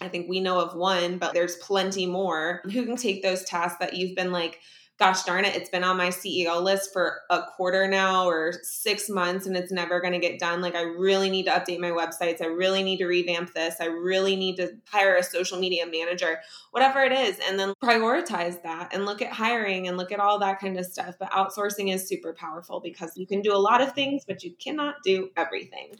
I 0.00 0.08
think 0.08 0.28
we 0.28 0.40
know 0.40 0.58
of 0.58 0.74
one, 0.74 1.18
but 1.18 1.34
there's 1.34 1.56
plenty 1.56 2.06
more 2.06 2.62
who 2.64 2.84
can 2.84 2.96
take 2.96 3.22
those 3.22 3.44
tasks 3.44 3.78
that 3.78 3.94
you've 3.94 4.16
been 4.16 4.32
like, 4.32 4.60
gosh 4.98 5.24
darn 5.24 5.44
it, 5.44 5.56
it's 5.56 5.70
been 5.70 5.82
on 5.82 5.96
my 5.96 6.08
CEO 6.08 6.62
list 6.62 6.92
for 6.92 7.22
a 7.28 7.42
quarter 7.56 7.88
now 7.88 8.28
or 8.28 8.52
six 8.62 9.08
months 9.08 9.46
and 9.46 9.56
it's 9.56 9.72
never 9.72 10.00
going 10.00 10.12
to 10.12 10.20
get 10.20 10.38
done. 10.38 10.60
Like, 10.60 10.76
I 10.76 10.82
really 10.82 11.30
need 11.30 11.46
to 11.46 11.50
update 11.50 11.80
my 11.80 11.90
websites. 11.90 12.40
I 12.40 12.46
really 12.46 12.84
need 12.84 12.98
to 12.98 13.06
revamp 13.06 13.54
this. 13.54 13.76
I 13.80 13.86
really 13.86 14.36
need 14.36 14.56
to 14.56 14.76
hire 14.88 15.16
a 15.16 15.22
social 15.22 15.58
media 15.58 15.84
manager, 15.86 16.38
whatever 16.70 17.02
it 17.02 17.12
is. 17.12 17.40
And 17.48 17.58
then 17.58 17.74
prioritize 17.82 18.62
that 18.62 18.94
and 18.94 19.04
look 19.04 19.20
at 19.20 19.32
hiring 19.32 19.88
and 19.88 19.96
look 19.96 20.12
at 20.12 20.20
all 20.20 20.38
that 20.38 20.60
kind 20.60 20.78
of 20.78 20.86
stuff. 20.86 21.16
But 21.18 21.32
outsourcing 21.32 21.92
is 21.92 22.06
super 22.06 22.32
powerful 22.32 22.80
because 22.80 23.16
you 23.16 23.26
can 23.26 23.42
do 23.42 23.52
a 23.52 23.58
lot 23.58 23.80
of 23.80 23.94
things, 23.94 24.24
but 24.24 24.44
you 24.44 24.54
cannot 24.62 24.96
do 25.04 25.30
everything. 25.36 25.96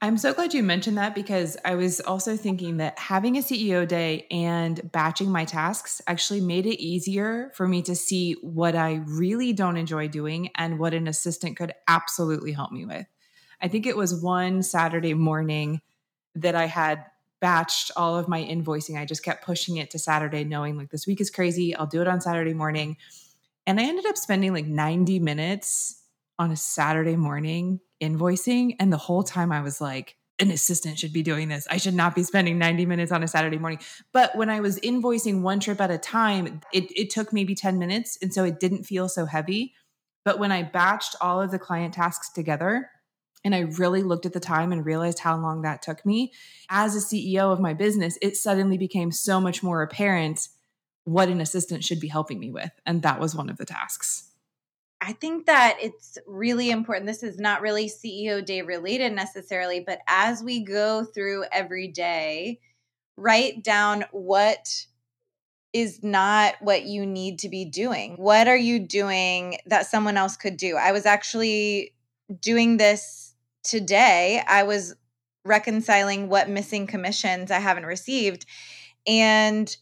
I'm 0.00 0.16
so 0.16 0.32
glad 0.32 0.54
you 0.54 0.62
mentioned 0.62 0.96
that 0.98 1.16
because 1.16 1.56
I 1.64 1.74
was 1.74 1.98
also 1.98 2.36
thinking 2.36 2.76
that 2.76 2.96
having 3.00 3.36
a 3.36 3.40
CEO 3.40 3.86
day 3.86 4.28
and 4.30 4.92
batching 4.92 5.28
my 5.28 5.44
tasks 5.44 6.00
actually 6.06 6.40
made 6.40 6.66
it 6.66 6.80
easier 6.80 7.50
for 7.54 7.66
me 7.66 7.82
to 7.82 7.96
see 7.96 8.34
what 8.34 8.76
I 8.76 9.02
really 9.06 9.52
don't 9.52 9.76
enjoy 9.76 10.06
doing 10.06 10.50
and 10.54 10.78
what 10.78 10.94
an 10.94 11.08
assistant 11.08 11.56
could 11.56 11.72
absolutely 11.88 12.52
help 12.52 12.70
me 12.70 12.84
with. 12.84 13.06
I 13.60 13.66
think 13.66 13.86
it 13.86 13.96
was 13.96 14.14
one 14.14 14.62
Saturday 14.62 15.14
morning 15.14 15.80
that 16.36 16.54
I 16.54 16.66
had 16.66 17.04
batched 17.42 17.90
all 17.96 18.16
of 18.16 18.28
my 18.28 18.40
invoicing. 18.40 18.96
I 18.96 19.04
just 19.04 19.24
kept 19.24 19.44
pushing 19.44 19.78
it 19.78 19.90
to 19.90 19.98
Saturday, 19.98 20.44
knowing 20.44 20.76
like 20.76 20.90
this 20.90 21.08
week 21.08 21.20
is 21.20 21.28
crazy. 21.30 21.74
I'll 21.74 21.86
do 21.86 22.02
it 22.02 22.08
on 22.08 22.20
Saturday 22.20 22.54
morning. 22.54 22.98
And 23.66 23.80
I 23.80 23.82
ended 23.82 24.06
up 24.06 24.16
spending 24.16 24.52
like 24.52 24.66
90 24.66 25.18
minutes 25.18 25.97
on 26.38 26.50
a 26.50 26.56
Saturday 26.56 27.16
morning 27.16 27.80
invoicing. 28.00 28.76
And 28.78 28.92
the 28.92 28.96
whole 28.96 29.22
time 29.22 29.52
I 29.52 29.60
was 29.60 29.80
like, 29.80 30.16
an 30.38 30.50
assistant 30.50 30.98
should 30.98 31.12
be 31.12 31.22
doing 31.22 31.48
this. 31.48 31.66
I 31.68 31.78
should 31.78 31.94
not 31.94 32.14
be 32.14 32.22
spending 32.22 32.58
90 32.58 32.86
minutes 32.86 33.10
on 33.10 33.22
a 33.22 33.28
Saturday 33.28 33.58
morning. 33.58 33.80
But 34.12 34.36
when 34.36 34.48
I 34.48 34.60
was 34.60 34.78
invoicing 34.80 35.40
one 35.42 35.58
trip 35.58 35.80
at 35.80 35.90
a 35.90 35.98
time, 35.98 36.60
it, 36.72 36.84
it 36.96 37.10
took 37.10 37.32
maybe 37.32 37.54
10 37.54 37.78
minutes. 37.78 38.18
And 38.22 38.32
so 38.32 38.44
it 38.44 38.60
didn't 38.60 38.84
feel 38.84 39.08
so 39.08 39.26
heavy. 39.26 39.74
But 40.24 40.38
when 40.38 40.52
I 40.52 40.62
batched 40.62 41.16
all 41.20 41.40
of 41.40 41.50
the 41.50 41.58
client 41.58 41.94
tasks 41.94 42.30
together, 42.30 42.90
and 43.44 43.54
I 43.54 43.60
really 43.60 44.02
looked 44.02 44.26
at 44.26 44.32
the 44.32 44.40
time 44.40 44.72
and 44.72 44.84
realized 44.84 45.20
how 45.20 45.36
long 45.36 45.62
that 45.62 45.82
took 45.82 46.04
me. 46.04 46.32
As 46.68 46.96
a 46.96 46.98
CEO 46.98 47.52
of 47.52 47.60
my 47.60 47.72
business, 47.72 48.18
it 48.20 48.36
suddenly 48.36 48.76
became 48.78 49.12
so 49.12 49.40
much 49.40 49.62
more 49.62 49.82
apparent 49.82 50.48
what 51.04 51.28
an 51.28 51.40
assistant 51.40 51.84
should 51.84 52.00
be 52.00 52.08
helping 52.08 52.38
me 52.38 52.50
with. 52.50 52.70
And 52.84 53.02
that 53.02 53.20
was 53.20 53.34
one 53.34 53.48
of 53.48 53.56
the 53.56 53.64
tasks. 53.64 54.27
I 55.00 55.12
think 55.12 55.46
that 55.46 55.78
it's 55.80 56.18
really 56.26 56.70
important. 56.70 57.06
This 57.06 57.22
is 57.22 57.38
not 57.38 57.60
really 57.60 57.88
CEO 57.88 58.44
day 58.44 58.62
related 58.62 59.12
necessarily, 59.12 59.80
but 59.80 60.00
as 60.08 60.42
we 60.42 60.64
go 60.64 61.04
through 61.04 61.44
every 61.52 61.88
day, 61.88 62.60
write 63.16 63.62
down 63.62 64.04
what 64.10 64.86
is 65.72 66.02
not 66.02 66.54
what 66.60 66.84
you 66.84 67.06
need 67.06 67.38
to 67.40 67.48
be 67.48 67.64
doing. 67.64 68.16
What 68.16 68.48
are 68.48 68.56
you 68.56 68.80
doing 68.80 69.58
that 69.66 69.86
someone 69.86 70.16
else 70.16 70.36
could 70.36 70.56
do? 70.56 70.76
I 70.76 70.92
was 70.92 71.06
actually 71.06 71.94
doing 72.40 72.76
this 72.76 73.34
today. 73.62 74.42
I 74.46 74.64
was 74.64 74.94
reconciling 75.44 76.28
what 76.28 76.48
missing 76.48 76.86
commissions 76.86 77.50
I 77.50 77.58
haven't 77.58 77.86
received. 77.86 78.46
And 79.06 79.74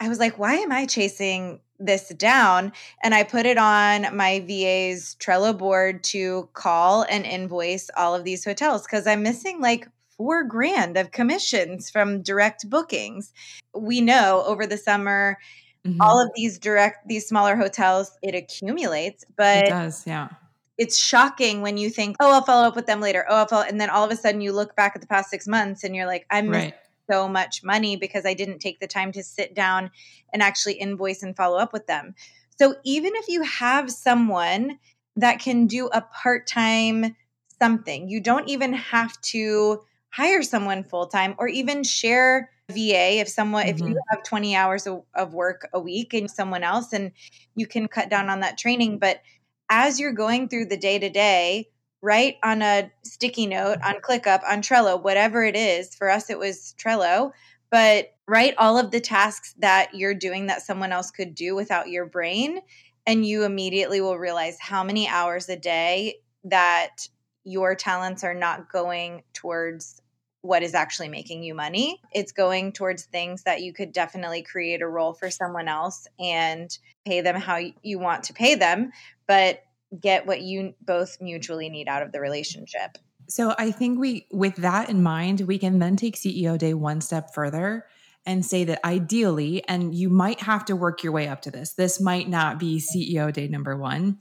I 0.00 0.08
was 0.08 0.18
like, 0.18 0.38
why 0.38 0.54
am 0.54 0.72
I 0.72 0.86
chasing 0.86 1.60
this 1.78 2.08
down 2.10 2.72
and 3.02 3.14
I 3.14 3.22
put 3.22 3.46
it 3.46 3.58
on 3.58 4.14
my 4.16 4.40
VA's 4.40 5.16
Trello 5.18 5.56
board 5.56 6.02
to 6.04 6.48
call 6.54 7.04
and 7.08 7.24
invoice 7.24 7.90
all 7.96 8.14
of 8.14 8.24
these 8.24 8.44
hotels 8.44 8.82
because 8.82 9.06
I'm 9.06 9.22
missing 9.22 9.60
like 9.60 9.88
four 10.16 10.44
grand 10.44 10.96
of 10.96 11.10
commissions 11.10 11.90
from 11.90 12.22
direct 12.22 12.68
bookings. 12.68 13.32
We 13.74 14.00
know 14.00 14.42
over 14.46 14.66
the 14.66 14.76
summer, 14.76 15.38
mm-hmm. 15.86 16.00
all 16.00 16.22
of 16.22 16.30
these 16.34 16.58
direct, 16.58 17.08
these 17.08 17.26
smaller 17.26 17.56
hotels, 17.56 18.10
it 18.22 18.34
accumulates, 18.34 19.24
but 19.36 19.66
it 19.66 19.70
does, 19.70 20.06
yeah. 20.06 20.28
It's 20.76 20.96
shocking 20.96 21.60
when 21.60 21.76
you 21.76 21.90
think, 21.90 22.16
oh, 22.20 22.32
I'll 22.32 22.42
follow 22.42 22.66
up 22.66 22.74
with 22.74 22.86
them 22.86 23.02
later. 23.02 23.26
Oh, 23.28 23.36
I'll 23.36 23.46
follow, 23.46 23.64
and 23.64 23.78
then 23.78 23.90
all 23.90 24.02
of 24.02 24.10
a 24.10 24.16
sudden 24.16 24.40
you 24.40 24.52
look 24.52 24.74
back 24.76 24.92
at 24.94 25.02
the 25.02 25.06
past 25.06 25.28
six 25.28 25.46
months 25.46 25.84
and 25.84 25.94
you're 25.94 26.06
like, 26.06 26.24
I'm 26.30 26.48
right 26.48 26.74
so 27.10 27.28
much 27.28 27.64
money 27.64 27.96
because 27.96 28.24
I 28.26 28.34
didn't 28.34 28.58
take 28.58 28.80
the 28.80 28.86
time 28.86 29.12
to 29.12 29.22
sit 29.22 29.54
down 29.54 29.90
and 30.32 30.42
actually 30.42 30.74
invoice 30.74 31.22
and 31.22 31.36
follow 31.36 31.58
up 31.58 31.72
with 31.72 31.86
them. 31.86 32.14
So 32.58 32.74
even 32.84 33.12
if 33.16 33.28
you 33.28 33.42
have 33.42 33.90
someone 33.90 34.78
that 35.16 35.40
can 35.40 35.66
do 35.66 35.88
a 35.88 36.02
part 36.02 36.46
time 36.46 37.16
something, 37.58 38.08
you 38.08 38.20
don't 38.20 38.48
even 38.48 38.72
have 38.72 39.20
to 39.22 39.80
hire 40.10 40.42
someone 40.42 40.84
full 40.84 41.06
time 41.06 41.34
or 41.38 41.48
even 41.48 41.82
share 41.84 42.50
VA 42.70 43.18
if 43.18 43.28
someone 43.28 43.62
mm-hmm. 43.62 43.70
if 43.70 43.80
you 43.80 43.86
mm-hmm. 43.86 44.14
have 44.16 44.22
20 44.24 44.56
hours 44.56 44.86
of, 44.86 45.02
of 45.14 45.34
work 45.34 45.68
a 45.72 45.80
week 45.80 46.14
and 46.14 46.30
someone 46.30 46.62
else 46.62 46.92
and 46.92 47.12
you 47.54 47.66
can 47.66 47.88
cut 47.88 48.08
down 48.08 48.28
on 48.28 48.40
that 48.40 48.58
training 48.58 48.98
but 48.98 49.20
as 49.68 49.98
you're 49.98 50.12
going 50.12 50.48
through 50.48 50.66
the 50.66 50.76
day 50.76 50.98
to 50.98 51.08
day 51.08 51.68
write 52.02 52.36
on 52.42 52.62
a 52.62 52.90
sticky 53.04 53.46
note 53.46 53.78
on 53.84 53.96
mm-hmm. 53.96 54.12
ClickUp, 54.12 54.42
on 54.48 54.62
Trello, 54.62 55.02
whatever 55.02 55.44
it 55.44 55.56
is. 55.56 55.94
For 55.94 56.10
us, 56.10 56.30
it 56.30 56.38
was 56.38 56.74
Trello, 56.78 57.32
but 57.70 58.14
write 58.26 58.54
all 58.58 58.78
of 58.78 58.90
the 58.90 59.00
tasks 59.00 59.54
that 59.58 59.94
you're 59.94 60.14
doing 60.14 60.46
that 60.46 60.62
someone 60.62 60.92
else 60.92 61.10
could 61.10 61.34
do 61.34 61.54
without 61.54 61.88
your 61.88 62.06
brain. 62.06 62.60
And 63.06 63.24
you 63.24 63.44
immediately 63.44 64.00
will 64.00 64.18
realize 64.18 64.58
how 64.60 64.84
many 64.84 65.08
hours 65.08 65.48
a 65.48 65.56
day 65.56 66.16
that 66.44 67.08
your 67.44 67.74
talents 67.74 68.24
are 68.24 68.34
not 68.34 68.70
going 68.70 69.22
towards 69.32 70.00
what 70.42 70.62
is 70.62 70.74
actually 70.74 71.08
making 71.08 71.42
you 71.42 71.54
money. 71.54 72.00
It's 72.12 72.32
going 72.32 72.72
towards 72.72 73.04
things 73.04 73.42
that 73.42 73.62
you 73.62 73.72
could 73.72 73.92
definitely 73.92 74.42
create 74.42 74.80
a 74.80 74.86
role 74.86 75.12
for 75.12 75.30
someone 75.30 75.68
else 75.68 76.06
and 76.18 76.70
pay 77.04 77.20
them 77.20 77.36
how 77.36 77.58
you 77.82 77.98
want 77.98 78.24
to 78.24 78.32
pay 78.32 78.54
them. 78.54 78.92
But 79.26 79.62
get 79.98 80.26
what 80.26 80.42
you 80.42 80.74
both 80.82 81.18
mutually 81.20 81.68
need 81.68 81.88
out 81.88 82.02
of 82.02 82.12
the 82.12 82.20
relationship. 82.20 82.98
So 83.28 83.54
I 83.58 83.70
think 83.70 83.98
we 83.98 84.26
with 84.32 84.56
that 84.56 84.88
in 84.88 85.02
mind, 85.02 85.42
we 85.42 85.58
can 85.58 85.78
then 85.78 85.96
take 85.96 86.16
CEO 86.16 86.58
day 86.58 86.74
one 86.74 87.00
step 87.00 87.32
further 87.34 87.86
and 88.26 88.44
say 88.44 88.64
that 88.64 88.84
ideally 88.84 89.64
and 89.66 89.94
you 89.94 90.10
might 90.10 90.40
have 90.40 90.64
to 90.66 90.76
work 90.76 91.02
your 91.02 91.12
way 91.12 91.28
up 91.28 91.42
to 91.42 91.50
this. 91.50 91.74
This 91.74 92.00
might 92.00 92.28
not 92.28 92.58
be 92.58 92.80
CEO 92.80 93.32
day 93.32 93.48
number 93.48 93.76
1, 93.76 94.18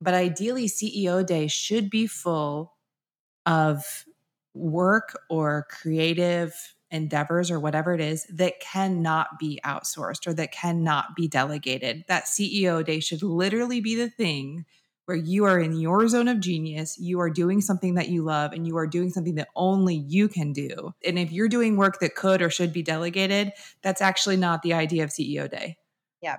but 0.00 0.14
ideally 0.14 0.66
CEO 0.66 1.24
day 1.24 1.46
should 1.48 1.90
be 1.90 2.06
full 2.06 2.74
of 3.46 4.04
work 4.54 5.18
or 5.28 5.66
creative 5.70 6.54
endeavors 6.90 7.50
or 7.50 7.60
whatever 7.60 7.94
it 7.94 8.00
is 8.00 8.26
that 8.26 8.60
cannot 8.60 9.38
be 9.38 9.60
outsourced 9.64 10.26
or 10.26 10.34
that 10.34 10.52
cannot 10.52 11.14
be 11.16 11.28
delegated. 11.28 12.04
That 12.08 12.24
CEO 12.24 12.84
day 12.84 13.00
should 13.00 13.22
literally 13.22 13.80
be 13.80 13.94
the 13.94 14.10
thing 14.10 14.66
where 15.10 15.16
you 15.16 15.44
are 15.44 15.58
in 15.58 15.76
your 15.76 16.06
zone 16.06 16.28
of 16.28 16.38
genius, 16.38 16.96
you 16.96 17.18
are 17.18 17.30
doing 17.30 17.60
something 17.60 17.96
that 17.96 18.10
you 18.10 18.22
love, 18.22 18.52
and 18.52 18.64
you 18.64 18.76
are 18.76 18.86
doing 18.86 19.10
something 19.10 19.34
that 19.34 19.48
only 19.56 19.96
you 19.96 20.28
can 20.28 20.52
do. 20.52 20.94
And 21.04 21.18
if 21.18 21.32
you're 21.32 21.48
doing 21.48 21.76
work 21.76 21.98
that 21.98 22.14
could 22.14 22.40
or 22.40 22.48
should 22.48 22.72
be 22.72 22.84
delegated, 22.84 23.50
that's 23.82 24.00
actually 24.00 24.36
not 24.36 24.62
the 24.62 24.72
idea 24.72 25.02
of 25.02 25.10
CEO 25.10 25.50
Day. 25.50 25.74
Yeah. 26.22 26.36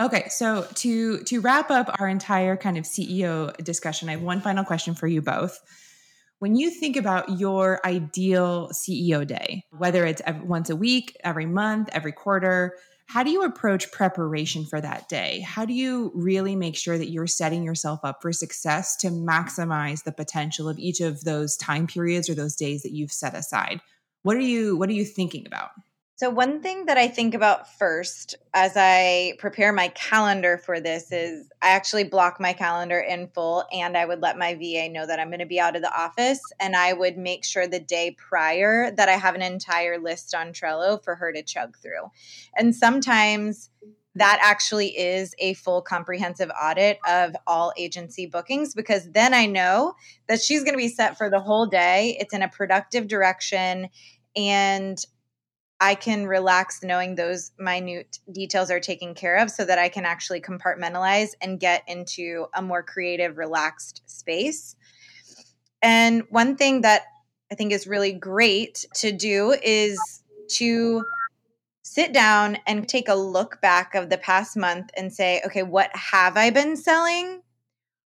Okay, 0.00 0.26
so 0.30 0.66
to 0.76 1.18
to 1.24 1.42
wrap 1.42 1.70
up 1.70 1.94
our 2.00 2.08
entire 2.08 2.56
kind 2.56 2.78
of 2.78 2.84
CEO 2.84 3.54
discussion, 3.62 4.08
I 4.08 4.12
have 4.12 4.22
one 4.22 4.40
final 4.40 4.64
question 4.64 4.94
for 4.94 5.06
you 5.06 5.20
both. 5.20 5.60
When 6.38 6.56
you 6.56 6.70
think 6.70 6.96
about 6.96 7.38
your 7.38 7.78
ideal 7.84 8.70
CEO 8.72 9.26
day, 9.26 9.64
whether 9.76 10.06
it's 10.06 10.22
once 10.44 10.70
a 10.70 10.76
week, 10.76 11.14
every 11.22 11.44
month, 11.44 11.90
every 11.92 12.12
quarter, 12.12 12.72
how 13.08 13.22
do 13.22 13.30
you 13.30 13.42
approach 13.42 13.90
preparation 13.90 14.66
for 14.66 14.82
that 14.82 15.08
day? 15.08 15.40
How 15.40 15.64
do 15.64 15.72
you 15.72 16.12
really 16.14 16.54
make 16.54 16.76
sure 16.76 16.98
that 16.98 17.10
you're 17.10 17.26
setting 17.26 17.64
yourself 17.64 18.00
up 18.04 18.20
for 18.20 18.32
success 18.32 18.96
to 18.96 19.08
maximize 19.08 20.04
the 20.04 20.12
potential 20.12 20.68
of 20.68 20.78
each 20.78 21.00
of 21.00 21.24
those 21.24 21.56
time 21.56 21.86
periods 21.86 22.28
or 22.28 22.34
those 22.34 22.54
days 22.54 22.82
that 22.82 22.92
you've 22.92 23.10
set 23.10 23.34
aside? 23.34 23.80
What 24.24 24.36
are 24.36 24.40
you 24.40 24.76
what 24.76 24.90
are 24.90 24.92
you 24.92 25.06
thinking 25.06 25.46
about? 25.46 25.70
So, 26.18 26.30
one 26.30 26.60
thing 26.62 26.86
that 26.86 26.98
I 26.98 27.06
think 27.06 27.32
about 27.32 27.72
first 27.78 28.34
as 28.52 28.72
I 28.74 29.34
prepare 29.38 29.72
my 29.72 29.86
calendar 29.86 30.58
for 30.58 30.80
this 30.80 31.12
is 31.12 31.48
I 31.62 31.68
actually 31.68 32.02
block 32.02 32.40
my 32.40 32.52
calendar 32.52 32.98
in 32.98 33.28
full 33.28 33.64
and 33.72 33.96
I 33.96 34.04
would 34.04 34.20
let 34.20 34.36
my 34.36 34.54
VA 34.54 34.88
know 34.88 35.06
that 35.06 35.20
I'm 35.20 35.28
going 35.28 35.38
to 35.38 35.46
be 35.46 35.60
out 35.60 35.76
of 35.76 35.82
the 35.82 35.96
office. 35.96 36.40
And 36.58 36.74
I 36.74 36.92
would 36.92 37.16
make 37.16 37.44
sure 37.44 37.68
the 37.68 37.78
day 37.78 38.16
prior 38.18 38.90
that 38.90 39.08
I 39.08 39.12
have 39.12 39.36
an 39.36 39.42
entire 39.42 39.96
list 39.96 40.34
on 40.34 40.48
Trello 40.48 41.00
for 41.04 41.14
her 41.14 41.32
to 41.32 41.40
chug 41.40 41.78
through. 41.78 42.10
And 42.56 42.74
sometimes 42.74 43.70
that 44.16 44.40
actually 44.42 44.98
is 44.98 45.36
a 45.38 45.54
full 45.54 45.82
comprehensive 45.82 46.50
audit 46.60 46.98
of 47.06 47.36
all 47.46 47.72
agency 47.76 48.26
bookings 48.26 48.74
because 48.74 49.08
then 49.12 49.34
I 49.34 49.46
know 49.46 49.94
that 50.26 50.42
she's 50.42 50.64
going 50.64 50.74
to 50.74 50.78
be 50.78 50.88
set 50.88 51.16
for 51.16 51.30
the 51.30 51.38
whole 51.38 51.66
day. 51.66 52.16
It's 52.18 52.34
in 52.34 52.42
a 52.42 52.48
productive 52.48 53.06
direction 53.06 53.88
and 54.34 54.98
I 55.80 55.94
can 55.94 56.26
relax 56.26 56.82
knowing 56.82 57.14
those 57.14 57.52
minute 57.58 58.18
details 58.32 58.70
are 58.70 58.80
taken 58.80 59.14
care 59.14 59.36
of 59.36 59.50
so 59.50 59.64
that 59.64 59.78
I 59.78 59.88
can 59.88 60.04
actually 60.04 60.40
compartmentalize 60.40 61.30
and 61.40 61.60
get 61.60 61.84
into 61.86 62.46
a 62.54 62.62
more 62.62 62.82
creative, 62.82 63.38
relaxed 63.38 64.02
space. 64.06 64.74
And 65.80 66.24
one 66.30 66.56
thing 66.56 66.80
that 66.80 67.02
I 67.52 67.54
think 67.54 67.72
is 67.72 67.86
really 67.86 68.12
great 68.12 68.86
to 68.96 69.12
do 69.12 69.54
is 69.62 69.98
to 70.48 71.04
sit 71.82 72.12
down 72.12 72.58
and 72.66 72.88
take 72.88 73.08
a 73.08 73.14
look 73.14 73.60
back 73.60 73.94
of 73.94 74.10
the 74.10 74.18
past 74.18 74.56
month 74.56 74.90
and 74.96 75.12
say, 75.12 75.40
okay, 75.46 75.62
what 75.62 75.90
have 75.94 76.36
I 76.36 76.50
been 76.50 76.76
selling? 76.76 77.42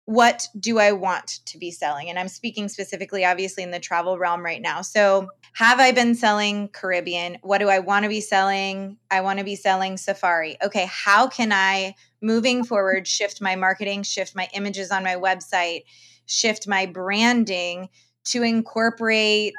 What 0.09 0.47
do 0.59 0.79
I 0.79 0.91
want 0.91 1.41
to 1.45 1.59
be 1.59 1.69
selling? 1.69 2.09
And 2.09 2.17
I'm 2.17 2.29
speaking 2.29 2.67
specifically, 2.67 3.23
obviously, 3.23 3.61
in 3.61 3.69
the 3.69 3.79
travel 3.79 4.17
realm 4.17 4.43
right 4.43 4.59
now. 4.59 4.81
So, 4.81 5.29
have 5.53 5.79
I 5.79 5.91
been 5.91 6.15
selling 6.15 6.69
Caribbean? 6.69 7.37
What 7.43 7.59
do 7.59 7.69
I 7.69 7.77
want 7.77 8.05
to 8.05 8.09
be 8.09 8.19
selling? 8.19 8.97
I 9.11 9.21
want 9.21 9.37
to 9.37 9.45
be 9.45 9.55
selling 9.55 9.97
Safari. 9.97 10.57
Okay, 10.63 10.87
how 10.89 11.27
can 11.27 11.51
I, 11.51 11.93
moving 12.23 12.63
forward, 12.63 13.05
shift 13.05 13.39
my 13.39 13.55
marketing, 13.55 14.01
shift 14.01 14.35
my 14.35 14.47
images 14.55 14.89
on 14.89 15.03
my 15.03 15.13
website, 15.13 15.83
shift 16.25 16.67
my 16.67 16.87
branding 16.87 17.89
to 18.25 18.41
incorporate 18.41 19.53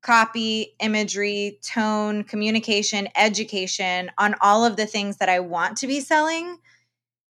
copy, 0.00 0.76
imagery, 0.78 1.58
tone, 1.64 2.22
communication, 2.22 3.08
education 3.16 4.12
on 4.16 4.36
all 4.40 4.64
of 4.64 4.76
the 4.76 4.86
things 4.86 5.16
that 5.16 5.28
I 5.28 5.40
want 5.40 5.78
to 5.78 5.88
be 5.88 5.98
selling 5.98 6.58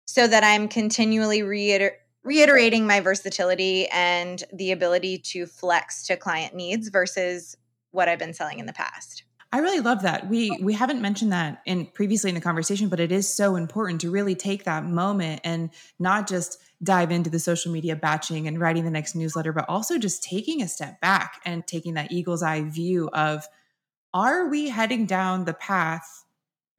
so 0.07 0.25
that 0.25 0.43
I'm 0.43 0.67
continually 0.67 1.43
reiter- 1.43 1.97
reiterating 2.23 2.87
my 2.87 2.99
versatility 2.99 3.87
and 3.87 4.43
the 4.53 4.71
ability 4.71 5.17
to 5.17 5.45
flex 5.45 6.05
to 6.07 6.15
client 6.15 6.55
needs 6.55 6.89
versus 6.89 7.57
what 7.91 8.07
I've 8.07 8.19
been 8.19 8.33
selling 8.33 8.59
in 8.59 8.65
the 8.65 8.73
past. 8.73 9.23
I 9.51 9.59
really 9.59 9.81
love 9.81 10.01
that. 10.01 10.27
We 10.29 10.49
oh. 10.49 10.57
we 10.63 10.73
haven't 10.73 10.99
mentioned 10.99 11.31
that 11.31 11.61
in 11.67 11.85
previously 11.85 12.29
in 12.29 12.35
the 12.35 12.41
conversation, 12.41 12.89
but 12.89 12.99
it 12.99 13.11
is 13.11 13.31
so 13.31 13.55
important 13.55 14.01
to 14.01 14.09
really 14.09 14.33
take 14.33 14.63
that 14.63 14.83
moment 14.83 15.41
and 15.43 15.69
not 15.99 16.27
just 16.27 16.57
dive 16.81 17.11
into 17.11 17.29
the 17.29 17.39
social 17.39 17.71
media 17.71 17.95
batching 17.95 18.47
and 18.47 18.59
writing 18.59 18.83
the 18.83 18.89
next 18.89 19.15
newsletter, 19.15 19.53
but 19.53 19.69
also 19.69 19.99
just 19.99 20.23
taking 20.23 20.63
a 20.63 20.67
step 20.67 20.99
back 21.01 21.39
and 21.45 21.67
taking 21.67 21.93
that 21.93 22.11
eagle's 22.11 22.41
eye 22.41 22.63
view 22.63 23.09
of 23.13 23.47
are 24.11 24.47
we 24.47 24.69
heading 24.69 25.05
down 25.05 25.45
the 25.45 25.53
path 25.53 26.25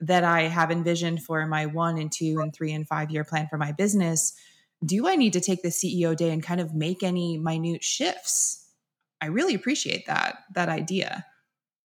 that 0.01 0.25
I 0.25 0.43
have 0.43 0.73
envisioned 0.73 1.23
for 1.23 1.47
my 1.47 1.67
one 1.67 1.97
and 1.97 2.11
two 2.11 2.41
and 2.41 2.53
three 2.53 2.73
and 2.73 2.87
five 2.87 3.11
year 3.11 3.23
plan 3.23 3.47
for 3.49 3.57
my 3.57 3.71
business? 3.71 4.35
Do 4.85 5.09
I 5.09 5.17
need 5.17 5.33
to 5.35 5.41
take 5.41 5.63
the 5.63 5.69
CEO 5.69 6.17
day 6.17 6.31
and 6.31 6.43
kind 6.43 6.61
of 6.61 6.75
make 6.75 7.03
any 7.03 7.39
minute 7.39 7.85
shifts? 7.85 8.67
I 9.21 9.27
really 9.27 9.55
appreciate 9.55 10.07
that 10.07 10.39
that 10.55 10.69
idea 10.69 11.25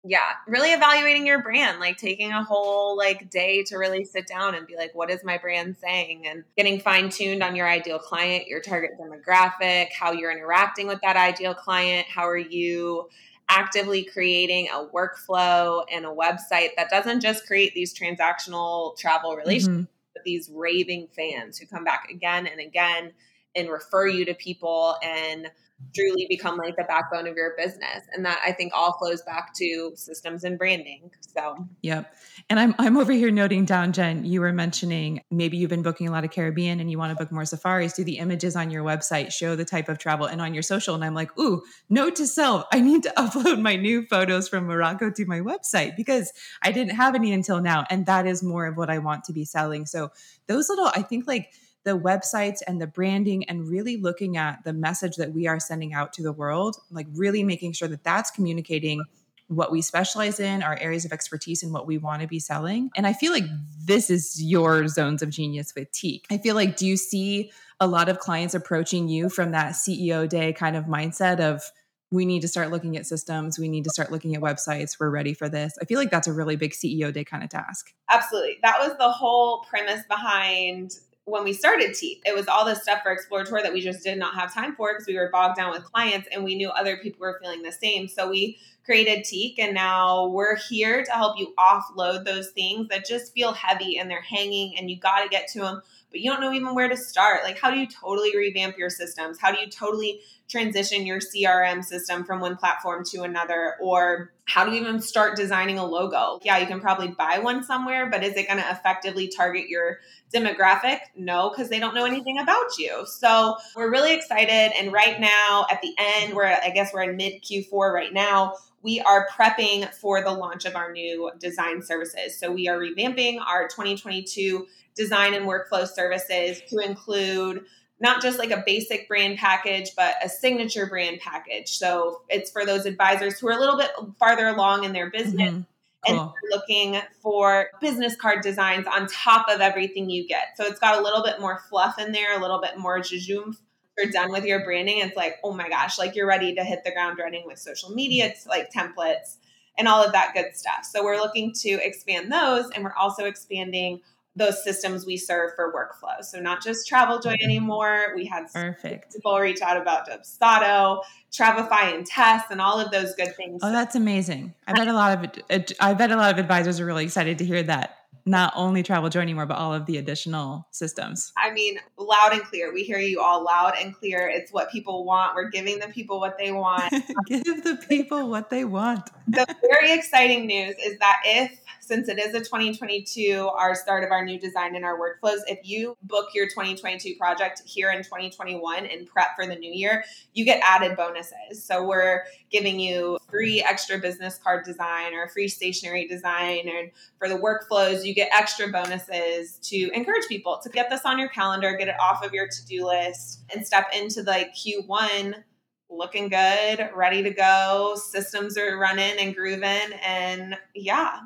yeah 0.03 0.31
really 0.47 0.71
evaluating 0.71 1.27
your 1.27 1.43
brand 1.43 1.79
like 1.79 1.97
taking 1.97 2.31
a 2.31 2.43
whole 2.43 2.97
like 2.97 3.29
day 3.29 3.63
to 3.63 3.77
really 3.77 4.03
sit 4.03 4.25
down 4.25 4.55
and 4.55 4.65
be 4.65 4.75
like 4.75 4.93
what 4.95 5.11
is 5.11 5.23
my 5.23 5.37
brand 5.37 5.75
saying 5.77 6.25
and 6.25 6.43
getting 6.57 6.79
fine 6.79 7.09
tuned 7.09 7.43
on 7.43 7.55
your 7.55 7.67
ideal 7.67 7.99
client 7.99 8.47
your 8.47 8.59
target 8.59 8.91
demographic 8.99 9.89
how 9.97 10.11
you're 10.11 10.31
interacting 10.31 10.87
with 10.87 10.99
that 11.01 11.15
ideal 11.15 11.53
client 11.53 12.07
how 12.07 12.27
are 12.27 12.37
you 12.37 13.07
actively 13.47 14.03
creating 14.03 14.67
a 14.69 14.87
workflow 14.87 15.83
and 15.91 16.05
a 16.05 16.09
website 16.09 16.69
that 16.77 16.89
doesn't 16.89 17.21
just 17.21 17.45
create 17.45 17.73
these 17.75 17.93
transactional 17.93 18.97
travel 18.97 19.35
relationships 19.35 19.67
mm-hmm. 19.67 20.00
These 20.23 20.49
raving 20.53 21.07
fans 21.15 21.57
who 21.57 21.65
come 21.65 21.83
back 21.83 22.09
again 22.09 22.47
and 22.47 22.59
again 22.59 23.11
and 23.55 23.69
refer 23.69 24.07
you 24.07 24.25
to 24.25 24.33
people 24.35 24.95
and 25.03 25.49
truly 25.93 26.25
become 26.29 26.57
like 26.57 26.75
the 26.75 26.83
backbone 26.83 27.27
of 27.27 27.35
your 27.35 27.53
business. 27.57 28.03
And 28.13 28.25
that 28.25 28.39
i 28.45 28.51
think 28.51 28.73
all 28.73 28.97
flows 28.97 29.21
back 29.23 29.53
to 29.55 29.91
systems 29.95 30.43
and 30.43 30.57
branding. 30.57 31.11
So 31.35 31.67
yep. 31.81 32.15
And 32.49 32.59
i'm 32.59 32.75
i'm 32.77 32.97
over 32.97 33.11
here 33.11 33.31
noting 33.31 33.65
down 33.65 33.93
jen 33.93 34.25
you 34.25 34.41
were 34.41 34.53
mentioning 34.53 35.21
maybe 35.31 35.57
you've 35.57 35.69
been 35.69 35.81
booking 35.81 36.07
a 36.07 36.11
lot 36.11 36.23
of 36.23 36.31
caribbean 36.31 36.79
and 36.79 36.89
you 36.89 36.97
want 36.97 37.17
to 37.17 37.21
book 37.21 37.31
more 37.31 37.45
safaris. 37.45 37.93
Do 37.93 38.03
the 38.03 38.17
images 38.17 38.55
on 38.55 38.71
your 38.71 38.83
website 38.83 39.31
show 39.31 39.55
the 39.55 39.65
type 39.65 39.89
of 39.89 39.97
travel 39.97 40.25
and 40.25 40.41
on 40.41 40.53
your 40.53 40.63
social? 40.63 40.95
And 40.95 41.03
i'm 41.03 41.13
like 41.13 41.37
ooh 41.39 41.61
note 41.89 42.15
to 42.17 42.27
self. 42.27 42.65
I 42.71 42.79
need 42.79 43.03
to 43.03 43.09
upload 43.17 43.61
my 43.61 43.75
new 43.75 44.05
photos 44.05 44.47
from 44.47 44.65
morocco 44.65 45.11
to 45.11 45.25
my 45.25 45.39
website 45.39 45.95
because 45.95 46.31
i 46.63 46.71
didn't 46.71 46.95
have 46.95 47.15
any 47.15 47.33
until 47.33 47.61
now. 47.61 47.85
And 47.89 48.05
that 48.05 48.25
is 48.25 48.43
more 48.43 48.65
of 48.65 48.77
what 48.77 48.89
i 48.89 48.97
want 48.97 49.25
to 49.25 49.33
be 49.33 49.45
selling. 49.45 49.85
So 49.85 50.09
those 50.47 50.69
little 50.69 50.89
i 50.95 51.01
think 51.01 51.27
like 51.27 51.51
the 51.83 51.97
websites 51.97 52.59
and 52.67 52.81
the 52.81 52.87
branding 52.87 53.43
and 53.45 53.67
really 53.67 53.97
looking 53.97 54.37
at 54.37 54.63
the 54.63 54.73
message 54.73 55.15
that 55.15 55.33
we 55.33 55.47
are 55.47 55.59
sending 55.59 55.93
out 55.93 56.13
to 56.13 56.23
the 56.23 56.31
world, 56.31 56.77
like 56.91 57.07
really 57.13 57.43
making 57.43 57.73
sure 57.73 57.87
that 57.87 58.03
that's 58.03 58.29
communicating 58.31 59.03
what 59.47 59.71
we 59.71 59.81
specialize 59.81 60.39
in, 60.39 60.63
our 60.63 60.77
areas 60.79 61.03
of 61.03 61.11
expertise, 61.11 61.61
and 61.61 61.73
what 61.73 61.85
we 61.85 61.97
want 61.97 62.21
to 62.21 62.27
be 62.27 62.39
selling. 62.39 62.89
And 62.95 63.05
I 63.05 63.13
feel 63.13 63.33
like 63.33 63.43
this 63.83 64.09
is 64.09 64.41
your 64.41 64.87
zones 64.87 65.21
of 65.21 65.29
genius 65.29 65.73
with 65.75 65.91
Teak. 65.91 66.25
I 66.31 66.37
feel 66.37 66.55
like, 66.55 66.77
do 66.77 66.87
you 66.87 66.95
see 66.95 67.51
a 67.79 67.87
lot 67.87 68.07
of 68.07 68.19
clients 68.19 68.53
approaching 68.53 69.09
you 69.09 69.27
from 69.27 69.51
that 69.51 69.73
CEO 69.73 70.29
day 70.29 70.53
kind 70.53 70.77
of 70.77 70.85
mindset 70.85 71.39
of, 71.39 71.63
we 72.11 72.25
need 72.25 72.41
to 72.41 72.47
start 72.47 72.71
looking 72.71 72.97
at 72.97 73.05
systems. 73.05 73.57
We 73.57 73.69
need 73.69 73.85
to 73.85 73.89
start 73.89 74.11
looking 74.11 74.35
at 74.35 74.41
websites. 74.41 74.97
We're 74.99 75.09
ready 75.09 75.33
for 75.33 75.47
this. 75.47 75.77
I 75.81 75.85
feel 75.85 75.97
like 75.97 76.11
that's 76.11 76.27
a 76.27 76.33
really 76.33 76.57
big 76.57 76.71
CEO 76.73 77.11
day 77.11 77.23
kind 77.23 77.41
of 77.41 77.49
task. 77.49 77.93
Absolutely. 78.09 78.57
That 78.63 78.79
was 78.79 78.97
the 78.97 79.09
whole 79.09 79.63
premise 79.69 80.01
behind 80.09 80.91
when 81.31 81.45
we 81.45 81.53
started 81.53 81.93
Teak, 81.93 82.21
it 82.25 82.35
was 82.35 82.47
all 82.49 82.65
this 82.65 82.81
stuff 82.81 82.99
for 83.03 83.11
Explore 83.11 83.45
that 83.45 83.71
we 83.71 83.79
just 83.79 84.03
did 84.03 84.17
not 84.17 84.35
have 84.35 84.53
time 84.53 84.75
for 84.75 84.91
because 84.91 85.07
we 85.07 85.15
were 85.15 85.29
bogged 85.31 85.55
down 85.55 85.71
with 85.71 85.83
clients 85.85 86.27
and 86.29 86.43
we 86.43 86.55
knew 86.55 86.69
other 86.69 86.97
people 86.97 87.21
were 87.21 87.39
feeling 87.41 87.61
the 87.61 87.71
same. 87.71 88.09
So 88.09 88.29
we 88.29 88.59
created 88.83 89.23
Teak 89.23 89.57
and 89.57 89.73
now 89.73 90.27
we're 90.27 90.57
here 90.57 91.03
to 91.05 91.11
help 91.11 91.39
you 91.39 91.53
offload 91.57 92.25
those 92.25 92.49
things 92.49 92.89
that 92.89 93.05
just 93.05 93.33
feel 93.33 93.53
heavy 93.53 93.97
and 93.97 94.11
they're 94.11 94.21
hanging 94.21 94.77
and 94.77 94.91
you 94.91 94.99
got 94.99 95.23
to 95.23 95.29
get 95.29 95.47
to 95.53 95.61
them, 95.61 95.81
but 96.09 96.19
you 96.19 96.29
don't 96.29 96.41
know 96.41 96.51
even 96.51 96.75
where 96.75 96.89
to 96.89 96.97
start. 96.97 97.43
Like, 97.43 97.57
how 97.57 97.71
do 97.71 97.79
you 97.79 97.87
totally 97.87 98.35
revamp 98.35 98.77
your 98.77 98.89
systems? 98.89 99.39
How 99.39 99.53
do 99.53 99.59
you 99.61 99.67
totally 99.67 100.19
transition 100.51 101.05
your 101.05 101.19
CRM 101.19 101.83
system 101.83 102.25
from 102.25 102.41
one 102.41 102.57
platform 102.57 103.05
to 103.05 103.21
another? 103.21 103.75
Or 103.81 104.33
how 104.43 104.65
do 104.65 104.71
you 104.71 104.81
even 104.81 105.01
start 105.01 105.37
designing 105.37 105.79
a 105.79 105.85
logo? 105.85 106.39
Yeah, 106.43 106.57
you 106.57 106.67
can 106.67 106.81
probably 106.81 107.07
buy 107.07 107.39
one 107.39 107.63
somewhere, 107.63 108.09
but 108.09 108.23
is 108.23 108.35
it 108.35 108.47
going 108.47 108.61
to 108.61 108.69
effectively 108.69 109.29
target 109.29 109.69
your 109.69 109.99
demographic? 110.33 110.99
No, 111.15 111.49
because 111.49 111.69
they 111.69 111.79
don't 111.79 111.95
know 111.95 112.05
anything 112.05 112.37
about 112.37 112.77
you. 112.77 113.05
So 113.07 113.55
we're 113.77 113.89
really 113.89 114.13
excited. 114.13 114.73
And 114.77 114.91
right 114.91 115.19
now, 115.21 115.65
at 115.71 115.81
the 115.81 115.95
end, 115.97 116.35
we're, 116.35 116.45
I 116.45 116.71
guess 116.75 116.91
we're 116.93 117.03
in 117.03 117.15
mid 117.15 117.41
Q4 117.43 117.93
right 117.93 118.13
now. 118.13 118.55
We 118.83 118.99
are 118.99 119.27
prepping 119.31 119.93
for 119.93 120.21
the 120.21 120.31
launch 120.31 120.65
of 120.65 120.75
our 120.75 120.91
new 120.91 121.31
design 121.39 121.81
services. 121.81 122.37
So 122.37 122.51
we 122.51 122.67
are 122.67 122.77
revamping 122.77 123.39
our 123.39 123.67
2022 123.67 124.67
design 124.95 125.33
and 125.33 125.45
workflow 125.45 125.87
services 125.87 126.61
to 126.69 126.79
include 126.79 127.63
not 128.01 128.21
just 128.21 128.39
like 128.39 128.51
a 128.51 128.63
basic 128.65 129.07
brand 129.07 129.37
package, 129.37 129.91
but 129.95 130.15
a 130.23 130.27
signature 130.27 130.87
brand 130.87 131.19
package. 131.19 131.69
So 131.77 132.23
it's 132.29 132.51
for 132.51 132.65
those 132.65 132.85
advisors 132.85 133.39
who 133.39 133.47
are 133.47 133.53
a 133.53 133.59
little 133.59 133.77
bit 133.77 133.91
farther 134.19 134.47
along 134.47 134.83
in 134.83 134.93
their 134.93 135.09
business. 135.09 135.49
Mm-hmm. 135.49 135.61
Cool. 136.07 136.19
and 136.19 136.31
looking 136.49 136.99
for 137.21 137.67
business 137.79 138.15
card 138.15 138.41
designs 138.41 138.87
on 138.87 139.05
top 139.05 139.47
of 139.49 139.61
everything 139.61 140.09
you 140.09 140.27
get. 140.27 140.57
So 140.57 140.65
it's 140.65 140.79
got 140.79 140.97
a 140.97 141.03
little 141.03 141.21
bit 141.21 141.39
more 141.39 141.61
fluff 141.69 141.99
in 141.99 142.11
there, 142.11 142.35
a 142.35 142.41
little 142.41 142.59
bit 142.59 142.75
more 142.75 143.01
jujum. 143.01 143.55
You're 143.95 144.09
done 144.09 144.31
with 144.31 144.43
your 144.43 144.63
branding. 144.63 144.97
It's 144.97 145.15
like, 145.15 145.35
oh 145.43 145.53
my 145.53 145.69
gosh, 145.69 145.99
like 145.99 146.15
you're 146.15 146.25
ready 146.25 146.55
to 146.55 146.63
hit 146.63 146.83
the 146.83 146.91
ground 146.91 147.19
running 147.19 147.43
with 147.45 147.59
social 147.59 147.91
media, 147.91 148.25
it's 148.25 148.47
like 148.47 148.73
templates 148.73 149.35
and 149.77 149.87
all 149.87 150.03
of 150.03 150.11
that 150.13 150.33
good 150.33 150.55
stuff. 150.55 150.85
So 150.89 151.03
we're 151.03 151.17
looking 151.17 151.53
to 151.61 151.69
expand 151.69 152.31
those, 152.31 152.69
and 152.71 152.83
we're 152.83 152.95
also 152.95 153.25
expanding 153.25 154.01
those 154.35 154.63
systems 154.63 155.05
we 155.05 155.17
serve 155.17 155.51
for 155.55 155.73
workflow. 155.73 156.23
So 156.23 156.39
not 156.39 156.63
just 156.63 156.89
TravelJoy 156.89 157.41
anymore. 157.41 158.13
We 158.15 158.25
had 158.25 158.45
perfect 158.53 159.13
people 159.13 159.37
reach 159.37 159.61
out 159.61 159.77
about 159.77 160.07
Dubsado, 160.07 161.01
Travefy 161.31 161.95
and 161.95 162.05
Test, 162.05 162.45
and 162.49 162.61
all 162.61 162.79
of 162.79 162.91
those 162.91 163.13
good 163.15 163.35
things. 163.35 163.61
Oh, 163.63 163.71
that's 163.71 163.95
amazing! 163.95 164.53
I 164.67 164.73
bet 164.73 164.87
a 164.87 164.93
lot 164.93 165.23
of 165.23 165.31
I 165.79 165.93
bet 165.93 166.11
a 166.11 166.15
lot 166.15 166.31
of 166.31 166.39
advisors 166.39 166.79
are 166.79 166.85
really 166.85 167.03
excited 167.03 167.37
to 167.39 167.45
hear 167.45 167.63
that. 167.63 167.97
Not 168.23 168.53
only 168.55 168.83
TravelJoy 168.83 169.19
anymore, 169.19 169.47
but 169.47 169.57
all 169.57 169.73
of 169.73 169.87
the 169.87 169.97
additional 169.97 170.67
systems. 170.69 171.33
I 171.37 171.49
mean, 171.49 171.79
loud 171.97 172.33
and 172.33 172.43
clear. 172.43 172.71
We 172.71 172.83
hear 172.83 172.99
you 172.99 173.19
all 173.19 173.43
loud 173.43 173.73
and 173.81 173.95
clear. 173.95 174.29
It's 174.29 174.53
what 174.53 174.71
people 174.71 175.05
want. 175.05 175.33
We're 175.33 175.49
giving 175.49 175.79
the 175.79 175.87
people 175.87 176.19
what 176.19 176.37
they 176.37 176.51
want. 176.51 176.91
Give 177.25 177.63
the 177.63 177.83
people 177.89 178.29
what 178.29 178.51
they 178.51 178.63
want. 178.63 179.09
the 179.27 179.47
very 179.67 179.93
exciting 179.93 180.45
news 180.45 180.75
is 180.85 180.99
that 180.99 181.23
if 181.25 181.59
since 181.91 182.07
it 182.07 182.17
is 182.17 182.33
a 182.33 182.39
2022, 182.39 183.49
our 183.53 183.75
start 183.75 184.05
of 184.05 184.11
our 184.11 184.23
new 184.23 184.39
design 184.39 184.77
and 184.77 184.85
our 184.85 184.97
workflows, 184.97 185.39
if 185.47 185.59
you 185.61 185.97
book 186.03 186.29
your 186.33 186.45
2022 186.45 187.15
project 187.19 187.61
here 187.65 187.91
in 187.91 187.97
2021 188.01 188.85
and 188.85 189.05
prep 189.07 189.35
for 189.35 189.45
the 189.45 189.57
new 189.57 189.69
year, 189.69 190.01
you 190.33 190.45
get 190.45 190.61
added 190.63 190.95
bonuses. 190.95 191.61
So 191.61 191.85
we're 191.85 192.23
giving 192.49 192.79
you 192.79 193.17
free 193.29 193.61
extra 193.61 193.97
business 193.97 194.39
card 194.41 194.63
design 194.63 195.13
or 195.13 195.27
free 195.27 195.49
stationery 195.49 196.07
design. 196.07 196.69
And 196.69 196.91
for 197.19 197.27
the 197.27 197.35
workflows, 197.35 198.05
you 198.05 198.15
get 198.15 198.29
extra 198.31 198.69
bonuses 198.69 199.57
to 199.63 199.91
encourage 199.93 200.27
people 200.29 200.61
to 200.63 200.69
get 200.69 200.89
this 200.89 201.01
on 201.03 201.19
your 201.19 201.27
calendar, 201.27 201.75
get 201.75 201.89
it 201.89 201.99
off 201.99 202.23
of 202.23 202.33
your 202.33 202.47
to 202.47 202.65
do 202.67 202.87
list, 202.87 203.43
and 203.53 203.67
step 203.67 203.87
into 203.93 204.23
like 204.23 204.55
Q1 204.55 205.43
looking 205.89 206.29
good, 206.29 206.89
ready 206.95 207.21
to 207.21 207.31
go. 207.31 207.95
Systems 207.97 208.57
are 208.57 208.77
running 208.77 209.17
and 209.19 209.35
grooving. 209.35 209.91
And 210.01 210.57
yeah, 210.73 211.19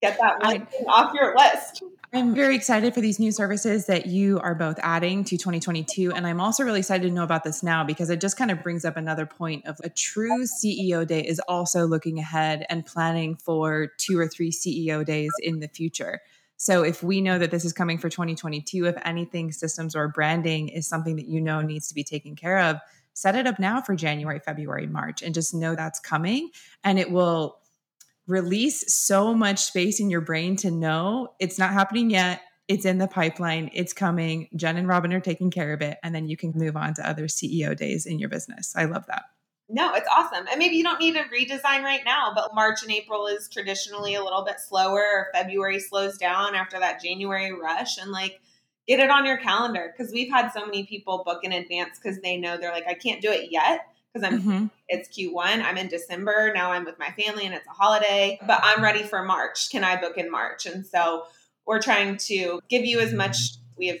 get 0.00 0.18
that 0.18 0.40
one 0.40 0.66
I, 0.70 0.90
off 0.90 1.14
your 1.14 1.34
list. 1.36 1.82
I'm 2.12 2.34
very 2.34 2.54
excited 2.54 2.94
for 2.94 3.02
these 3.02 3.18
new 3.18 3.30
services 3.30 3.84
that 3.86 4.06
you 4.06 4.40
are 4.40 4.54
both 4.54 4.78
adding 4.82 5.24
to 5.24 5.36
2022. 5.36 6.12
And 6.12 6.26
I'm 6.26 6.40
also 6.40 6.64
really 6.64 6.78
excited 6.78 7.06
to 7.06 7.12
know 7.12 7.22
about 7.22 7.44
this 7.44 7.62
now 7.62 7.84
because 7.84 8.08
it 8.08 8.18
just 8.20 8.38
kind 8.38 8.50
of 8.50 8.62
brings 8.62 8.86
up 8.86 8.96
another 8.96 9.26
point 9.26 9.66
of 9.66 9.78
a 9.84 9.90
true 9.90 10.44
CEO 10.44 11.06
day 11.06 11.20
is 11.20 11.38
also 11.40 11.86
looking 11.86 12.18
ahead 12.18 12.64
and 12.70 12.86
planning 12.86 13.36
for 13.36 13.88
two 13.98 14.18
or 14.18 14.26
three 14.26 14.50
CEO 14.50 15.04
days 15.04 15.30
in 15.42 15.60
the 15.60 15.68
future. 15.68 16.20
So 16.56 16.82
if 16.82 17.02
we 17.02 17.20
know 17.20 17.38
that 17.38 17.50
this 17.50 17.66
is 17.66 17.74
coming 17.74 17.98
for 17.98 18.08
2022, 18.08 18.86
if 18.86 18.96
anything, 19.04 19.52
systems 19.52 19.94
or 19.94 20.08
branding 20.08 20.68
is 20.68 20.88
something 20.88 21.16
that 21.16 21.28
you 21.28 21.42
know 21.42 21.60
needs 21.60 21.88
to 21.88 21.94
be 21.94 22.04
taken 22.04 22.34
care 22.34 22.58
of, 22.58 22.78
set 23.12 23.36
it 23.36 23.46
up 23.46 23.58
now 23.58 23.82
for 23.82 23.94
January, 23.94 24.40
February, 24.40 24.86
March, 24.86 25.22
and 25.22 25.34
just 25.34 25.54
know 25.54 25.74
that's 25.74 26.00
coming. 26.00 26.50
And 26.82 26.98
it 26.98 27.10
will 27.10 27.58
release 28.28 28.94
so 28.94 29.34
much 29.34 29.58
space 29.58 29.98
in 29.98 30.10
your 30.10 30.20
brain 30.20 30.54
to 30.56 30.70
know 30.70 31.34
it's 31.40 31.58
not 31.58 31.72
happening 31.72 32.10
yet. 32.10 32.42
It's 32.68 32.84
in 32.84 32.98
the 32.98 33.08
pipeline. 33.08 33.70
It's 33.72 33.94
coming. 33.94 34.48
Jen 34.54 34.76
and 34.76 34.86
Robin 34.86 35.12
are 35.14 35.20
taking 35.20 35.50
care 35.50 35.72
of 35.72 35.80
it. 35.80 35.96
And 36.02 36.14
then 36.14 36.28
you 36.28 36.36
can 36.36 36.52
move 36.54 36.76
on 36.76 36.92
to 36.94 37.08
other 37.08 37.24
CEO 37.26 37.74
days 37.74 38.04
in 38.04 38.18
your 38.18 38.28
business. 38.28 38.74
I 38.76 38.84
love 38.84 39.06
that. 39.06 39.22
No, 39.70 39.94
it's 39.94 40.08
awesome. 40.14 40.46
And 40.50 40.58
maybe 40.58 40.76
you 40.76 40.82
don't 40.82 41.00
need 41.00 41.16
a 41.16 41.24
redesign 41.24 41.82
right 41.82 42.02
now, 42.04 42.32
but 42.34 42.54
March 42.54 42.82
and 42.82 42.92
April 42.92 43.26
is 43.26 43.48
traditionally 43.48 44.14
a 44.14 44.22
little 44.22 44.44
bit 44.44 44.60
slower, 44.60 45.28
February 45.34 45.80
slows 45.80 46.16
down 46.16 46.54
after 46.54 46.78
that 46.78 47.02
January 47.02 47.52
rush. 47.52 47.98
And 47.98 48.10
like, 48.10 48.40
get 48.86 49.00
it 49.00 49.10
on 49.10 49.26
your 49.26 49.36
calendar 49.38 49.92
because 49.94 50.12
we've 50.12 50.30
had 50.30 50.50
so 50.50 50.64
many 50.64 50.84
people 50.84 51.22
book 51.24 51.44
in 51.44 51.52
advance 51.52 51.98
because 52.02 52.20
they 52.20 52.36
know 52.36 52.56
they're 52.56 52.72
like, 52.72 52.86
I 52.86 52.94
can't 52.94 53.20
do 53.20 53.30
it 53.30 53.50
yet 53.50 53.80
because 54.12 54.32
I'm 54.32 54.40
mm-hmm. 54.40 54.66
it's 54.88 55.08
Q1. 55.16 55.62
I'm 55.62 55.76
in 55.76 55.88
December. 55.88 56.52
Now 56.54 56.72
I'm 56.72 56.84
with 56.84 56.98
my 56.98 57.10
family 57.10 57.46
and 57.46 57.54
it's 57.54 57.66
a 57.66 57.70
holiday, 57.70 58.38
but 58.46 58.60
I'm 58.62 58.82
ready 58.82 59.02
for 59.02 59.22
March. 59.22 59.70
Can 59.70 59.84
I 59.84 60.00
book 60.00 60.16
in 60.16 60.30
March? 60.30 60.66
And 60.66 60.86
so 60.86 61.24
we're 61.66 61.82
trying 61.82 62.16
to 62.28 62.60
give 62.68 62.84
you 62.84 63.00
as 63.00 63.12
much 63.12 63.36
we 63.76 63.88
have 63.88 63.98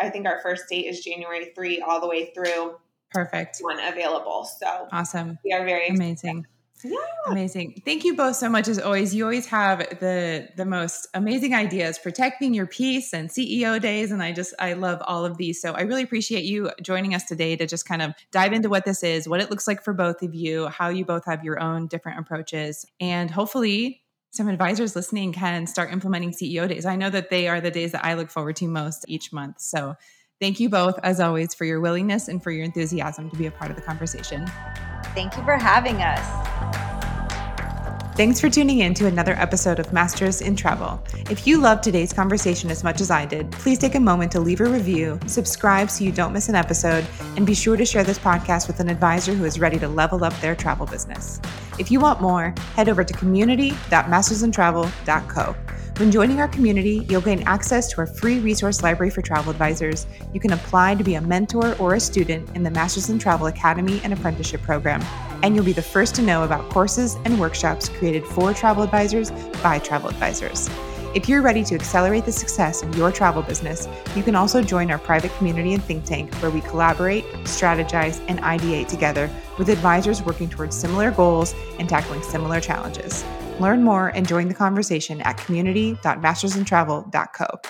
I 0.00 0.08
think 0.08 0.26
our 0.26 0.40
first 0.40 0.68
date 0.68 0.86
is 0.86 1.00
January 1.00 1.46
3 1.54 1.80
all 1.80 2.00
the 2.00 2.06
way 2.06 2.32
through 2.32 2.76
perfect 3.10 3.58
one 3.60 3.80
available. 3.80 4.48
So 4.60 4.88
awesome. 4.92 5.38
We 5.44 5.52
are 5.52 5.64
very 5.64 5.88
amazing. 5.88 6.46
Yeah. 6.82 6.98
Amazing. 7.26 7.82
Thank 7.84 8.04
you 8.04 8.14
both 8.14 8.36
so 8.36 8.48
much 8.48 8.68
as 8.68 8.78
always. 8.78 9.14
You 9.14 9.24
always 9.24 9.46
have 9.46 9.78
the 10.00 10.48
the 10.56 10.64
most 10.64 11.08
amazing 11.14 11.54
ideas 11.54 11.98
protecting 11.98 12.54
your 12.54 12.66
peace 12.66 13.12
and 13.12 13.28
CEO 13.28 13.80
days 13.80 14.10
and 14.10 14.22
I 14.22 14.32
just 14.32 14.54
I 14.58 14.72
love 14.72 15.02
all 15.04 15.24
of 15.24 15.36
these. 15.36 15.60
So 15.60 15.72
I 15.72 15.82
really 15.82 16.02
appreciate 16.02 16.44
you 16.44 16.70
joining 16.82 17.14
us 17.14 17.24
today 17.24 17.56
to 17.56 17.66
just 17.66 17.86
kind 17.86 18.02
of 18.02 18.14
dive 18.30 18.52
into 18.52 18.68
what 18.68 18.84
this 18.84 19.02
is, 19.02 19.28
what 19.28 19.40
it 19.40 19.50
looks 19.50 19.66
like 19.66 19.82
for 19.82 19.92
both 19.92 20.22
of 20.22 20.34
you, 20.34 20.68
how 20.68 20.88
you 20.88 21.04
both 21.04 21.24
have 21.26 21.44
your 21.44 21.60
own 21.60 21.86
different 21.86 22.18
approaches 22.18 22.86
and 23.00 23.30
hopefully 23.30 24.02
some 24.32 24.48
advisors 24.48 24.94
listening 24.94 25.32
can 25.32 25.66
start 25.66 25.92
implementing 25.92 26.30
CEO 26.30 26.68
days. 26.68 26.86
I 26.86 26.96
know 26.96 27.10
that 27.10 27.30
they 27.30 27.48
are 27.48 27.60
the 27.60 27.70
days 27.70 27.92
that 27.92 28.04
I 28.04 28.14
look 28.14 28.30
forward 28.30 28.56
to 28.56 28.68
most 28.68 29.04
each 29.08 29.32
month. 29.32 29.60
So 29.60 29.96
thank 30.40 30.60
you 30.60 30.68
both 30.68 30.98
as 31.02 31.18
always 31.18 31.52
for 31.52 31.64
your 31.64 31.80
willingness 31.80 32.28
and 32.28 32.42
for 32.42 32.50
your 32.50 32.64
enthusiasm 32.64 33.28
to 33.30 33.36
be 33.36 33.46
a 33.46 33.50
part 33.50 33.70
of 33.70 33.76
the 33.76 33.82
conversation. 33.82 34.46
Thank 35.14 35.36
you 35.36 35.44
for 35.44 35.56
having 35.56 35.96
us. 35.96 36.40
Thanks 38.16 38.38
for 38.38 38.50
tuning 38.50 38.80
in 38.80 38.92
to 38.94 39.06
another 39.06 39.32
episode 39.34 39.78
of 39.78 39.94
Masters 39.94 40.42
in 40.42 40.54
Travel. 40.54 41.02
If 41.30 41.46
you 41.46 41.58
loved 41.58 41.82
today's 41.82 42.12
conversation 42.12 42.70
as 42.70 42.84
much 42.84 43.00
as 43.00 43.10
I 43.10 43.24
did, 43.24 43.50
please 43.52 43.78
take 43.78 43.94
a 43.94 44.00
moment 44.00 44.30
to 44.32 44.40
leave 44.40 44.60
a 44.60 44.66
review, 44.66 45.18
subscribe 45.26 45.90
so 45.90 46.04
you 46.04 46.12
don't 46.12 46.34
miss 46.34 46.50
an 46.50 46.54
episode, 46.54 47.06
and 47.36 47.46
be 47.46 47.54
sure 47.54 47.78
to 47.78 47.86
share 47.86 48.04
this 48.04 48.18
podcast 48.18 48.66
with 48.66 48.78
an 48.78 48.90
advisor 48.90 49.32
who 49.32 49.46
is 49.46 49.58
ready 49.58 49.78
to 49.78 49.88
level 49.88 50.22
up 50.22 50.38
their 50.40 50.54
travel 50.54 50.84
business. 50.84 51.40
If 51.78 51.90
you 51.90 51.98
want 51.98 52.20
more, 52.20 52.54
head 52.74 52.90
over 52.90 53.04
to 53.04 53.14
community.mastersintravel.co. 53.14 55.56
When 56.00 56.10
joining 56.10 56.40
our 56.40 56.48
community, 56.48 57.04
you'll 57.10 57.20
gain 57.20 57.42
access 57.42 57.86
to 57.88 57.98
our 57.98 58.06
free 58.06 58.38
resource 58.38 58.82
library 58.82 59.10
for 59.10 59.20
travel 59.20 59.50
advisors. 59.50 60.06
You 60.32 60.40
can 60.40 60.54
apply 60.54 60.94
to 60.94 61.04
be 61.04 61.16
a 61.16 61.20
mentor 61.20 61.76
or 61.78 61.92
a 61.92 62.00
student 62.00 62.56
in 62.56 62.62
the 62.62 62.70
Masters 62.70 63.10
in 63.10 63.18
Travel 63.18 63.48
Academy 63.48 64.00
and 64.02 64.14
Apprenticeship 64.14 64.62
Program. 64.62 65.02
And 65.42 65.54
you'll 65.54 65.66
be 65.66 65.74
the 65.74 65.82
first 65.82 66.14
to 66.14 66.22
know 66.22 66.42
about 66.42 66.70
courses 66.70 67.18
and 67.26 67.38
workshops 67.38 67.90
created 67.90 68.24
for 68.24 68.54
travel 68.54 68.82
advisors 68.82 69.30
by 69.62 69.78
travel 69.78 70.08
advisors. 70.08 70.70
If 71.14 71.28
you're 71.28 71.42
ready 71.42 71.62
to 71.64 71.74
accelerate 71.74 72.24
the 72.24 72.32
success 72.32 72.82
of 72.82 72.96
your 72.96 73.12
travel 73.12 73.42
business, 73.42 73.86
you 74.16 74.22
can 74.22 74.34
also 74.34 74.62
join 74.62 74.90
our 74.90 74.98
private 74.98 75.36
community 75.36 75.74
and 75.74 75.84
think 75.84 76.06
tank 76.06 76.32
where 76.36 76.50
we 76.50 76.62
collaborate, 76.62 77.24
strategize, 77.44 78.24
and 78.26 78.38
ideate 78.38 78.88
together 78.88 79.28
with 79.58 79.68
advisors 79.68 80.22
working 80.22 80.48
towards 80.48 80.74
similar 80.74 81.10
goals 81.10 81.54
and 81.78 81.90
tackling 81.90 82.22
similar 82.22 82.58
challenges. 82.58 83.22
Learn 83.60 83.84
more 83.84 84.08
and 84.08 84.26
join 84.26 84.48
the 84.48 84.54
conversation 84.54 85.20
at 85.20 85.38
community.mastersintravel.co. 85.38 87.60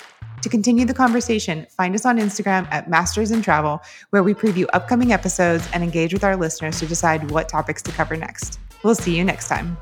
To 0.42 0.48
continue 0.48 0.86
the 0.86 0.94
conversation, 0.94 1.66
find 1.70 1.94
us 1.94 2.06
on 2.06 2.18
Instagram 2.18 2.66
at 2.70 2.88
Masters 2.88 3.30
in 3.30 3.42
Travel, 3.42 3.82
where 4.08 4.22
we 4.22 4.32
preview 4.32 4.64
upcoming 4.72 5.12
episodes 5.12 5.68
and 5.74 5.84
engage 5.84 6.14
with 6.14 6.24
our 6.24 6.36
listeners 6.36 6.78
to 6.78 6.86
decide 6.86 7.30
what 7.30 7.46
topics 7.48 7.82
to 7.82 7.92
cover 7.92 8.16
next. 8.16 8.58
We'll 8.82 8.94
see 8.94 9.14
you 9.16 9.24
next 9.24 9.48
time. 9.48 9.76